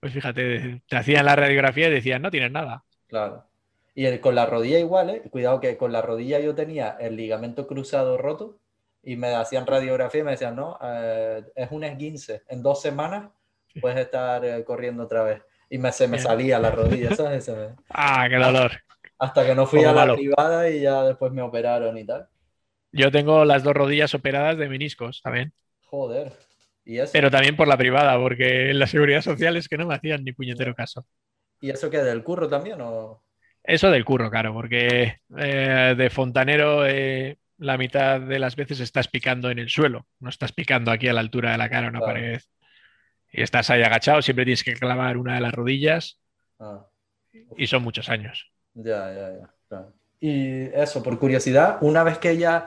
Pues 0.00 0.14
fíjate, 0.14 0.80
te 0.88 0.96
hacían 0.96 1.26
la 1.26 1.36
radiografía 1.36 1.88
y 1.88 1.92
decían, 1.92 2.22
no 2.22 2.30
tienes 2.30 2.52
nada. 2.52 2.84
Claro. 3.06 3.47
Y 4.00 4.18
con 4.20 4.36
la 4.36 4.46
rodilla 4.46 4.78
igual, 4.78 5.10
¿eh? 5.10 5.22
Cuidado 5.28 5.58
que 5.58 5.76
con 5.76 5.90
la 5.90 6.00
rodilla 6.00 6.38
yo 6.38 6.54
tenía 6.54 6.96
el 7.00 7.16
ligamento 7.16 7.66
cruzado 7.66 8.16
roto 8.16 8.60
y 9.02 9.16
me 9.16 9.34
hacían 9.34 9.66
radiografía 9.66 10.20
y 10.20 10.22
me 10.24 10.30
decían, 10.30 10.54
no, 10.54 10.78
eh, 10.80 11.42
es 11.56 11.68
un 11.72 11.82
esguince. 11.82 12.44
En 12.46 12.62
dos 12.62 12.80
semanas 12.80 13.28
puedes 13.80 13.98
estar 13.98 14.44
eh, 14.44 14.62
corriendo 14.62 15.02
otra 15.02 15.24
vez. 15.24 15.42
Y 15.68 15.78
me, 15.78 15.90
se 15.90 16.06
me 16.06 16.20
salía 16.20 16.60
la 16.60 16.70
rodilla, 16.70 17.12
¿sabes? 17.16 17.50
ah, 17.90 18.28
qué 18.30 18.36
dolor. 18.36 18.70
Hasta 19.18 19.44
que 19.44 19.56
no 19.56 19.66
fui 19.66 19.82
a 19.82 19.92
la 19.92 20.14
privada 20.14 20.70
y 20.70 20.82
ya 20.82 21.02
después 21.02 21.32
me 21.32 21.42
operaron 21.42 21.98
y 21.98 22.04
tal. 22.04 22.28
Yo 22.92 23.10
tengo 23.10 23.44
las 23.44 23.64
dos 23.64 23.74
rodillas 23.74 24.14
operadas 24.14 24.58
de 24.58 24.68
meniscos, 24.68 25.18
¿saben? 25.24 25.52
Joder. 25.86 26.34
¿Y 26.84 27.00
eso? 27.00 27.10
Pero 27.12 27.32
también 27.32 27.56
por 27.56 27.66
la 27.66 27.76
privada, 27.76 28.16
porque 28.16 28.70
en 28.70 28.78
la 28.78 28.86
seguridad 28.86 29.22
social 29.22 29.56
es 29.56 29.68
que 29.68 29.76
no 29.76 29.88
me 29.88 29.96
hacían 29.96 30.22
ni 30.22 30.30
puñetero 30.30 30.72
caso. 30.76 31.04
¿Y 31.60 31.70
eso 31.70 31.90
qué? 31.90 31.98
¿Del 31.98 32.22
curro 32.22 32.48
también 32.48 32.80
o...? 32.80 33.24
Eso 33.68 33.90
del 33.90 34.06
curro, 34.06 34.30
claro, 34.30 34.54
porque 34.54 35.18
eh, 35.36 35.94
de 35.94 36.08
fontanero 36.08 36.86
eh, 36.86 37.36
la 37.58 37.76
mitad 37.76 38.18
de 38.18 38.38
las 38.38 38.56
veces 38.56 38.80
estás 38.80 39.08
picando 39.08 39.50
en 39.50 39.58
el 39.58 39.68
suelo, 39.68 40.06
no 40.20 40.30
estás 40.30 40.52
picando 40.52 40.90
aquí 40.90 41.06
a 41.06 41.12
la 41.12 41.20
altura 41.20 41.52
de 41.52 41.58
la 41.58 41.68
cara 41.68 41.88
una 41.88 42.00
pared. 42.00 42.40
Y 43.30 43.42
estás 43.42 43.68
ahí 43.68 43.82
agachado, 43.82 44.22
siempre 44.22 44.46
tienes 44.46 44.64
que 44.64 44.72
clavar 44.72 45.18
una 45.18 45.34
de 45.34 45.42
las 45.42 45.52
rodillas. 45.52 46.18
Ah. 46.58 46.86
Y 47.58 47.66
son 47.66 47.82
muchos 47.82 48.08
años. 48.08 48.50
Ya, 48.72 49.12
ya, 49.12 49.50
ya. 49.70 49.86
Y 50.18 50.70
eso, 50.72 51.02
por 51.02 51.18
curiosidad, 51.18 51.76
una 51.82 52.04
vez 52.04 52.16
que 52.16 52.38
ya 52.38 52.64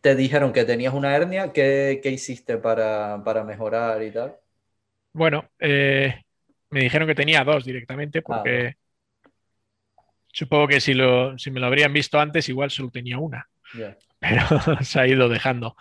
te 0.00 0.14
dijeron 0.16 0.54
que 0.54 0.64
tenías 0.64 0.94
una 0.94 1.14
hernia, 1.14 1.52
¿qué, 1.52 2.00
hiciste 2.04 2.56
para, 2.56 3.18
mejorar 3.46 4.02
y 4.02 4.10
tal? 4.10 4.38
Bueno, 5.12 5.50
eh, 5.58 6.22
me 6.70 6.80
dijeron 6.80 7.06
que 7.06 7.14
tenía 7.14 7.44
dos 7.44 7.66
directamente 7.66 8.20
ah, 8.20 8.22
porque 8.24 8.76
Supongo 10.32 10.66
que 10.66 10.80
si, 10.80 10.94
lo, 10.94 11.38
si 11.38 11.50
me 11.50 11.60
lo 11.60 11.66
habrían 11.66 11.92
visto 11.92 12.18
antes, 12.18 12.48
igual 12.48 12.70
solo 12.70 12.90
tenía 12.90 13.18
una. 13.18 13.48
Pero 14.18 14.42
se 14.82 15.00
ha 15.00 15.06
ido 15.06 15.28
dejando. 15.28 15.76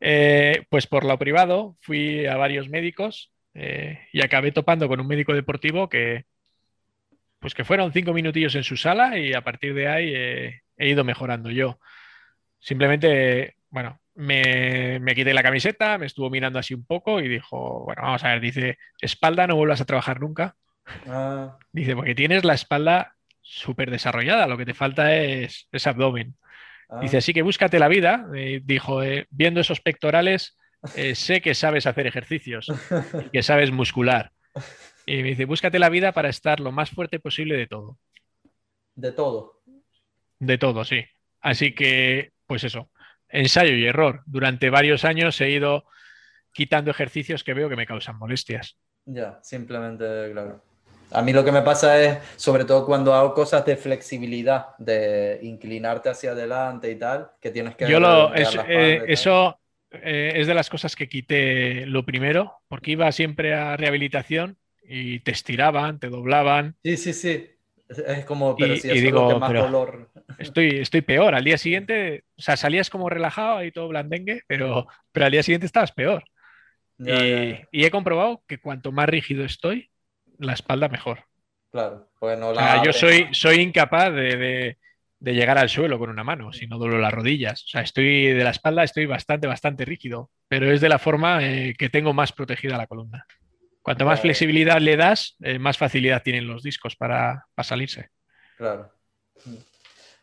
Eh, 0.00 0.64
pues 0.70 0.86
por 0.86 1.04
lo 1.04 1.18
privado 1.18 1.76
fui 1.80 2.26
a 2.26 2.36
varios 2.36 2.68
médicos 2.68 3.32
eh, 3.54 4.00
y 4.12 4.22
acabé 4.22 4.50
topando 4.50 4.88
con 4.88 5.00
un 5.00 5.06
médico 5.06 5.34
deportivo 5.34 5.88
que, 5.88 6.24
pues 7.38 7.54
que 7.54 7.64
fueron 7.64 7.92
cinco 7.92 8.12
minutillos 8.12 8.54
en 8.54 8.64
su 8.64 8.76
sala 8.76 9.18
y 9.18 9.32
a 9.34 9.42
partir 9.42 9.74
de 9.74 9.88
ahí 9.88 10.14
he 10.14 10.88
ido 10.88 11.04
mejorando 11.04 11.50
yo. 11.50 11.78
Simplemente, 12.58 13.56
bueno, 13.70 14.00
me, 14.14 14.98
me, 15.00 15.14
quité 15.14 15.34
la 15.34 15.42
camiseta, 15.42 15.98
me 15.98 16.06
estuvo 16.06 16.30
mirando 16.30 16.58
así 16.58 16.74
un 16.74 16.84
poco 16.84 17.20
y 17.20 17.28
dijo, 17.28 17.84
bueno, 17.84 18.02
vamos 18.02 18.22
a 18.24 18.28
ver, 18.28 18.40
dice, 18.40 18.78
espalda, 19.00 19.46
no 19.46 19.56
vuelvas 19.56 19.80
a 19.80 19.86
trabajar 19.86 20.20
nunca. 20.20 20.56
Ah. 21.06 21.58
Dice, 21.72 21.96
porque 21.96 22.14
tienes 22.14 22.44
la 22.44 22.54
espalda 22.54 23.16
súper 23.42 23.90
desarrollada, 23.90 24.46
lo 24.46 24.56
que 24.56 24.64
te 24.64 24.74
falta 24.74 25.14
es, 25.14 25.68
ese 25.70 25.88
abdomen. 25.88 26.36
Ah. 26.88 27.00
Dice, 27.00 27.18
así 27.18 27.34
que 27.34 27.42
búscate 27.42 27.78
la 27.78 27.88
vida. 27.88 28.26
dijo, 28.62 29.02
eh, 29.02 29.26
viendo 29.30 29.60
esos 29.60 29.80
pectorales, 29.80 30.56
eh, 30.96 31.14
sé 31.14 31.40
que 31.40 31.54
sabes 31.54 31.86
hacer 31.86 32.06
ejercicios 32.06 32.72
y 33.26 33.30
que 33.30 33.42
sabes 33.42 33.70
muscular. 33.72 34.32
Y 35.04 35.22
me 35.22 35.30
dice, 35.30 35.44
búscate 35.44 35.78
la 35.78 35.88
vida 35.88 36.12
para 36.12 36.28
estar 36.28 36.60
lo 36.60 36.72
más 36.72 36.90
fuerte 36.90 37.18
posible 37.18 37.56
de 37.56 37.66
todo. 37.66 37.98
De 38.94 39.12
todo. 39.12 39.62
De 40.38 40.58
todo, 40.58 40.84
sí. 40.84 41.04
Así 41.40 41.74
que, 41.74 42.32
pues 42.46 42.62
eso, 42.64 42.90
ensayo 43.28 43.74
y 43.74 43.86
error. 43.86 44.22
Durante 44.26 44.70
varios 44.70 45.04
años 45.04 45.40
he 45.40 45.50
ido 45.50 45.84
quitando 46.52 46.90
ejercicios 46.90 47.42
que 47.42 47.54
veo 47.54 47.68
que 47.68 47.76
me 47.76 47.86
causan 47.86 48.18
molestias. 48.18 48.78
Ya, 49.04 49.40
simplemente, 49.42 50.30
claro. 50.30 50.62
A 51.12 51.22
mí 51.22 51.32
lo 51.32 51.44
que 51.44 51.52
me 51.52 51.62
pasa 51.62 52.00
es, 52.00 52.18
sobre 52.36 52.64
todo 52.64 52.86
cuando 52.86 53.14
hago 53.14 53.34
cosas 53.34 53.64
de 53.66 53.76
flexibilidad, 53.76 54.76
de 54.78 55.38
inclinarte 55.42 56.08
hacia 56.08 56.32
adelante 56.32 56.90
y 56.90 56.96
tal, 56.96 57.30
que 57.40 57.50
tienes 57.50 57.76
que... 57.76 57.88
Yo 57.88 58.00
lo, 58.00 58.34
eh, 58.34 59.04
eso 59.08 59.58
eh, 59.90 60.32
es 60.36 60.46
de 60.46 60.54
las 60.54 60.70
cosas 60.70 60.96
que 60.96 61.08
quité 61.08 61.86
lo 61.86 62.04
primero, 62.04 62.60
porque 62.68 62.92
iba 62.92 63.10
siempre 63.12 63.54
a 63.54 63.76
rehabilitación 63.76 64.56
y 64.82 65.20
te 65.20 65.32
estiraban, 65.32 65.98
te 65.98 66.08
doblaban. 66.08 66.76
Sí, 66.82 66.96
sí, 66.96 67.12
sí. 67.12 67.48
Es 68.06 68.24
como, 68.24 68.56
pero 68.56 68.74
si 68.76 68.88
es 68.90 69.02
digo, 69.02 69.38
más 69.38 69.52
dolor. 69.52 70.10
Estoy, 70.38 70.68
estoy 70.80 71.02
peor. 71.02 71.34
Al 71.34 71.44
día 71.44 71.58
siguiente, 71.58 72.24
o 72.38 72.42
sea, 72.42 72.56
salías 72.56 72.88
como 72.88 73.10
relajado 73.10 73.62
y 73.62 73.70
todo 73.70 73.88
blandengue, 73.88 74.42
pero, 74.46 74.86
pero 75.12 75.26
al 75.26 75.32
día 75.32 75.42
siguiente 75.42 75.66
estabas 75.66 75.92
peor. 75.92 76.24
y 76.98 77.84
he 77.84 77.90
comprobado 77.90 78.42
que 78.46 78.58
cuanto 78.58 78.92
más 78.92 79.08
rígido 79.08 79.44
estoy, 79.44 79.91
la 80.42 80.52
espalda 80.52 80.88
mejor. 80.88 81.24
Claro, 81.70 82.10
pues 82.18 82.38
no 82.38 82.52
la. 82.52 82.82
yo 82.84 82.92
soy, 82.92 83.28
soy 83.32 83.56
incapaz 83.56 84.12
de, 84.12 84.76
llegar 85.20 85.56
al 85.56 85.68
suelo 85.68 85.98
con 85.98 86.10
una 86.10 86.24
mano, 86.24 86.52
si 86.52 86.66
no 86.66 86.78
doblo 86.78 86.98
las 86.98 87.12
rodillas. 87.12 87.64
O 87.64 87.68
sea, 87.68 87.80
estoy 87.80 88.32
de 88.32 88.44
la 88.44 88.50
espalda, 88.50 88.84
estoy 88.84 89.06
bastante, 89.06 89.46
bastante 89.46 89.84
rígido, 89.84 90.30
pero 90.48 90.70
es 90.70 90.80
de 90.80 90.88
la 90.88 90.98
forma 90.98 91.42
eh, 91.42 91.74
que 91.78 91.88
tengo 91.88 92.12
más 92.12 92.32
protegida 92.32 92.76
la 92.76 92.86
columna. 92.86 93.24
Cuanto 93.80 94.04
más 94.04 94.20
flexibilidad 94.20 94.80
le 94.80 94.96
das, 94.96 95.36
eh, 95.40 95.58
más 95.58 95.78
facilidad 95.78 96.22
tienen 96.22 96.46
los 96.46 96.62
discos 96.62 96.94
para, 96.94 97.46
para, 97.54 97.64
salirse. 97.64 98.10
Claro. 98.56 98.92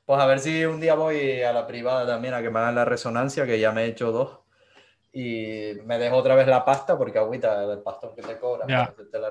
Pues 0.05 0.21
a 0.21 0.25
ver 0.25 0.39
si 0.39 0.63
un 0.65 0.79
día 0.79 0.93
voy 0.93 1.41
a 1.41 1.51
la 1.51 1.67
privada 1.67 2.07
también 2.07 2.33
a 2.33 2.41
que 2.41 2.49
me 2.49 2.59
hagan 2.59 2.75
la 2.75 2.85
resonancia, 2.85 3.45
que 3.45 3.59
ya 3.59 3.71
me 3.71 3.83
he 3.83 3.87
hecho 3.87 4.11
dos 4.11 4.39
y 5.11 5.73
me 5.85 5.97
dejo 5.97 6.17
otra 6.17 6.35
vez 6.35 6.47
la 6.47 6.63
pasta 6.63 6.97
porque 6.97 7.17
agüita 7.17 7.65
del 7.67 7.79
pastón 7.79 8.13
que 8.15 8.21
te 8.21 8.37
cobra. 8.37 8.65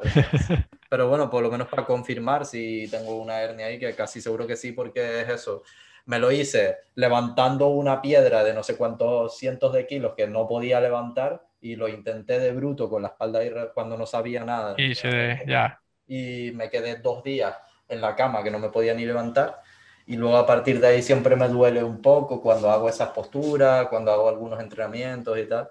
Pero 0.90 1.08
bueno, 1.08 1.30
por 1.30 1.42
lo 1.42 1.50
menos 1.50 1.68
para 1.68 1.84
confirmar 1.84 2.46
si 2.46 2.88
tengo 2.90 3.16
una 3.16 3.40
hernia 3.40 3.66
ahí, 3.66 3.78
que 3.78 3.94
casi 3.94 4.20
seguro 4.20 4.46
que 4.46 4.56
sí, 4.56 4.72
porque 4.72 5.22
es 5.22 5.28
eso. 5.28 5.62
Me 6.06 6.18
lo 6.18 6.32
hice 6.32 6.76
levantando 6.94 7.68
una 7.68 8.00
piedra 8.00 8.42
de 8.42 8.54
no 8.54 8.62
sé 8.62 8.76
cuántos 8.76 9.36
cientos 9.36 9.72
de 9.72 9.86
kilos 9.86 10.14
que 10.16 10.26
no 10.26 10.48
podía 10.48 10.80
levantar 10.80 11.44
y 11.60 11.76
lo 11.76 11.86
intenté 11.88 12.38
de 12.38 12.52
bruto 12.52 12.88
con 12.88 13.02
la 13.02 13.08
espalda 13.08 13.40
ahí 13.40 13.52
cuando 13.74 13.96
no 13.96 14.06
sabía 14.06 14.44
nada. 14.44 14.74
Y, 14.78 14.94
se, 14.94 15.42
ya. 15.46 15.80
y 16.06 16.50
me 16.54 16.70
quedé 16.70 16.96
dos 16.96 17.22
días 17.22 17.54
en 17.88 18.00
la 18.00 18.16
cama 18.16 18.42
que 18.42 18.50
no 18.50 18.58
me 18.58 18.70
podía 18.70 18.94
ni 18.94 19.04
levantar 19.04 19.60
y 20.08 20.16
luego 20.16 20.38
a 20.38 20.46
partir 20.46 20.80
de 20.80 20.86
ahí 20.86 21.02
siempre 21.02 21.36
me 21.36 21.48
duele 21.48 21.84
un 21.84 22.00
poco 22.00 22.40
cuando 22.40 22.70
hago 22.70 22.88
esas 22.88 23.10
posturas, 23.10 23.88
cuando 23.88 24.10
hago 24.10 24.30
algunos 24.30 24.58
entrenamientos 24.58 25.38
y 25.38 25.44
tal. 25.44 25.68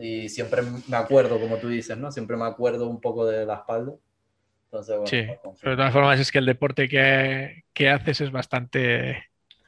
Y 0.00 0.28
siempre 0.28 0.62
me 0.88 0.96
acuerdo, 0.96 1.38
como 1.38 1.58
tú 1.58 1.68
dices, 1.68 1.96
¿no? 1.96 2.10
Siempre 2.10 2.36
me 2.36 2.44
acuerdo 2.44 2.88
un 2.88 3.00
poco 3.00 3.24
de 3.24 3.46
la 3.46 3.54
espalda. 3.54 3.92
Entonces, 4.64 4.96
bueno, 4.96 5.06
sí, 5.06 5.24
pues, 5.44 5.58
pero 5.60 5.70
de 5.70 5.76
todas 5.76 5.92
formas 5.92 6.18
es 6.18 6.32
que 6.32 6.38
el 6.38 6.46
deporte 6.46 6.88
que, 6.88 7.62
que 7.72 7.88
haces 7.88 8.22
es 8.22 8.32
bastante 8.32 9.26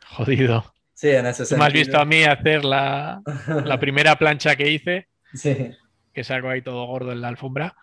jodido. 0.08 0.74
Sí, 0.92 1.10
en 1.10 1.26
ese 1.26 1.46
sentido. 1.46 1.58
me 1.58 1.66
has 1.66 1.72
visto 1.72 1.96
a 1.96 2.04
mí 2.04 2.24
hacer 2.24 2.64
la, 2.64 3.22
la 3.64 3.78
primera 3.78 4.18
plancha 4.18 4.56
que 4.56 4.70
hice. 4.70 5.08
Sí 5.32 5.72
que 6.12 6.22
salgo 6.22 6.48
ahí 6.48 6.62
todo 6.62 6.86
gordo 6.86 7.10
en 7.10 7.20
la 7.20 7.26
alfombra. 7.26 7.74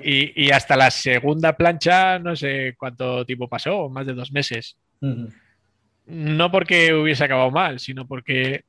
Y, 0.00 0.44
y, 0.44 0.52
hasta 0.52 0.76
la 0.76 0.92
segunda 0.92 1.56
plancha, 1.56 2.20
no 2.20 2.36
sé 2.36 2.76
cuánto 2.78 3.26
tiempo 3.26 3.48
pasó, 3.48 3.88
más 3.88 4.06
de 4.06 4.14
dos 4.14 4.30
meses 4.30 4.76
no 6.06 6.50
porque 6.50 6.94
hubiese 6.94 7.24
acabado 7.24 7.50
mal, 7.50 7.80
sino 7.80 8.06
porque 8.06 8.64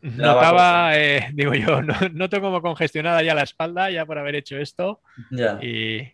notaba, 0.00 0.96
eh, 0.98 1.30
digo 1.34 1.54
yo, 1.54 1.82
no, 1.82 1.94
noto 2.12 2.40
como 2.40 2.62
congestionada 2.62 3.22
ya 3.22 3.34
la 3.34 3.42
espalda, 3.42 3.90
ya 3.90 4.06
por 4.06 4.18
haber 4.18 4.36
hecho 4.36 4.56
esto. 4.56 5.00
Y, 5.62 6.12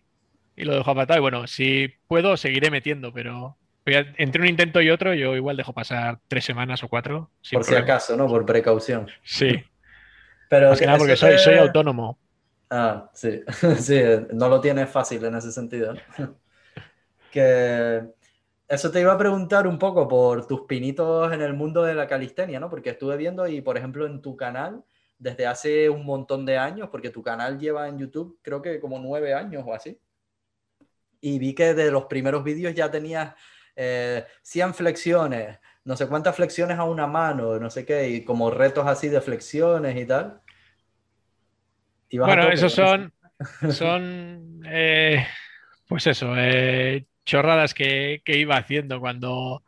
lo 0.57 0.75
dejo 0.75 0.91
apatado. 0.91 1.19
Y 1.19 1.21
bueno, 1.21 1.47
si 1.47 1.93
puedo, 2.07 2.37
seguiré 2.37 2.71
metiendo, 2.71 3.13
pero 3.13 3.57
entre 3.85 4.41
un 4.41 4.47
intento 4.47 4.81
y 4.81 4.89
otro, 4.89 5.13
yo 5.13 5.35
igual 5.35 5.57
dejo 5.57 5.73
pasar 5.73 6.19
tres 6.27 6.45
semanas 6.45 6.83
o 6.83 6.87
cuatro. 6.87 7.29
Por 7.51 7.63
si 7.63 7.75
acaso, 7.75 8.15
¿no? 8.15 8.27
Por 8.27 8.45
precaución. 8.45 9.07
Sí. 9.23 9.63
Pero 10.49 10.69
Más 10.69 10.79
que 10.79 10.85
nada 10.85 10.99
porque 10.99 11.15
soy, 11.15 11.39
soy 11.39 11.55
autónomo. 11.55 12.19
Ah, 12.69 13.09
sí. 13.13 13.41
sí, 13.77 13.99
no 14.31 14.47
lo 14.47 14.61
tienes 14.61 14.89
fácil 14.89 15.25
en 15.25 15.35
ese 15.35 15.51
sentido. 15.51 15.95
que 17.31 18.03
eso 18.67 18.91
te 18.91 19.01
iba 19.01 19.13
a 19.13 19.17
preguntar 19.17 19.67
un 19.67 19.77
poco 19.77 20.07
por 20.07 20.47
tus 20.47 20.61
pinitos 20.61 21.31
en 21.31 21.41
el 21.41 21.53
mundo 21.53 21.83
de 21.83 21.93
la 21.93 22.07
calistenia, 22.07 22.59
¿no? 22.59 22.69
Porque 22.69 22.91
estuve 22.91 23.15
viendo 23.17 23.47
y, 23.47 23.61
por 23.61 23.77
ejemplo, 23.77 24.05
en 24.05 24.21
tu 24.21 24.35
canal, 24.35 24.83
desde 25.17 25.45
hace 25.47 25.89
un 25.89 26.05
montón 26.05 26.45
de 26.45 26.57
años, 26.57 26.89
porque 26.89 27.09
tu 27.09 27.21
canal 27.21 27.59
lleva 27.59 27.87
en 27.87 27.97
YouTube 27.97 28.39
creo 28.41 28.61
que 28.61 28.79
como 28.79 28.99
nueve 28.99 29.33
años 29.33 29.63
o 29.65 29.73
así, 29.73 29.99
y 31.21 31.39
vi 31.39 31.53
que 31.53 31.73
de 31.73 31.91
los 31.91 32.05
primeros 32.05 32.43
vídeos 32.43 32.73
ya 32.73 32.91
tenías 32.91 33.33
eh, 33.75 34.25
100 34.41 34.73
flexiones, 34.73 35.59
no 35.83 35.95
sé 35.95 36.07
cuántas 36.07 36.35
flexiones 36.35 36.77
a 36.77 36.83
una 36.83 37.07
mano, 37.07 37.59
no 37.59 37.69
sé 37.69 37.85
qué, 37.85 38.09
y 38.09 38.23
como 38.23 38.51
retos 38.51 38.85
así 38.87 39.09
de 39.09 39.21
flexiones 39.21 39.95
y 39.95 40.05
tal. 40.05 40.41
bueno, 42.11 42.49
esos 42.49 42.73
son, 42.73 43.13
son 43.71 44.61
eh, 44.65 45.25
pues 45.87 46.07
eso, 46.07 46.33
eh, 46.37 47.05
chorradas 47.25 47.73
que, 47.73 48.21
iba 48.25 48.57
haciendo 48.57 48.99
cuando 48.99 49.63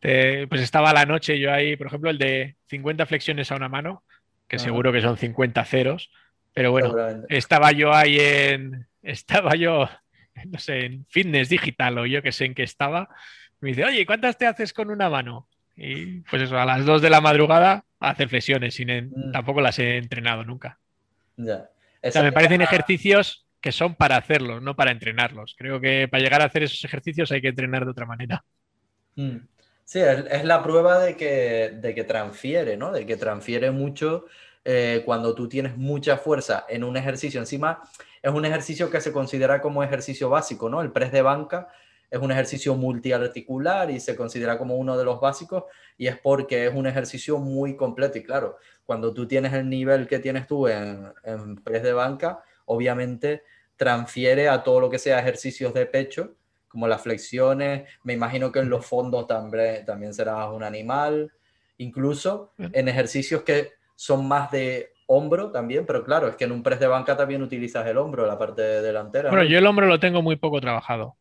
pues 0.00 0.60
estaba 0.60 0.92
la 0.92 1.06
noche 1.06 1.38
yo 1.38 1.52
ahí, 1.52 1.76
por 1.76 1.86
ejemplo, 1.86 2.10
el 2.10 2.18
de 2.18 2.56
50 2.66 3.06
flexiones 3.06 3.52
a 3.52 3.56
una 3.56 3.68
mano, 3.68 4.02
que 4.48 4.58
seguro 4.58 4.92
que 4.92 5.00
son 5.00 5.16
50 5.16 5.64
ceros, 5.64 6.10
pero 6.52 6.72
bueno, 6.72 6.94
estaba 7.28 7.72
yo 7.72 7.94
ahí 7.94 8.18
en, 8.18 8.86
estaba 9.02 9.54
yo, 9.54 9.88
no 10.46 10.58
sé, 10.58 10.86
en 10.86 11.06
fitness 11.08 11.48
digital 11.48 11.98
o 11.98 12.06
yo 12.06 12.22
que 12.22 12.32
sé 12.32 12.46
en 12.46 12.54
qué 12.54 12.64
estaba, 12.64 13.08
me 13.60 13.70
dice, 13.70 13.84
oye, 13.84 14.04
¿cuántas 14.04 14.36
te 14.36 14.46
haces 14.46 14.72
con 14.72 14.90
una 14.90 15.08
mano? 15.08 15.46
Y 15.76 16.20
pues 16.22 16.42
eso, 16.42 16.58
a 16.58 16.66
las 16.66 16.84
2 16.84 17.00
de 17.00 17.10
la 17.10 17.20
madrugada 17.20 17.84
hacer 18.00 18.28
flexiones, 18.28 18.74
sin 18.74 18.88
mm. 18.88 19.32
tampoco 19.32 19.60
las 19.60 19.78
he 19.78 19.96
entrenado 19.96 20.44
nunca. 20.44 20.78
Ya. 21.36 21.70
O 22.02 22.10
sea, 22.10 22.22
me 22.22 22.32
parecen 22.32 22.60
ejercicios 22.60 23.41
que 23.62 23.72
son 23.72 23.94
para 23.94 24.16
hacerlos, 24.16 24.60
no 24.60 24.76
para 24.76 24.90
entrenarlos. 24.90 25.54
Creo 25.56 25.80
que 25.80 26.08
para 26.10 26.22
llegar 26.22 26.42
a 26.42 26.46
hacer 26.46 26.64
esos 26.64 26.84
ejercicios 26.84 27.30
hay 27.30 27.40
que 27.40 27.48
entrenar 27.48 27.84
de 27.84 27.92
otra 27.92 28.04
manera. 28.04 28.44
Mm. 29.14 29.36
Sí, 29.84 30.00
es, 30.00 30.44
la 30.44 30.62
prueba 30.62 30.98
de 30.98 31.16
que, 31.16 31.78
de 31.80 31.94
que 31.94 32.04
transfiere, 32.04 32.76
¿no? 32.76 32.92
De 32.92 33.06
que 33.06 33.16
transfiere 33.16 33.70
mucho 33.70 34.26
eh, 34.64 35.02
cuando 35.04 35.34
tú 35.34 35.48
tienes 35.48 35.76
mucha 35.76 36.16
fuerza 36.16 36.66
en 36.68 36.82
un 36.82 36.96
ejercicio. 36.96 37.40
Encima, 37.40 37.82
es 38.20 38.32
un 38.32 38.44
ejercicio 38.44 38.90
que 38.90 39.00
se 39.00 39.12
considera 39.12 39.60
como 39.60 39.82
ejercicio 39.82 40.28
básico, 40.28 40.68
¿no? 40.68 40.82
El 40.82 40.92
press 40.92 41.12
de 41.12 41.22
banca 41.22 41.68
es 42.10 42.20
un 42.20 42.32
ejercicio 42.32 42.74
multiarticular 42.74 43.90
y 43.90 44.00
se 44.00 44.16
considera 44.16 44.58
como 44.58 44.76
uno 44.76 44.98
de 44.98 45.04
los 45.04 45.20
básicos 45.20 45.64
y 45.96 46.08
es 46.08 46.18
porque 46.18 46.66
es 46.66 46.74
un 46.74 46.86
ejercicio 46.86 47.38
muy 47.38 47.76
completo 47.76 48.18
y 48.18 48.22
claro, 48.22 48.58
cuando 48.84 49.14
tú 49.14 49.26
tienes 49.26 49.52
el 49.52 49.68
nivel 49.68 50.06
que 50.06 50.18
tienes 50.18 50.46
tú 50.46 50.68
en, 50.68 51.12
en 51.24 51.56
press 51.56 51.82
de 51.82 51.92
banca, 51.92 52.42
obviamente 52.66 53.42
transfiere 53.76 54.48
a 54.48 54.62
todo 54.62 54.80
lo 54.80 54.90
que 54.90 54.98
sea 54.98 55.18
ejercicios 55.18 55.74
de 55.74 55.86
pecho, 55.86 56.34
como 56.68 56.88
las 56.88 57.02
flexiones, 57.02 57.88
me 58.02 58.14
imagino 58.14 58.50
que 58.50 58.60
en 58.60 58.70
los 58.70 58.86
fondos 58.86 59.26
también, 59.26 59.84
también 59.84 60.14
serás 60.14 60.48
un 60.50 60.62
animal, 60.62 61.30
incluso 61.78 62.52
en 62.58 62.88
ejercicios 62.88 63.42
que 63.42 63.72
son 63.94 64.26
más 64.26 64.50
de 64.50 64.92
hombro 65.06 65.50
también, 65.50 65.84
pero 65.84 66.02
claro, 66.04 66.28
es 66.28 66.36
que 66.36 66.44
en 66.44 66.52
un 66.52 66.62
press 66.62 66.80
de 66.80 66.86
banca 66.86 67.16
también 67.16 67.42
utilizas 67.42 67.86
el 67.86 67.98
hombro, 67.98 68.26
la 68.26 68.38
parte 68.38 68.62
delantera. 68.62 69.30
Bueno, 69.30 69.44
yo 69.44 69.58
el 69.58 69.66
hombro 69.66 69.86
lo 69.86 70.00
tengo 70.00 70.22
muy 70.22 70.36
poco 70.36 70.60
trabajado. 70.60 71.16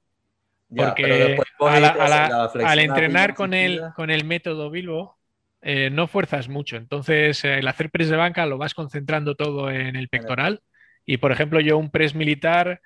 porque 0.73 1.37
al 1.57 2.79
entrenar 2.79 3.33
con 3.33 3.53
el, 3.53 3.81
con 3.95 4.09
el 4.09 4.23
método 4.23 4.69
Bilbo, 4.69 5.17
eh, 5.61 5.89
no 5.91 6.07
fuerzas 6.07 6.47
mucho. 6.47 6.77
Entonces, 6.77 7.43
el 7.43 7.67
hacer 7.67 7.91
press 7.91 8.09
de 8.09 8.15
banca 8.15 8.45
lo 8.45 8.57
vas 8.57 8.73
concentrando 8.73 9.35
todo 9.35 9.69
en 9.69 9.95
el 9.95 10.07
pectoral. 10.09 10.61
Y, 11.05 11.17
por 11.17 11.31
ejemplo, 11.31 11.59
yo 11.59 11.77
un 11.77 11.89
press 11.89 12.15
militar 12.15 12.81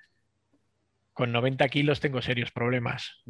con 1.13 1.31
90 1.31 1.67
kilos 1.69 1.99
tengo 1.99 2.21
serios 2.21 2.51
problemas. 2.51 3.23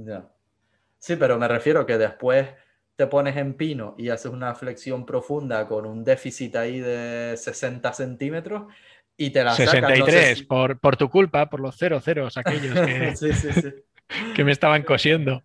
Sí, 0.97 1.15
pero 1.15 1.37
me 1.37 1.47
refiero 1.47 1.85
que 1.85 1.97
después 1.97 2.47
te 2.95 3.07
pones 3.07 3.35
en 3.37 3.53
pino 3.55 3.95
y 3.97 4.09
haces 4.09 4.31
una 4.31 4.55
flexión 4.55 5.05
profunda 5.05 5.67
con 5.67 5.85
un 5.85 6.03
déficit 6.03 6.55
ahí 6.55 6.79
de 6.79 7.35
60 7.37 7.93
centímetros 7.93 8.73
y 9.17 9.29
te 9.29 9.43
la 9.43 9.51
63, 9.51 10.43
por, 10.43 10.79
por 10.79 10.97
tu 10.97 11.09
culpa, 11.09 11.49
por 11.49 11.59
los 11.59 11.75
cero 11.77 11.99
ceros 12.01 12.37
aquellos 12.37 12.73
que, 12.73 13.15
sí, 13.15 13.33
sí, 13.33 13.51
sí. 13.53 13.73
que 14.35 14.43
me 14.43 14.51
estaban 14.51 14.83
cosiendo. 14.83 15.43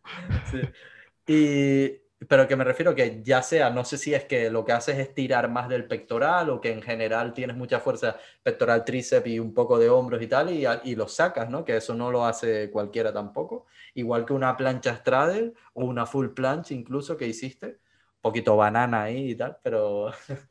Y, 1.27 1.93
pero 2.29 2.47
que 2.47 2.57
me 2.57 2.65
refiero 2.65 2.95
que 2.95 3.23
ya 3.25 3.43
sea, 3.43 3.71
no 3.71 3.85
sé 3.85 3.97
si 3.99 4.15
es 4.15 4.25
que 4.25 4.51
lo 4.51 4.65
que 4.65 4.73
haces 4.73 4.99
es 4.99 5.15
tirar 5.15 5.49
más 5.51 5.69
del 5.69 5.87
pectoral 5.89 6.51
o 6.51 6.61
que 6.61 6.71
en 6.73 6.83
general 6.83 7.33
tienes 7.35 7.57
mucha 7.57 7.81
fuerza 7.81 8.17
pectoral, 8.43 8.85
tríceps 8.85 9.27
y 9.27 9.39
un 9.39 9.55
poco 9.55 9.79
de 9.79 9.89
hombros 9.89 10.21
y 10.23 10.27
tal, 10.27 10.51
y, 10.51 10.67
y 10.85 10.95
lo 10.97 11.09
sacas, 11.09 11.49
¿no? 11.51 11.65
Que 11.65 11.77
eso 11.79 11.95
no 11.95 12.11
lo 12.11 12.25
hace 12.27 12.71
cualquiera 12.71 13.13
tampoco. 13.13 13.67
Igual 13.95 14.27
que 14.27 14.35
una 14.35 14.57
plancha 14.57 14.97
straddle 14.97 15.55
o 15.75 15.85
una 15.85 16.07
full 16.07 16.29
planche 16.29 16.75
incluso 16.75 17.17
que 17.17 17.27
hiciste. 17.27 17.67
Un 17.67 18.23
poquito 18.23 18.57
banana 18.57 19.05
ahí 19.05 19.31
y 19.31 19.35
tal, 19.37 19.59
pero... 19.63 20.11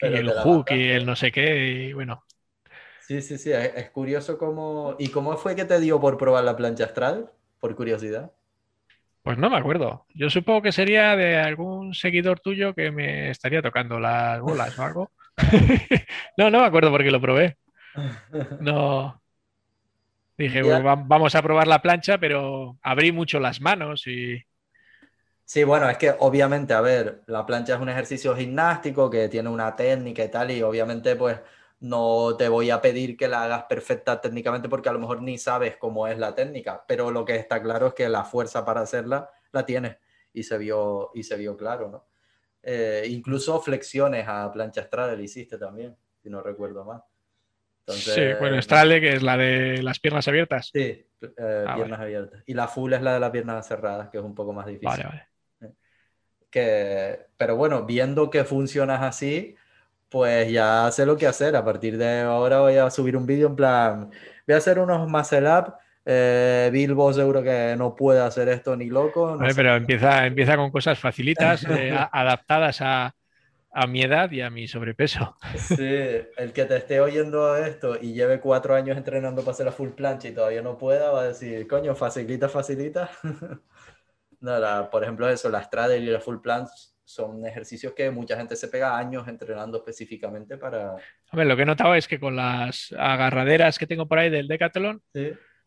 y 0.00 0.14
el 0.14 0.30
hook 0.30 0.70
y 0.72 0.90
el 0.90 1.06
no 1.06 1.16
sé 1.16 1.32
qué, 1.32 1.88
y 1.88 1.92
bueno. 1.92 2.24
Sí, 2.98 3.20
sí, 3.22 3.38
sí, 3.38 3.52
es, 3.52 3.72
es 3.76 3.90
curioso 3.90 4.38
cómo... 4.38 4.96
¿Y 4.98 5.10
cómo 5.10 5.36
fue 5.36 5.54
que 5.56 5.64
te 5.64 5.78
dio 5.80 6.00
por 6.00 6.16
probar 6.18 6.44
la 6.44 6.56
plancha 6.56 6.88
straddle? 6.88 7.26
Por 7.60 7.76
curiosidad. 7.76 8.32
Pues 9.24 9.38
no 9.38 9.48
me 9.48 9.56
acuerdo. 9.56 10.04
Yo 10.14 10.28
supongo 10.28 10.60
que 10.60 10.70
sería 10.70 11.16
de 11.16 11.38
algún 11.38 11.94
seguidor 11.94 12.40
tuyo 12.40 12.74
que 12.74 12.90
me 12.90 13.30
estaría 13.30 13.62
tocando 13.62 13.98
las 13.98 14.38
bolas 14.42 14.78
o 14.78 14.82
algo. 14.82 15.12
no, 16.36 16.50
no 16.50 16.60
me 16.60 16.66
acuerdo 16.66 16.90
porque 16.90 17.10
lo 17.10 17.22
probé. 17.22 17.56
No. 18.60 19.18
Dije, 20.36 20.60
vamos 20.62 21.34
a 21.34 21.42
probar 21.42 21.66
la 21.66 21.80
plancha, 21.80 22.18
pero 22.18 22.76
abrí 22.82 23.12
mucho 23.12 23.40
las 23.40 23.62
manos 23.62 24.06
y. 24.06 24.42
Sí, 25.46 25.64
bueno, 25.64 25.88
es 25.88 25.96
que 25.96 26.14
obviamente, 26.18 26.74
a 26.74 26.82
ver, 26.82 27.22
la 27.26 27.46
plancha 27.46 27.76
es 27.76 27.80
un 27.80 27.88
ejercicio 27.88 28.36
gimnástico 28.36 29.08
que 29.08 29.28
tiene 29.30 29.48
una 29.48 29.74
técnica 29.74 30.22
y 30.22 30.28
tal, 30.28 30.50
y 30.50 30.62
obviamente, 30.62 31.16
pues 31.16 31.40
no 31.84 32.34
te 32.38 32.48
voy 32.48 32.70
a 32.70 32.80
pedir 32.80 33.14
que 33.14 33.28
la 33.28 33.44
hagas 33.44 33.64
perfecta 33.64 34.18
técnicamente 34.18 34.70
porque 34.70 34.88
a 34.88 34.92
lo 34.92 34.98
mejor 34.98 35.20
ni 35.20 35.36
sabes 35.36 35.76
cómo 35.76 36.08
es 36.08 36.18
la 36.18 36.34
técnica, 36.34 36.82
pero 36.88 37.10
lo 37.10 37.26
que 37.26 37.36
está 37.36 37.62
claro 37.62 37.88
es 37.88 37.94
que 37.94 38.08
la 38.08 38.24
fuerza 38.24 38.64
para 38.64 38.80
hacerla 38.80 39.30
la 39.52 39.66
tienes 39.66 39.98
y 40.32 40.44
se 40.44 40.56
vio, 40.56 41.10
y 41.12 41.24
se 41.24 41.36
vio 41.36 41.58
claro, 41.58 41.90
¿no? 41.90 42.06
Eh, 42.62 43.06
incluso 43.10 43.60
flexiones 43.60 44.24
a 44.26 44.50
plancha 44.50 44.82
Straddle 44.82 45.22
hiciste 45.22 45.58
también, 45.58 45.94
si 46.22 46.30
no 46.30 46.40
recuerdo 46.40 46.86
mal. 46.86 47.02
sí, 47.86 48.32
bueno, 48.40 48.62
Straddle 48.62 49.02
que 49.02 49.12
es 49.16 49.22
la 49.22 49.36
de 49.36 49.82
las 49.82 50.00
piernas 50.00 50.26
abiertas. 50.26 50.70
Sí, 50.72 50.80
eh, 51.20 51.64
ah, 51.68 51.74
piernas 51.76 52.00
abiertas. 52.00 52.42
Y 52.46 52.54
la 52.54 52.66
full 52.66 52.94
es 52.94 53.02
la 53.02 53.12
de 53.12 53.20
las 53.20 53.30
piernas 53.30 53.68
cerradas, 53.68 54.08
que 54.08 54.16
es 54.16 54.24
un 54.24 54.34
poco 54.34 54.54
más 54.54 54.64
difícil. 54.64 54.88
Vale, 54.88 55.04
vale. 55.04 55.28
Eh, 55.60 55.74
que, 56.50 57.26
pero 57.36 57.56
bueno, 57.56 57.84
viendo 57.84 58.30
que 58.30 58.44
funcionas 58.44 59.02
así, 59.02 59.54
pues 60.14 60.48
ya 60.48 60.92
sé 60.92 61.04
lo 61.04 61.16
que 61.16 61.26
hacer. 61.26 61.56
A 61.56 61.64
partir 61.64 61.98
de 61.98 62.20
ahora 62.20 62.60
voy 62.60 62.76
a 62.76 62.88
subir 62.88 63.16
un 63.16 63.26
vídeo 63.26 63.48
en 63.48 63.56
plan, 63.56 64.10
voy 64.46 64.54
a 64.54 64.58
hacer 64.58 64.78
unos 64.78 65.08
muscle 65.08 65.50
up. 65.50 65.74
Eh, 66.06 66.70
Bilbo 66.72 67.12
seguro 67.12 67.42
que 67.42 67.74
no 67.76 67.96
puede 67.96 68.20
hacer 68.20 68.48
esto 68.48 68.76
ni 68.76 68.86
loco. 68.86 69.36
pero 69.56 69.74
empieza, 69.74 70.24
empieza 70.24 70.56
con 70.56 70.70
cosas 70.70 71.00
facilitas, 71.00 71.64
eh, 71.68 71.92
adaptadas 72.12 72.80
a, 72.80 73.12
a, 73.72 73.86
mi 73.88 74.02
edad 74.02 74.30
y 74.30 74.40
a 74.40 74.50
mi 74.50 74.68
sobrepeso. 74.68 75.36
Sí, 75.56 75.74
el 76.36 76.52
que 76.52 76.64
te 76.64 76.76
esté 76.76 77.00
oyendo 77.00 77.56
esto 77.56 77.96
y 78.00 78.12
lleve 78.12 78.38
cuatro 78.38 78.76
años 78.76 78.96
entrenando 78.96 79.42
para 79.42 79.50
hacer 79.50 79.66
la 79.66 79.72
full 79.72 79.90
plancha 79.90 80.28
y 80.28 80.32
todavía 80.32 80.62
no 80.62 80.78
pueda, 80.78 81.10
va 81.10 81.22
a 81.22 81.28
decir, 81.28 81.66
coño, 81.66 81.96
facilita, 81.96 82.48
facilita. 82.48 83.10
no, 84.40 84.90
por 84.92 85.02
ejemplo, 85.02 85.28
eso, 85.28 85.48
la 85.48 85.64
straddle 85.64 85.98
y 85.98 86.06
la 86.06 86.20
full 86.20 86.38
plancha 86.38 86.93
son 87.04 87.46
ejercicios 87.46 87.92
que 87.92 88.10
mucha 88.10 88.36
gente 88.36 88.56
se 88.56 88.68
pega 88.68 88.96
años 88.96 89.28
entrenando 89.28 89.78
específicamente 89.78 90.56
para... 90.56 90.96
A 91.30 91.36
ver, 91.36 91.46
lo 91.46 91.56
que 91.56 91.62
he 91.62 91.66
notado 91.66 91.94
es 91.94 92.08
que 92.08 92.18
con 92.18 92.36
las 92.36 92.94
agarraderas 92.98 93.78
que 93.78 93.86
tengo 93.86 94.08
por 94.08 94.18
ahí 94.18 94.30
del 94.30 94.48
Decathlon, 94.48 95.02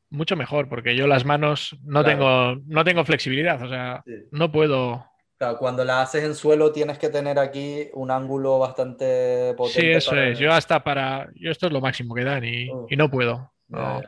mucho 0.09 0.35
mejor, 0.35 0.67
porque 0.67 0.95
yo 0.95 1.05
las 1.07 1.25
manos 1.25 1.77
no, 1.83 2.03
tengo, 2.03 2.55
no 2.65 2.83
tengo 2.83 3.05
flexibilidad, 3.05 3.61
o 3.61 3.69
sea, 3.69 4.03
no 4.31 4.51
puedo... 4.51 5.05
Claro, 5.37 5.59
cuando 5.59 5.85
la 5.85 6.01
haces 6.01 6.23
en 6.23 6.33
suelo 6.33 6.71
tienes 6.71 6.97
que 6.97 7.09
tener 7.09 7.37
aquí 7.37 7.89
un 7.93 8.09
ángulo 8.09 8.57
bastante 8.57 9.53
potente. 9.55 9.81
Sí, 9.81 9.91
eso 9.91 10.15
es. 10.15 10.39
Yo 10.39 10.51
hasta 10.51 10.83
para... 10.83 11.29
Yo 11.35 11.51
esto 11.51 11.67
es 11.67 11.73
lo 11.73 11.79
máximo 11.79 12.15
que 12.15 12.23
dan 12.23 12.43
y, 12.43 12.67
y 12.89 12.95
no 12.95 13.07
puedo. 13.11 13.53
No. 13.67 14.01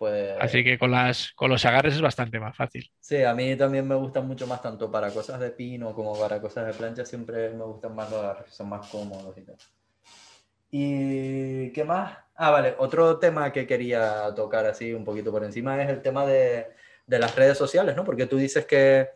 Pues 0.00 0.34
Así 0.40 0.64
que 0.64 0.78
con, 0.78 0.92
las, 0.92 1.32
con 1.32 1.50
los 1.50 1.62
agarres 1.66 1.92
es 1.92 2.00
bastante 2.00 2.40
más 2.40 2.56
fácil. 2.56 2.90
Sí, 3.00 3.22
a 3.22 3.34
mí 3.34 3.54
también 3.54 3.86
me 3.86 3.94
gustan 3.94 4.26
mucho 4.26 4.46
más, 4.46 4.62
tanto 4.62 4.90
para 4.90 5.10
cosas 5.10 5.38
de 5.38 5.50
pino 5.50 5.94
como 5.94 6.18
para 6.18 6.40
cosas 6.40 6.68
de 6.68 6.72
plancha, 6.72 7.04
siempre 7.04 7.50
me 7.50 7.64
gustan 7.64 7.94
más 7.94 8.10
los 8.10 8.24
agarres, 8.24 8.50
son 8.50 8.70
más 8.70 8.88
cómodos 8.88 9.36
y 9.36 9.42
tal. 9.42 9.56
¿Y 10.70 11.70
qué 11.72 11.84
más? 11.84 12.16
Ah, 12.34 12.50
vale, 12.50 12.76
otro 12.78 13.18
tema 13.18 13.52
que 13.52 13.66
quería 13.66 14.34
tocar 14.34 14.64
así 14.64 14.94
un 14.94 15.04
poquito 15.04 15.30
por 15.30 15.44
encima 15.44 15.82
es 15.82 15.90
el 15.90 16.00
tema 16.00 16.24
de, 16.24 16.68
de 17.06 17.18
las 17.18 17.36
redes 17.36 17.58
sociales, 17.58 17.94
¿no? 17.94 18.02
Porque 18.02 18.24
tú 18.24 18.38
dices 18.38 18.64
que 18.64 19.10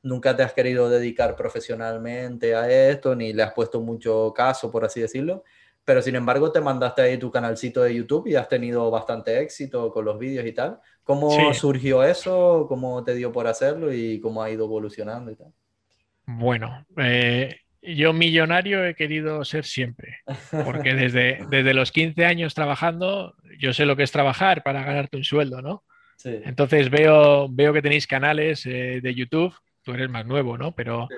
nunca 0.00 0.36
te 0.36 0.44
has 0.44 0.52
querido 0.52 0.88
dedicar 0.88 1.34
profesionalmente 1.34 2.54
a 2.54 2.70
esto, 2.70 3.16
ni 3.16 3.32
le 3.32 3.42
has 3.42 3.52
puesto 3.52 3.80
mucho 3.80 4.32
caso, 4.32 4.70
por 4.70 4.84
así 4.84 5.00
decirlo 5.00 5.42
pero 5.84 6.02
sin 6.02 6.14
embargo 6.14 6.52
te 6.52 6.60
mandaste 6.60 7.02
ahí 7.02 7.18
tu 7.18 7.30
canalcito 7.30 7.82
de 7.82 7.94
YouTube 7.94 8.28
y 8.28 8.36
has 8.36 8.48
tenido 8.48 8.90
bastante 8.90 9.40
éxito 9.40 9.90
con 9.90 10.04
los 10.04 10.18
vídeos 10.18 10.46
y 10.46 10.52
tal. 10.52 10.78
¿Cómo 11.02 11.52
surgió 11.54 12.04
eso? 12.04 12.66
¿Cómo 12.68 13.02
te 13.02 13.14
dio 13.14 13.32
por 13.32 13.46
hacerlo 13.46 13.92
y 13.92 14.20
cómo 14.20 14.42
ha 14.42 14.50
ido 14.50 14.66
evolucionando 14.66 15.32
y 15.32 15.36
tal? 15.36 15.52
Bueno, 16.26 16.86
eh, 16.96 17.60
yo 17.82 18.12
millonario 18.12 18.84
he 18.84 18.94
querido 18.94 19.44
ser 19.44 19.64
siempre, 19.64 20.18
porque 20.64 20.94
desde, 20.94 21.44
desde 21.50 21.74
los 21.74 21.92
15 21.92 22.24
años 22.26 22.54
trabajando, 22.54 23.34
yo 23.58 23.72
sé 23.72 23.86
lo 23.86 23.96
que 23.96 24.02
es 24.02 24.12
trabajar 24.12 24.62
para 24.62 24.84
ganarte 24.84 25.16
un 25.16 25.24
sueldo, 25.24 25.62
¿no? 25.62 25.84
Entonces 26.22 26.90
veo, 26.90 27.48
veo 27.50 27.72
que 27.72 27.80
tenéis 27.80 28.06
canales 28.06 28.66
eh, 28.66 29.00
de 29.02 29.14
YouTube, 29.14 29.54
tú 29.82 29.92
eres 29.92 30.10
más 30.10 30.26
nuevo, 30.26 30.58
¿no? 30.58 30.72
Pero 30.72 31.08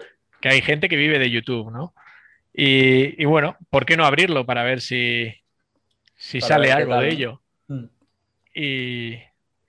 que 0.40 0.48
hay 0.48 0.62
gente 0.62 0.88
que 0.88 0.96
vive 0.96 1.18
de 1.18 1.30
YouTube, 1.30 1.72
¿no? 1.72 1.92
Y, 2.54 3.24
bueno, 3.24 3.56
¿por 3.70 3.86
qué 3.86 3.96
no 3.96 4.04
abrirlo 4.04 4.44
para 4.44 4.62
ver 4.62 4.80
si, 4.80 5.32
si 6.16 6.40
sale 6.40 6.70
algo 6.70 6.98
de 6.98 7.08
ello? 7.08 7.42
Mm. 7.68 7.84
Y, 8.54 9.18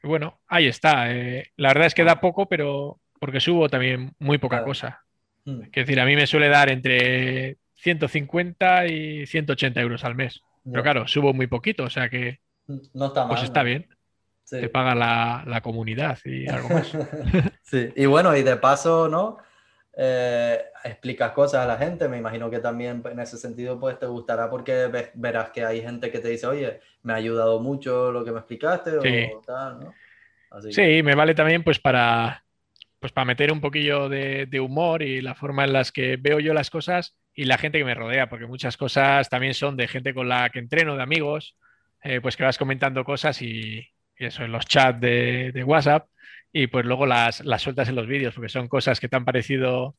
bueno, 0.02 0.40
ahí 0.48 0.68
está. 0.68 1.12
Eh, 1.12 1.52
la 1.56 1.70
verdad 1.70 1.88
es 1.88 1.94
que 1.94 2.04
da 2.04 2.20
poco, 2.20 2.48
pero 2.48 3.00
porque 3.20 3.40
subo 3.40 3.70
también 3.70 4.14
muy 4.20 4.38
poca 4.38 4.64
cosa. 4.64 5.04
Mm. 5.46 5.62
Es 5.64 5.72
decir, 5.72 6.00
a 6.00 6.06
mí 6.06 6.16
me 6.16 6.28
suele 6.28 6.50
dar 6.50 6.70
entre 6.70 7.58
150 7.76 8.88
y 8.88 9.26
180 9.26 9.80
euros 9.82 10.04
al 10.04 10.16
mes. 10.16 10.42
Pero 10.66 10.84
claro, 10.84 11.08
subo 11.08 11.34
muy 11.34 11.48
poquito, 11.48 11.84
o 11.84 11.90
sea 11.90 12.10
que 12.10 12.40
mm, 12.68 12.78
no 12.94 13.08
está 13.08 13.28
pues 13.28 13.44
está 13.44 13.64
bien. 13.64 13.88
Te 14.50 14.70
paga 14.70 14.94
la, 14.94 15.44
la, 15.48 15.62
comunidad 15.62 16.20
y 16.26 16.48
algo 16.48 16.70
más. 16.70 16.92
sí, 17.64 17.90
y 17.96 18.06
bueno, 18.06 18.36
y 18.36 18.44
de 18.44 18.56
paso, 18.58 19.08
¿no? 19.10 19.38
Eh, 19.96 20.60
explicas 20.84 21.32
cosas 21.34 21.64
a 21.64 21.68
la 21.68 21.78
gente, 21.78 22.08
me 22.08 22.18
imagino 22.18 22.50
que 22.50 22.60
también 22.60 23.04
en 23.06 23.20
ese 23.20 23.38
sentido 23.38 23.80
pues 23.80 24.00
te 24.00 24.08
gustará 24.08 24.50
porque 24.50 24.90
verás 25.14 25.52
que 25.52 25.64
hay 25.64 25.82
gente 25.82 26.10
que 26.10 26.20
te 26.20 26.30
dice, 26.30 26.48
oye, 26.48 26.80
me 27.04 27.14
ha 27.14 27.18
ayudado 27.18 27.60
mucho 27.60 28.12
lo 28.12 28.26
que 28.26 28.32
me 28.32 28.40
explicaste 28.40 29.00
sí. 29.02 29.32
o 29.36 29.42
tal, 29.42 29.80
¿no? 29.80 29.94
sí, 30.72 31.04
me 31.04 31.16
vale 31.16 31.36
también 31.36 31.64
pues 31.64 31.80
para, 31.80 32.44
pues 33.00 33.12
para 33.12 33.26
meter 33.26 33.52
un 33.52 33.62
poquillo 33.62 34.08
de, 34.10 34.60
humor 34.60 35.02
y 35.04 35.22
la 35.22 35.36
forma 35.36 35.66
en 35.66 35.74
las 35.74 35.92
que 35.92 36.18
veo 36.18 36.40
yo 36.40 36.54
las 36.54 36.70
cosas 36.70 37.18
y 37.34 37.46
la 37.46 37.58
gente 37.58 37.78
que 37.78 37.86
me 37.86 37.96
rodea, 37.96 38.30
porque 38.30 38.46
muchas 38.46 38.78
cosas 38.78 39.30
también 39.30 39.54
son 39.54 39.76
de 39.76 39.88
gente 39.88 40.14
con 40.14 40.30
la 40.30 40.50
que 40.50 40.60
entreno, 40.60 40.96
de 40.96 41.04
amigos, 41.04 41.58
eh, 42.02 42.22
pues 42.22 42.38
que 42.38 42.44
vas 42.44 42.58
comentando 42.58 43.04
cosas 43.04 43.42
y, 43.42 43.86
eso 44.16 44.44
en 44.44 44.54
los 44.54 44.66
chats 44.68 45.02
de, 45.02 45.64
WhatsApp 45.66 46.08
y 46.54 46.68
pues 46.68 46.86
luego 46.86 47.08
las, 47.08 47.44
las 47.44 47.64
sueltas 47.64 47.90
en 47.90 47.96
los 47.96 48.08
vídeos, 48.08 48.36
porque 48.36 48.48
son 48.48 48.68
cosas 48.68 49.00
que 49.00 49.10
te 49.10 49.16
han 49.16 49.26
parecido 49.26 49.96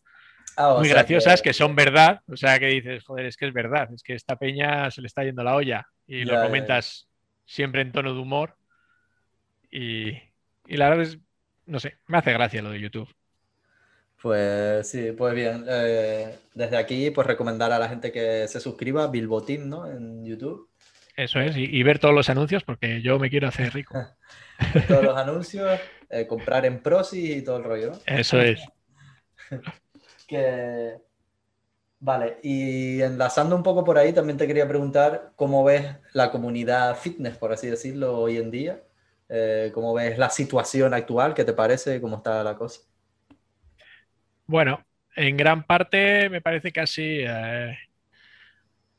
ah, 0.56 0.76
muy 0.78 0.88
graciosas, 0.88 1.42
que... 1.42 1.52
son 1.52 1.74
verdad, 1.74 2.20
o 2.28 2.36
sea 2.36 2.58
que 2.60 2.66
dices, 2.66 3.02
joder, 3.02 3.26
es 3.26 3.36
que 3.36 3.46
es 3.46 3.52
verdad, 3.52 3.92
es 3.92 4.02
que 4.04 4.14
esta 4.14 4.36
peña 4.36 4.90
se 4.92 5.00
le 5.00 5.08
está 5.08 5.24
yendo 5.24 5.42
la 5.42 5.56
olla 5.56 5.86
y 6.06 6.24
lo 6.24 6.40
comentas 6.40 7.08
siempre 7.44 7.82
en 7.82 7.92
tono 7.92 8.14
de 8.14 8.20
humor 8.20 8.56
y, 9.70 10.10
y 10.66 10.76
la 10.76 10.88
verdad 10.88 11.04
es, 11.04 11.18
no 11.66 11.80
sé, 11.80 11.96
me 12.06 12.18
hace 12.18 12.32
gracia 12.32 12.62
lo 12.62 12.70
de 12.70 12.80
YouTube. 12.80 13.12
Pues 14.22 14.88
sí, 14.88 15.12
pues 15.12 15.34
bien. 15.34 15.66
Eh, 15.68 16.38
desde 16.54 16.78
aquí, 16.78 17.10
pues 17.10 17.26
recomendar 17.26 17.72
a 17.72 17.78
la 17.78 17.90
gente 17.90 18.10
que 18.10 18.48
se 18.48 18.58
suscriba 18.58 19.08
Bilbotín, 19.08 19.68
¿no? 19.68 19.86
En 19.86 20.24
YouTube. 20.24 20.66
Eso 21.16 21.40
es, 21.40 21.56
y, 21.56 21.82
ver 21.84 22.00
todos 22.00 22.14
los 22.14 22.28
anuncios 22.28 22.64
porque 22.64 23.00
yo 23.00 23.18
me 23.18 23.30
quiero 23.30 23.48
hacer 23.48 23.72
rico. 23.72 23.94
todos 24.88 25.04
los 25.04 25.16
anuncios, 25.16 25.80
eh, 26.10 26.26
comprar 26.26 26.66
en 26.66 26.80
Prosi 26.80 27.34
y 27.34 27.42
todo 27.42 27.58
el 27.58 27.64
rollo, 27.64 27.92
¿no? 27.92 27.98
Eso 28.06 28.40
es. 28.40 28.60
que... 30.26 30.96
Vale, 32.00 32.38
y 32.42 33.00
enlazando 33.00 33.56
un 33.56 33.62
poco 33.62 33.82
por 33.82 33.96
ahí, 33.96 34.12
también 34.12 34.36
te 34.36 34.46
quería 34.46 34.68
preguntar 34.68 35.32
cómo 35.36 35.64
ves 35.64 35.86
la 36.12 36.30
comunidad 36.30 36.96
fitness, 36.96 37.38
por 37.38 37.52
así 37.52 37.68
decirlo, 37.68 38.18
hoy 38.18 38.36
en 38.36 38.50
día. 38.50 38.82
Eh, 39.28 39.70
¿Cómo 39.72 39.94
ves 39.94 40.18
la 40.18 40.28
situación 40.28 40.92
actual? 40.92 41.32
¿Qué 41.32 41.44
te 41.44 41.54
parece? 41.54 42.00
¿Cómo 42.00 42.16
está 42.16 42.42
la 42.44 42.56
cosa? 42.56 42.82
Bueno, 44.46 44.84
en 45.16 45.36
gran 45.36 45.64
parte 45.64 46.28
me 46.28 46.42
parece 46.42 46.72
casi 46.72 47.20
eh, 47.26 47.78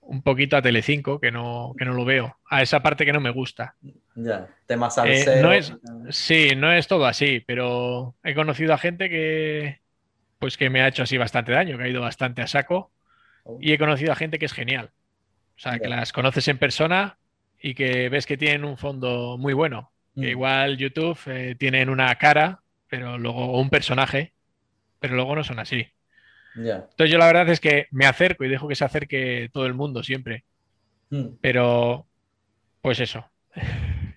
un 0.06 0.22
poquito 0.22 0.56
a 0.56 0.62
Telecinco, 0.62 1.20
que 1.20 1.32
no, 1.32 1.74
que 1.78 1.86
no 1.86 1.93
lo 1.93 2.06
veo. 2.06 2.38
A 2.49 2.62
esa 2.62 2.82
parte 2.82 3.06
que 3.06 3.14
no 3.14 3.20
me 3.20 3.32
gusta. 3.32 3.76
Ya, 4.16 4.47
temas 4.66 4.97
eh, 5.03 5.39
no 5.41 5.51
es, 5.51 5.74
Sí, 6.10 6.49
no 6.56 6.72
es 6.72 6.88
todo 6.88 7.06
así, 7.06 7.43
pero 7.45 8.16
he 8.24 8.34
conocido 8.34 8.74
a 8.74 8.78
gente 8.78 9.10
que 9.10 9.80
pues 10.39 10.58
que 10.58 10.70
me 10.70 10.82
ha 10.82 10.88
hecho 10.88 11.03
así 11.03 11.18
bastante 11.18 11.51
daño, 11.51 11.78
que 11.78 11.86
ha 11.86 11.88
ido 11.88 12.01
bastante 12.01 12.41
a 12.41 12.47
saco. 12.47 12.91
Oh. 13.43 13.58
Y 13.60 13.74
he 13.74 13.78
conocido 13.78 14.12
a 14.12 14.16
gente 14.16 14.38
que 14.38 14.45
es 14.45 14.53
genial. 14.53 14.91
O 15.56 15.60
sea, 15.60 15.80
que 15.80 15.88
las 15.88 16.12
conoces 16.12 16.47
en 16.47 16.58
persona 16.58 17.18
y 17.60 17.74
que 17.74 18.10
ves 18.10 18.26
que 18.26 18.38
tienen 18.38 18.66
un 18.66 18.78
fondo 18.78 19.38
muy 19.38 19.53
bueno. 19.53 19.91
Mm. 20.16 20.24
igual 20.24 20.78
YouTube 20.78 21.20
eh, 21.26 21.56
tienen 21.58 21.89
una 21.89 22.14
cara, 22.16 22.62
pero 22.88 23.18
luego 23.18 23.60
un 23.60 23.70
personaje, 23.70 24.34
pero 24.99 25.16
luego 25.16 25.36
no 25.36 25.43
son 25.43 25.60
así. 25.60 25.88
Entonces 26.56 27.12
yo 27.12 27.18
la 27.18 27.28
verdad 27.28 27.49
es 27.49 27.60
que 27.60 27.88
me 27.91 28.06
acerco 28.06 28.43
y 28.43 28.49
dejo 28.49 28.68
que 28.68 28.76
se 28.76 28.86
acerque 28.86 29.49
todo 29.51 29.66
el 29.66 29.74
mundo 29.74 30.03
siempre. 30.03 30.45
Mm. 31.10 31.28
Pero, 31.41 32.06
pues 32.82 32.99
eso. 32.99 33.26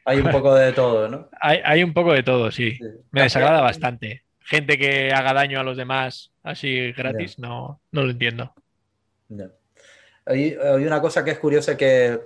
Hay 0.04 0.20
un 0.20 0.30
poco 0.30 0.54
de 0.54 0.72
todo, 0.72 1.08
¿no? 1.08 1.28
Hay, 1.40 1.82
un 1.82 1.92
poco 1.92 2.12
de 2.12 2.22
todo, 2.22 2.50
sí. 2.50 2.78
Me 3.10 3.22
desagrada 3.22 3.60
bastante. 3.60 4.22
Gente 4.40 4.78
que 4.78 5.12
haga 5.12 5.34
daño 5.34 5.60
a 5.60 5.64
los 5.64 5.76
demás 5.76 6.32
así 6.42 6.92
gratis, 6.92 7.38
no, 7.38 7.80
no 7.92 8.02
lo 8.02 8.10
entiendo. 8.10 8.54
Hay, 10.24 10.54
hay, 10.54 10.84
una 10.84 11.02
cosa 11.02 11.22
que 11.24 11.32
es 11.32 11.38
curiosa 11.38 11.76
que 11.76 12.20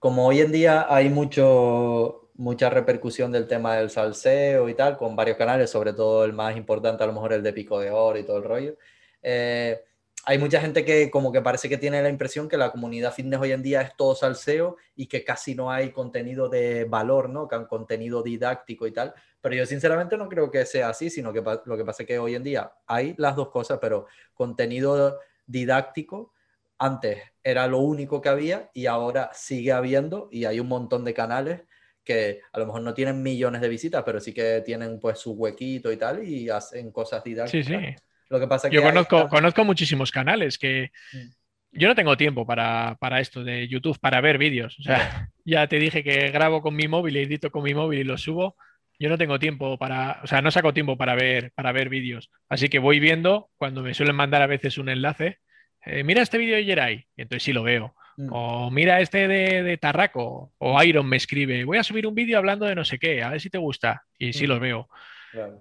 como 0.00 0.26
hoy 0.26 0.40
en 0.40 0.50
día 0.50 0.86
hay 0.88 1.08
mucho 1.08 2.24
mucha 2.36 2.68
repercusión 2.68 3.30
del 3.30 3.46
tema 3.46 3.76
del 3.76 3.90
salseo 3.90 4.68
y 4.68 4.74
tal, 4.74 4.96
con 4.96 5.14
varios 5.16 5.36
canales, 5.36 5.70
sobre 5.70 5.92
todo 5.92 6.24
el 6.24 6.32
más 6.32 6.56
importante, 6.56 7.04
a 7.04 7.06
lo 7.06 7.12
mejor 7.12 7.32
el 7.32 7.42
de 7.42 7.52
Pico 7.52 7.78
de 7.78 7.90
Oro 7.90 8.18
y 8.18 8.24
todo 8.24 8.38
el 8.38 8.44
rollo. 8.44 8.76
Eh, 9.24 9.82
hay 10.26 10.38
mucha 10.38 10.60
gente 10.60 10.84
que 10.84 11.10
como 11.10 11.32
que 11.32 11.42
parece 11.42 11.68
que 11.68 11.76
tiene 11.76 12.02
la 12.02 12.08
impresión 12.08 12.48
que 12.48 12.56
la 12.56 12.70
comunidad 12.70 13.12
fitness 13.12 13.40
hoy 13.40 13.52
en 13.52 13.62
día 13.62 13.82
es 13.82 13.96
todo 13.96 14.14
salseo 14.14 14.76
y 14.94 15.06
que 15.06 15.24
casi 15.24 15.54
no 15.54 15.70
hay 15.70 15.90
contenido 15.90 16.48
de 16.48 16.84
valor, 16.84 17.28
¿no? 17.28 17.48
Que 17.48 17.56
han 17.56 17.66
contenido 17.66 18.22
didáctico 18.22 18.86
y 18.86 18.92
tal. 18.92 19.12
Pero 19.40 19.54
yo 19.56 19.66
sinceramente 19.66 20.16
no 20.16 20.28
creo 20.28 20.50
que 20.50 20.64
sea 20.64 20.88
así, 20.88 21.10
sino 21.10 21.32
que 21.32 21.42
lo 21.66 21.76
que 21.76 21.84
pasa 21.84 22.04
es 22.04 22.06
que 22.06 22.18
hoy 22.18 22.34
en 22.34 22.42
día 22.42 22.72
hay 22.86 23.14
las 23.18 23.36
dos 23.36 23.50
cosas, 23.50 23.78
pero 23.80 24.06
contenido 24.32 25.18
didáctico 25.46 26.32
antes 26.78 27.18
era 27.42 27.66
lo 27.66 27.78
único 27.78 28.20
que 28.20 28.30
había 28.30 28.70
y 28.72 28.86
ahora 28.86 29.30
sigue 29.34 29.72
habiendo 29.72 30.28
y 30.30 30.46
hay 30.46 30.60
un 30.60 30.68
montón 30.68 31.04
de 31.04 31.12
canales 31.14 31.62
que 32.02 32.40
a 32.52 32.58
lo 32.58 32.66
mejor 32.66 32.82
no 32.82 32.94
tienen 32.94 33.22
millones 33.22 33.60
de 33.60 33.68
visitas, 33.68 34.02
pero 34.04 34.20
sí 34.20 34.32
que 34.32 34.62
tienen 34.64 35.00
pues 35.00 35.18
su 35.18 35.32
huequito 35.32 35.92
y 35.92 35.96
tal 35.96 36.26
y 36.26 36.48
hacen 36.48 36.90
cosas 36.90 37.22
didácticas. 37.24 37.66
Sí, 37.66 37.74
sí. 37.74 38.04
Lo 38.34 38.40
que 38.40 38.48
pasa 38.48 38.68
que 38.68 38.74
yo 38.74 38.82
conozco, 38.82 39.28
conozco 39.28 39.64
muchísimos 39.64 40.10
canales 40.10 40.58
que 40.58 40.90
mm. 41.12 41.78
yo 41.78 41.86
no 41.86 41.94
tengo 41.94 42.16
tiempo 42.16 42.44
para, 42.44 42.98
esto 43.20 43.44
de 43.44 43.68
YouTube, 43.68 44.00
para 44.00 44.20
ver 44.20 44.38
vídeos. 44.38 44.76
O 44.80 44.82
sea, 44.82 45.28
ya 45.44 45.68
te 45.68 45.78
dije 45.78 46.02
que 46.02 46.32
grabo 46.32 46.60
con 46.60 46.74
mi 46.74 46.88
móvil, 46.88 47.16
edito 47.16 47.52
con 47.52 47.62
mi 47.62 47.74
móvil 47.74 48.00
y 48.00 48.04
lo 48.04 48.18
subo. 48.18 48.56
Yo 48.98 49.08
no 49.08 49.16
tengo 49.18 49.38
tiempo 49.38 49.78
para, 49.78 50.20
o 50.24 50.26
sea, 50.26 50.42
no 50.42 50.50
saco 50.50 50.74
tiempo 50.74 50.96
para 50.96 51.14
ver, 51.14 51.52
para 51.54 51.70
ver 51.70 51.88
vídeos. 51.88 52.28
Así 52.48 52.68
que 52.68 52.80
voy 52.80 52.98
viendo 52.98 53.50
cuando 53.56 53.82
me 53.82 53.94
suelen 53.94 54.16
mandar 54.16 54.42
a 54.42 54.48
veces 54.48 54.78
un 54.78 54.88
enlace. 54.88 55.38
Eh, 55.86 56.02
mira 56.02 56.22
este 56.22 56.38
vídeo 56.38 56.56
de 56.56 56.64
Jerai. 56.64 57.06
Y 57.16 57.22
entonces 57.22 57.44
sí 57.44 57.52
lo 57.52 57.62
veo. 57.62 57.94
Mm. 58.16 58.28
O 58.32 58.70
mira 58.72 59.00
este 59.00 59.28
de, 59.28 59.78
Tarraco. 59.78 60.52
O 60.58 60.82
Iron 60.82 61.06
me 61.06 61.18
escribe, 61.18 61.62
voy 61.62 61.78
a 61.78 61.84
subir 61.84 62.04
un 62.08 62.16
vídeo 62.16 62.36
hablando 62.36 62.66
de 62.66 62.74
no 62.74 62.84
sé 62.84 62.98
qué, 62.98 63.22
a 63.22 63.30
ver 63.30 63.40
si 63.40 63.48
te 63.48 63.58
gusta. 63.58 64.02
Y 64.18 64.32
sí 64.32 64.46
mm. 64.46 64.48
los 64.48 64.58
veo. 64.58 64.88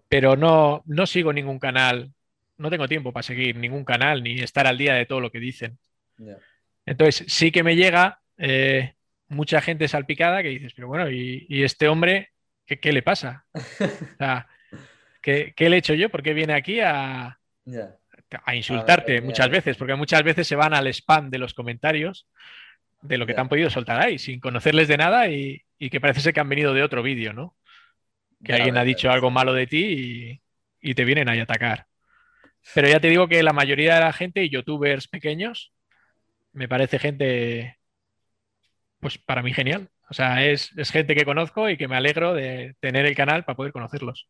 Pero 0.10 0.36
no, 0.36 0.82
no 0.88 1.06
sigo 1.06 1.34
ningún 1.34 1.60
canal. 1.60 2.12
No 2.58 2.70
tengo 2.70 2.88
tiempo 2.88 3.12
para 3.12 3.24
seguir 3.24 3.56
ningún 3.58 3.84
canal 3.84 4.24
ni 4.24 4.40
estar 4.40 4.68
al 4.68 4.78
día 4.78 4.94
de 4.94 5.06
todo 5.06 5.20
lo 5.20 5.32
que 5.32 5.40
dicen. 5.40 5.80
Entonces, 6.86 7.26
sí 7.34 7.52
que 7.52 7.64
me 7.64 7.76
llega 7.76 8.22
eh, 8.38 8.96
mucha 9.28 9.62
gente 9.62 9.88
salpicada 9.88 10.44
que 10.44 10.50
dices, 10.50 10.74
pero 10.76 10.88
bueno, 10.88 11.10
¿y, 11.10 11.64
este 11.64 11.88
hombre 11.88 12.32
qué, 12.66 12.94
le 12.94 13.02
pasa? 13.02 13.46
¿qué, 15.22 15.54
le 15.58 15.76
he 15.76 15.80
hecho 15.80 15.94
yo? 15.94 16.10
¿Por 16.10 16.24
qué 16.24 16.34
viene 16.34 16.54
aquí 16.54 16.80
a, 16.80 17.40
a 18.44 18.56
insultarte 18.56 19.22
muchas 19.22 19.50
veces, 19.50 19.78
porque 19.78 19.96
muchas 19.96 20.24
veces 20.24 20.48
se 20.48 20.56
van 20.56 20.74
al 20.74 20.88
spam 20.88 21.30
de 21.30 21.38
los 21.38 21.54
comentarios 21.54 22.28
de 23.02 23.18
lo 23.18 23.26
que 23.26 23.34
te 23.34 23.42
han 23.42 23.50
podido 23.50 23.70
soltar 23.70 24.02
ahí, 24.02 24.18
sin 24.18 24.40
conocerles 24.40 24.88
de 24.88 24.98
nada 24.98 25.28
y, 25.28 25.64
que 25.78 26.00
parece 26.00 26.22
ser 26.22 26.34
que 26.34 26.40
han 26.40 26.48
venido 26.48 26.74
de 26.74 26.82
otro 26.82 27.04
vídeo, 27.04 27.34
¿no? 27.34 27.58
Que 28.44 28.54
alguien 28.54 28.78
ha 28.78 28.86
dicho 28.86 29.12
algo 29.12 29.30
malo 29.30 29.54
de 29.54 29.68
ti 29.68 30.42
y, 30.82 30.94
te 30.94 31.06
vienen 31.06 31.30
ahí 31.30 31.40
a 31.40 31.44
atacar. 31.44 31.88
Pero 32.74 32.88
ya 32.88 33.00
te 33.00 33.10
digo 33.10 33.28
que 33.28 33.44
la 33.44 33.54
mayoría 33.54 33.96
de 33.96 34.02
la 34.02 34.14
gente, 34.14 34.44
y 34.44 34.50
youtubers 34.50 35.08
pequeños, 35.08 35.74
me 36.54 36.68
parece 36.68 37.00
gente, 37.00 37.78
pues 39.00 39.18
para 39.18 39.44
mí 39.44 39.54
genial. 39.54 39.90
O 40.10 40.14
sea, 40.14 40.46
es, 40.46 40.72
es 40.78 40.92
gente 40.92 41.16
que 41.16 41.26
conozco 41.26 41.70
y 41.70 41.78
que 41.78 41.88
me 41.88 41.98
alegro 41.98 42.34
de 42.34 42.76
tener 42.80 43.06
el 43.06 43.16
canal 43.16 43.46
para 43.46 43.56
poder 43.58 43.74
conocerlos. 43.74 44.28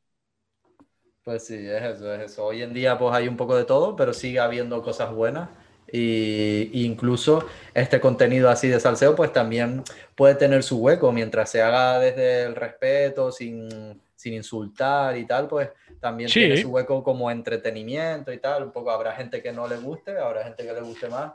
Pues 1.24 1.46
sí, 1.48 1.56
es 1.56 1.82
eso, 1.84 2.14
es 2.14 2.22
eso. 2.32 2.46
Hoy 2.46 2.62
en 2.64 2.74
día 2.74 2.98
pues 2.98 3.14
hay 3.16 3.28
un 3.28 3.38
poco 3.38 3.56
de 3.56 3.64
todo, 3.66 3.96
pero 3.96 4.14
sigue 4.14 4.40
habiendo 4.40 4.82
cosas 4.84 5.12
buenas. 5.14 5.50
Y 5.92 6.86
incluso 6.86 7.46
este 7.74 8.00
contenido 8.02 8.50
así 8.50 8.68
de 8.68 8.80
salseo 8.80 9.16
pues 9.16 9.32
también 9.32 9.84
puede 10.16 10.36
tener 10.36 10.64
su 10.64 10.80
hueco 10.80 11.12
mientras 11.12 11.50
se 11.52 11.62
haga 11.62 12.00
desde 12.00 12.44
el 12.44 12.56
respeto, 12.56 13.32
sin, 13.32 14.02
insultar 14.26 15.18
y 15.18 15.26
tal, 15.26 15.48
pues 15.48 15.70
también 16.00 16.30
tiene 16.30 16.58
su 16.58 16.70
hueco 16.70 17.04
como 17.04 17.30
entretenimiento 17.30 18.32
y 18.32 18.40
tal. 18.40 18.64
Un 18.64 18.72
poco 18.72 18.92
habrá 18.92 19.14
gente 19.14 19.42
que 19.42 19.52
no 19.52 19.68
le 19.68 19.78
guste, 19.78 20.18
habrá 20.18 20.44
gente 20.44 20.66
que 20.66 20.74
le 20.74 20.82
guste 20.82 21.10
más. 21.10 21.34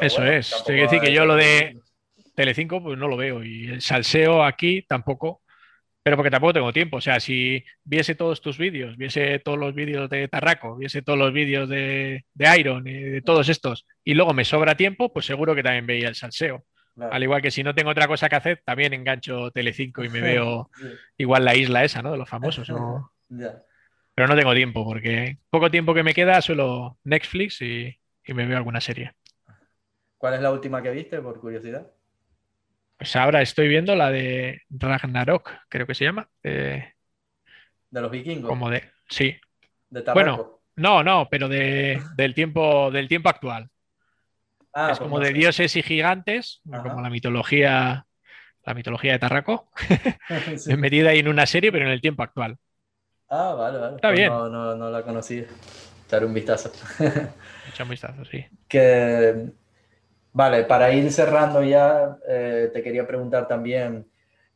Eso 0.00 0.24
es. 0.24 0.62
Quiero 0.64 0.82
decir 0.82 1.00
que 1.00 1.12
yo 1.12 1.26
lo 1.26 1.34
de 1.34 1.78
Telecinco 2.34 2.82
pues 2.82 2.98
no 2.98 3.08
lo 3.08 3.16
veo 3.16 3.44
y 3.44 3.68
el 3.68 3.82
salseo 3.82 4.42
aquí 4.42 4.82
tampoco 4.82 5.42
pero 6.04 6.18
porque 6.18 6.30
tampoco 6.30 6.52
tengo 6.52 6.72
tiempo. 6.72 6.98
O 6.98 7.00
sea, 7.00 7.18
si 7.18 7.64
viese 7.82 8.14
todos 8.14 8.42
tus 8.42 8.58
vídeos, 8.58 8.96
viese 8.98 9.38
todos 9.38 9.58
los 9.58 9.74
vídeos 9.74 10.10
de 10.10 10.28
Tarraco, 10.28 10.76
viese 10.76 11.00
todos 11.00 11.18
los 11.18 11.32
vídeos 11.32 11.66
de, 11.66 12.24
Iron 12.58 12.86
y 12.86 12.92
de 12.92 13.22
todos 13.22 13.48
estos, 13.48 13.86
y 14.04 14.12
luego 14.12 14.34
me 14.34 14.44
sobra 14.44 14.76
tiempo, 14.76 15.10
pues 15.10 15.24
seguro 15.24 15.54
que 15.54 15.62
también 15.62 15.86
veía 15.86 16.08
el 16.08 16.14
salseo. 16.14 16.66
Al 16.98 17.22
igual 17.22 17.42
que 17.42 17.50
si 17.50 17.62
no 17.62 17.74
tengo 17.74 17.90
otra 17.90 18.06
cosa 18.06 18.28
que 18.28 18.36
hacer, 18.36 18.62
también 18.64 18.92
engancho 18.92 19.50
Telecinco 19.50 20.04
y 20.04 20.08
me 20.08 20.20
veo 20.20 20.70
igual 21.16 21.44
la 21.44 21.56
isla 21.56 21.84
esa, 21.84 22.02
¿no? 22.02 22.12
De 22.12 22.18
los 22.18 22.28
famosos. 22.28 22.68
Pero 24.16 24.28
no 24.28 24.36
tengo 24.36 24.54
tiempo, 24.54 24.84
porque 24.84 25.38
poco 25.50 25.70
tiempo 25.70 25.92
que 25.92 26.04
me 26.04 26.14
queda, 26.14 26.40
solo 26.40 26.98
Netflix 27.02 27.60
y 27.62 27.98
me 28.28 28.46
veo 28.46 28.56
alguna 28.56 28.80
serie. 28.80 29.12
¿Cuál 30.24 30.34
es 30.36 30.40
la 30.40 30.52
última 30.52 30.82
que 30.82 30.90
viste, 30.90 31.20
por 31.20 31.38
curiosidad? 31.38 31.86
Pues 32.96 33.14
ahora 33.16 33.42
estoy 33.42 33.68
viendo 33.68 33.94
la 33.94 34.10
de 34.10 34.62
Ragnarok, 34.70 35.50
creo 35.68 35.86
que 35.86 35.94
se 35.94 36.04
llama. 36.04 36.30
De, 36.42 36.94
los 37.90 38.10
vikingos. 38.10 38.48
Como 38.48 38.70
de. 38.70 38.90
Sí. 39.06 39.36
bueno, 39.90 40.62
no, 40.76 41.04
no, 41.04 41.28
pero 41.30 41.46
de, 41.46 42.00
del, 42.16 42.32
tiempo, 42.32 42.90
del 42.90 43.06
tiempo 43.06 43.28
actual. 43.28 43.68
Ah, 44.74 44.90
es 44.90 44.98
pues 44.98 45.08
como 45.08 45.20
de 45.20 45.32
dioses 45.32 45.76
y 45.76 45.82
gigantes, 45.82 46.60
como 46.64 47.00
la 47.00 47.08
mitología, 47.08 48.06
la 48.64 48.74
mitología 48.74 49.12
de 49.12 49.18
Tarraco, 49.20 49.68
metida 50.76 51.10
ahí 51.10 51.20
en 51.20 51.28
una 51.28 51.46
serie, 51.46 51.70
pero 51.70 51.86
en 51.86 51.92
el 51.92 52.00
tiempo 52.00 52.24
actual. 52.24 52.58
Ah, 53.28 53.54
vale, 53.54 53.78
vale. 53.78 53.96
Está 53.96 54.08
pues 54.08 54.18
bien. 54.18 54.28
No, 54.30 54.48
no, 54.48 54.74
no, 54.74 54.90
la 54.90 55.02
conocí. 55.02 55.44
Echar 56.06 56.24
un 56.24 56.34
vistazo. 56.34 56.72
Echar 57.68 57.84
un 57.84 57.90
vistazo, 57.90 58.24
sí. 58.24 58.44
Que, 58.68 59.46
vale, 60.32 60.64
para 60.64 60.92
ir 60.92 61.10
cerrando 61.10 61.62
ya, 61.62 62.18
eh, 62.28 62.70
te 62.72 62.82
quería 62.82 63.06
preguntar 63.06 63.48
también, 63.48 64.06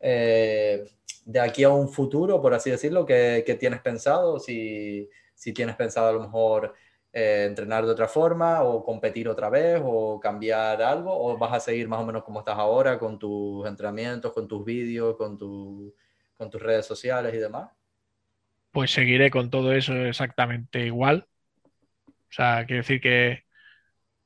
eh, 0.01 0.85
de 1.25 1.41
aquí 1.41 1.65
a 1.65 1.71
un 1.71 1.89
futuro, 1.89 2.41
por 2.41 2.55
así 2.55 2.71
decirlo, 2.71 3.07
¿qué, 3.07 3.43
qué 3.47 3.55
tienes 3.55 3.81
pensado? 3.81 4.39
Si, 4.39 5.09
si, 5.35 5.53
tienes 5.53 5.77
pensado 5.77 6.09
a 6.09 6.13
lo 6.13 6.21
mejor 6.21 6.75
eh, 7.13 7.45
entrenar 7.47 7.85
de 7.85 7.93
otra 7.93 8.09
forma 8.09 8.63
o 8.63 8.85
competir 8.85 9.29
otra 9.29 9.51
vez 9.51 9.81
o 9.85 10.21
cambiar 10.21 10.83
algo, 10.83 11.13
o 11.13 11.37
vas 11.39 11.53
a 11.55 11.61
seguir 11.61 11.89
más 11.89 12.01
o 12.01 12.07
menos 12.07 12.25
como 12.25 12.41
estás 12.41 12.59
ahora 12.59 12.99
con 12.99 13.19
tus 13.19 13.67
entrenamientos, 13.67 14.33
con 14.33 14.47
tus 14.49 14.65
vídeos, 14.65 15.17
con, 15.17 15.39
tu, 15.39 15.95
con 16.37 16.51
tus 16.51 16.63
redes 16.63 16.87
sociales 16.87 17.35
y 17.35 17.39
demás 17.39 17.71
pues 18.79 18.91
seguiré 18.93 19.31
con 19.31 19.51
todo 19.51 19.73
eso 19.73 19.95
exactamente 19.95 20.87
igual. 20.87 21.27
O 22.07 22.13
sea, 22.33 22.65
quiero 22.67 22.83
decir 22.83 23.01
que, 23.01 23.45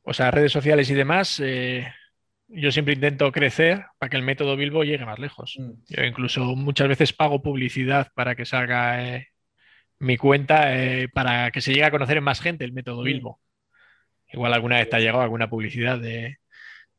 o 0.02 0.12
sea, 0.12 0.30
redes 0.30 0.52
sociales 0.52 0.90
y 0.90 0.94
demás, 0.94 1.40
eh, 1.40 1.90
yo 2.48 2.72
siempre 2.72 2.94
intento 2.94 3.30
crecer 3.32 3.86
para 3.98 4.10
que 4.10 4.16
el 4.16 4.22
método 4.22 4.56
Bilbo 4.56 4.84
llegue 4.84 5.06
más 5.06 5.18
lejos. 5.18 5.56
Mm. 5.58 5.72
Yo 5.88 6.04
incluso 6.04 6.44
muchas 6.56 6.88
veces 6.88 7.12
pago 7.12 7.42
publicidad 7.42 8.12
para 8.14 8.34
que 8.34 8.44
salga 8.44 9.16
eh, 9.16 9.28
mi 10.02 10.16
cuenta, 10.16 10.76
eh, 10.76 11.08
para 11.08 11.52
que 11.52 11.60
se 11.60 11.70
llegue 11.70 11.84
a 11.84 11.90
conocer 11.92 12.16
en 12.16 12.24
más 12.24 12.40
gente 12.40 12.64
el 12.64 12.72
método 12.72 13.02
mm. 13.02 13.04
Bilbo. 13.04 13.40
Igual 14.32 14.52
alguna 14.52 14.78
vez 14.78 14.90
te 14.90 14.96
ha 14.96 15.00
llegado 15.00 15.20
alguna 15.20 15.48
publicidad 15.48 15.98
de, 15.98 16.38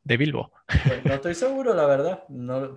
de 0.02 0.16
Bilbo. 0.16 0.52
Pues 0.66 1.04
no 1.04 1.12
estoy 1.12 1.34
seguro, 1.34 1.74
la 1.74 1.84
verdad. 1.84 2.24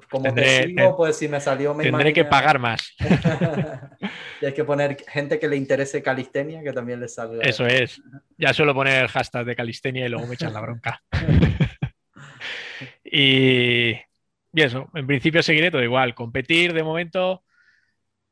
como 0.09 0.33
te 0.33 0.65
sigo, 0.65 0.97
pues 0.97 1.17
si 1.17 1.29
me 1.29 1.39
salió... 1.39 1.73
Me 1.73 1.85
tendré 1.85 2.11
que 2.11 2.25
pagar 2.25 2.59
más. 2.59 2.93
y 4.41 4.45
hay 4.45 4.53
que 4.53 4.65
poner 4.65 4.97
gente 5.07 5.39
que 5.39 5.47
le 5.47 5.55
interese 5.55 6.03
calistenia, 6.03 6.61
que 6.61 6.73
también 6.73 6.99
le 6.99 7.07
salga. 7.07 7.41
Eso 7.43 7.65
es. 7.65 8.01
Ya 8.37 8.53
suelo 8.53 8.73
poner 8.73 9.03
el 9.03 9.07
hashtag 9.07 9.45
de 9.45 9.55
calistenia 9.55 10.07
y 10.07 10.09
luego 10.09 10.27
me 10.27 10.33
echan 10.33 10.53
la 10.53 10.59
bronca. 10.59 11.01
y, 13.05 13.91
y 13.91 14.61
eso, 14.61 14.89
en 14.93 15.07
principio 15.07 15.41
seguiré 15.41 15.71
todo 15.71 15.83
igual. 15.83 16.13
Competir 16.15 16.73
de 16.73 16.83
momento 16.83 17.43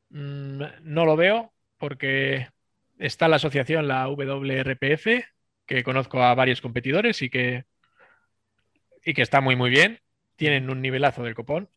mm, 0.09 0.61
no 0.81 1.05
lo 1.05 1.15
veo 1.15 1.54
porque 1.85 2.47
está 2.97 3.27
la 3.27 3.35
asociación, 3.35 3.87
la 3.87 4.07
WRPF, 4.07 5.23
que 5.67 5.83
conozco 5.83 6.23
a 6.23 6.33
varios 6.33 6.61
competidores 6.61 7.21
y 7.21 7.29
que 7.29 7.65
y 9.03 9.13
que 9.13 9.21
está 9.21 9.39
muy, 9.39 9.55
muy 9.55 9.69
bien. 9.69 9.99
Tienen 10.35 10.67
un 10.71 10.81
nivelazo 10.81 11.21
del 11.21 11.35
copón. 11.35 11.69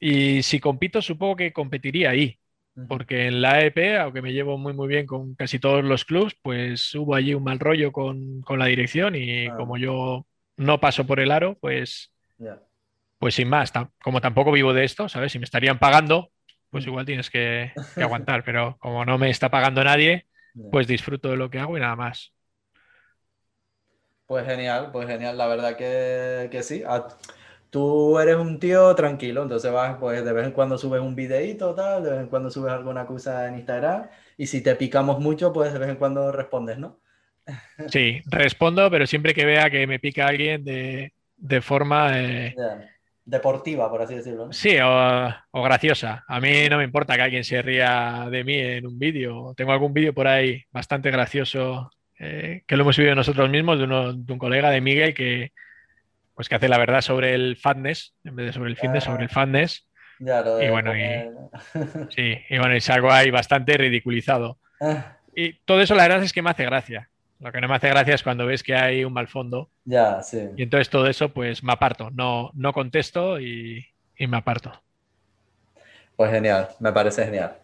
Y 0.00 0.42
si 0.42 0.60
compito, 0.60 1.02
supongo 1.02 1.36
que 1.36 1.52
competiría 1.52 2.08
ahí. 2.08 2.40
Porque 2.88 3.26
en 3.26 3.42
la 3.42 3.56
AEP, 3.56 3.98
aunque 4.00 4.22
me 4.22 4.32
llevo 4.32 4.56
muy, 4.56 4.72
muy 4.72 4.88
bien 4.88 5.04
con 5.04 5.34
casi 5.34 5.58
todos 5.58 5.84
los 5.84 6.06
clubs, 6.06 6.34
pues 6.40 6.94
hubo 6.94 7.14
allí 7.14 7.34
un 7.34 7.44
mal 7.44 7.60
rollo 7.60 7.92
con, 7.92 8.42
la 8.48 8.64
dirección 8.64 9.14
y 9.14 9.46
ah. 9.46 9.56
como 9.56 9.76
yo 9.76 10.26
no 10.56 10.80
paso 10.80 11.06
por 11.06 11.20
el 11.20 11.30
aro, 11.30 11.58
pues, 11.60 12.14
pues 13.18 13.34
sin 13.34 13.48
más. 13.50 13.74
Como 14.02 14.22
tampoco 14.22 14.52
vivo 14.52 14.72
de 14.72 14.84
esto, 14.84 15.10
¿sabes? 15.10 15.32
Si 15.32 15.38
me 15.38 15.44
estarían 15.44 15.78
pagando, 15.78 16.30
pues 16.74 16.86
igual 16.86 17.06
tienes 17.06 17.30
que, 17.30 17.78
que 17.96 18.02
aguantar. 18.04 18.44
Pero 18.44 18.76
como 18.80 19.04
no 19.06 19.18
me 19.18 19.30
está 19.30 19.50
pagando 19.50 19.84
nadie, 19.84 20.26
pues 20.70 20.86
disfruto 20.88 21.30
de 21.30 21.36
lo 21.36 21.50
que 21.50 21.60
hago 21.60 21.76
y 21.78 21.80
nada 21.80 21.96
más. 21.96 22.34
Pues 24.26 24.46
genial, 24.46 24.90
pues 24.90 25.06
genial, 25.06 25.36
la 25.36 25.46
verdad 25.46 25.76
que, 25.76 26.48
que 26.50 26.62
sí. 26.62 26.82
Ah, 26.86 27.06
tú 27.70 28.18
eres 28.18 28.36
un 28.36 28.58
tío 28.58 28.94
tranquilo, 28.94 29.42
entonces 29.42 29.70
vas, 29.72 29.98
pues 29.98 30.24
de 30.24 30.32
vez 30.32 30.46
en 30.46 30.52
cuando 30.52 30.78
subes 30.78 31.02
un 31.02 31.14
videíto, 31.14 31.74
tal, 31.74 32.02
de 32.04 32.10
vez 32.10 32.20
en 32.20 32.28
cuando 32.28 32.50
subes 32.50 32.72
alguna 32.72 33.06
cosa 33.06 33.46
en 33.48 33.56
Instagram, 33.56 34.08
y 34.38 34.46
si 34.46 34.62
te 34.62 34.76
picamos 34.76 35.20
mucho, 35.20 35.52
pues 35.52 35.72
de 35.74 35.78
vez 35.78 35.90
en 35.90 35.96
cuando 35.96 36.32
respondes, 36.32 36.78
¿no? 36.78 37.00
Sí, 37.86 38.22
respondo, 38.26 38.90
pero 38.90 39.06
siempre 39.06 39.34
que 39.34 39.44
vea 39.44 39.70
que 39.70 39.86
me 39.86 39.98
pica 39.98 40.26
alguien 40.26 40.64
de, 40.64 41.12
de 41.36 41.60
forma... 41.60 42.18
Eh, 42.20 42.54
deportiva, 43.24 43.90
por 43.90 44.02
así 44.02 44.14
decirlo. 44.14 44.46
¿no? 44.46 44.52
Sí, 44.52 44.76
o, 44.78 45.28
o, 45.50 45.62
graciosa. 45.62 46.24
A 46.28 46.40
mí 46.40 46.68
no 46.68 46.78
me 46.78 46.84
importa 46.84 47.16
que 47.16 47.22
alguien 47.22 47.44
se 47.44 47.62
ría 47.62 48.26
de 48.30 48.44
mí 48.44 48.56
en 48.58 48.86
un 48.86 48.98
vídeo. 48.98 49.54
Tengo 49.56 49.72
algún 49.72 49.92
vídeo 49.92 50.12
por 50.12 50.28
ahí 50.28 50.62
bastante 50.70 51.10
gracioso 51.10 51.90
eh, 52.18 52.62
que 52.66 52.76
lo 52.76 52.82
hemos 52.82 52.96
subido 52.96 53.14
nosotros 53.14 53.50
mismos, 53.50 53.78
de, 53.78 53.84
un 53.84 54.38
colega 54.38 54.70
de 54.70 54.80
Miguel 54.80 55.14
que, 55.14 55.52
pues 56.34 56.48
que 56.48 56.54
hace 56.54 56.68
la 56.68 56.78
verdad 56.78 57.00
sobre 57.00 57.34
el 57.34 57.56
fatness, 57.56 58.14
en 58.24 58.36
vez 58.36 58.46
de 58.46 58.52
sobre 58.52 58.70
el 58.70 58.76
fitness, 58.76 59.04
sobre 59.04 59.24
el 59.24 59.30
ah. 59.30 59.34
fatness. 59.34 59.88
y 60.20 60.68
bueno, 60.70 60.96
y, 60.96 61.02
sí, 62.14 62.38
y 62.48 62.58
bueno, 62.58 62.76
y 62.76 62.80
salgo 62.80 63.10
ahí 63.10 63.30
bastante 63.30 63.76
ridiculizado. 63.76 64.58
Ah. 64.80 65.18
Y 65.36 65.54
todo 65.64 65.80
eso 65.80 65.96
la 65.96 66.04
verdad 66.04 66.22
es 66.22 66.32
que 66.32 66.42
me 66.42 66.50
hace 66.50 66.64
gracia. 66.64 67.10
Lo 67.40 67.52
que 67.52 67.60
no 67.60 67.68
me 67.68 67.74
hace 67.74 67.88
gracia 67.88 68.14
es 68.14 68.22
cuando 68.22 68.46
ves 68.46 68.62
que 68.62 68.74
hay 68.74 69.04
un 69.04 69.12
mal 69.12 69.28
fondo. 69.28 69.70
Ya, 69.84 70.22
sí. 70.22 70.48
Y 70.56 70.62
entonces 70.62 70.88
todo 70.88 71.06
eso, 71.06 71.30
pues 71.30 71.62
me 71.62 71.72
aparto. 71.72 72.10
No, 72.10 72.50
no 72.54 72.72
contesto 72.72 73.38
y, 73.40 73.86
y 74.16 74.26
me 74.26 74.36
aparto. 74.36 74.72
Pues 76.16 76.30
genial, 76.30 76.68
me 76.78 76.92
parece 76.92 77.24
genial. 77.24 77.58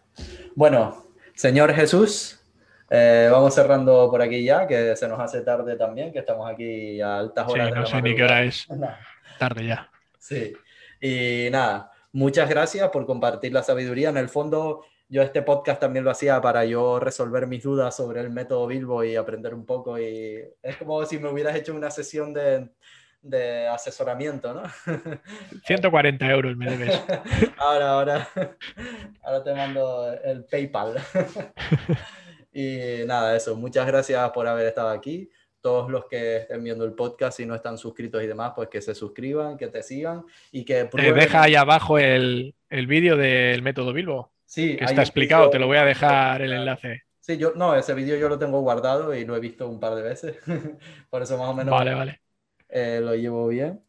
Bueno, 0.55 1.05
señor 1.33 1.73
Jesús, 1.73 2.41
eh, 2.89 3.29
vamos 3.31 3.55
cerrando 3.55 4.09
por 4.11 4.21
aquí 4.21 4.43
ya, 4.43 4.67
que 4.67 4.97
se 4.97 5.07
nos 5.07 5.17
hace 5.19 5.41
tarde 5.41 5.77
también, 5.77 6.11
que 6.11 6.19
estamos 6.19 6.51
aquí 6.51 6.99
a 6.99 7.19
altas 7.19 7.47
horas. 7.47 7.69
Sí, 7.69 7.73
no 7.73 7.85
sé 7.85 8.01
ni 8.01 8.15
qué 8.15 8.23
hora 8.23 8.43
es. 8.43 8.67
Tarde 9.39 9.65
ya. 9.65 9.89
Sí. 10.19 10.53
Y 10.99 11.49
nada, 11.49 11.91
muchas 12.11 12.49
gracias 12.49 12.89
por 12.89 13.05
compartir 13.05 13.53
la 13.53 13.63
sabiduría. 13.63 14.09
En 14.09 14.17
el 14.17 14.27
fondo, 14.27 14.83
yo 15.11 15.21
este 15.21 15.41
podcast 15.41 15.81
también 15.81 16.05
lo 16.05 16.11
hacía 16.11 16.39
para 16.39 16.63
yo 16.63 16.97
resolver 16.97 17.45
mis 17.45 17.61
dudas 17.61 17.93
sobre 17.93 18.21
el 18.21 18.29
método 18.29 18.65
Bilbo 18.65 19.03
y 19.03 19.17
aprender 19.17 19.53
un 19.53 19.65
poco. 19.65 19.99
Y 19.99 20.41
es 20.63 20.77
como 20.77 21.05
si 21.05 21.19
me 21.19 21.27
hubieras 21.27 21.53
hecho 21.53 21.75
una 21.75 21.91
sesión 21.91 22.33
de, 22.33 22.69
de 23.21 23.67
asesoramiento, 23.67 24.53
¿no? 24.53 24.63
140 25.65 26.31
euros 26.31 26.55
me 26.55 26.65
debes. 26.65 27.03
Ahora, 27.57 27.89
ahora, 27.91 28.29
ahora 29.21 29.43
te 29.43 29.53
mando 29.53 30.13
el 30.23 30.45
PayPal. 30.45 30.95
Y 32.53 33.05
nada, 33.05 33.37
eso, 33.37 33.55
muchas 33.55 33.87
gracias 33.87 34.29
por 34.31 34.45
haber 34.45 34.67
estado 34.67 34.89
aquí. 34.89 35.29
Todos 35.61 35.89
los 35.89 36.07
que 36.07 36.35
estén 36.35 36.61
viendo 36.61 36.83
el 36.83 36.91
podcast 36.91 37.39
y 37.39 37.45
no 37.45 37.55
están 37.55 37.77
suscritos 37.77 38.21
y 38.21 38.27
demás, 38.27 38.51
pues 38.53 38.67
que 38.67 38.81
se 38.81 38.93
suscriban, 38.93 39.55
que 39.55 39.69
te 39.69 39.81
sigan 39.81 40.25
y 40.51 40.65
que 40.65 40.83
prueben... 40.83 41.15
deja 41.15 41.43
ahí 41.43 41.55
abajo 41.55 41.97
el, 41.97 42.53
el 42.69 42.87
vídeo 42.87 43.15
del 43.15 43.61
método 43.61 43.93
Bilbo. 43.93 44.33
Sí, 44.51 44.75
que 44.75 44.83
está 44.83 45.01
explicado, 45.01 45.49
te 45.49 45.59
lo 45.59 45.67
voy 45.67 45.77
a 45.77 45.85
dejar 45.85 46.41
el 46.41 46.51
enlace. 46.51 47.03
Sí, 47.21 47.37
yo 47.37 47.53
no, 47.55 47.73
ese 47.73 47.93
vídeo 47.93 48.17
yo 48.17 48.27
lo 48.27 48.37
tengo 48.37 48.59
guardado 48.59 49.15
y 49.15 49.23
lo 49.23 49.37
he 49.37 49.39
visto 49.39 49.65
un 49.69 49.79
par 49.79 49.95
de 49.95 50.01
veces. 50.01 50.37
Por 51.09 51.21
eso 51.21 51.37
más 51.37 51.47
o 51.47 51.53
menos 51.53 51.73
vale, 51.73 51.93
vale. 51.93 52.21
Eh, 52.67 52.99
lo 53.01 53.15
llevo 53.15 53.47
bien. 53.47 53.81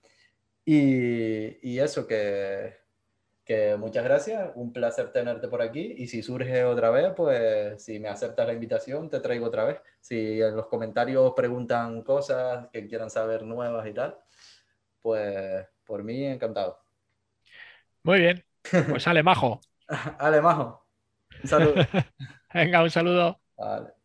Y, 0.64 1.68
y 1.68 1.80
eso, 1.80 2.06
que, 2.06 2.76
que 3.44 3.76
muchas 3.76 4.04
gracias, 4.04 4.52
un 4.54 4.72
placer 4.72 5.10
tenerte 5.12 5.48
por 5.48 5.62
aquí 5.62 5.94
y 5.98 6.06
si 6.06 6.22
surge 6.22 6.64
otra 6.64 6.90
vez, 6.90 7.12
pues 7.16 7.82
si 7.82 7.98
me 7.98 8.08
aceptas 8.08 8.46
la 8.46 8.52
invitación, 8.52 9.10
te 9.10 9.18
traigo 9.18 9.46
otra 9.46 9.64
vez. 9.64 9.80
Si 10.00 10.40
en 10.40 10.54
los 10.56 10.66
comentarios 10.68 11.32
preguntan 11.34 12.02
cosas 12.02 12.68
que 12.72 12.86
quieran 12.86 13.10
saber 13.10 13.42
nuevas 13.42 13.86
y 13.88 13.94
tal, 13.94 14.16
pues 15.00 15.66
por 15.84 16.04
mí 16.04 16.24
encantado. 16.24 16.80
Muy 18.04 18.20
bien, 18.20 18.44
pues 18.88 19.06
Ale 19.08 19.22
Majo. 19.22 19.60
Ale 20.18 20.40
Majo, 20.40 20.86
un 21.42 21.48
saludo. 21.48 21.74
Venga, 22.54 22.82
un 22.82 22.90
saludo. 22.90 23.40
Vale. 23.56 24.01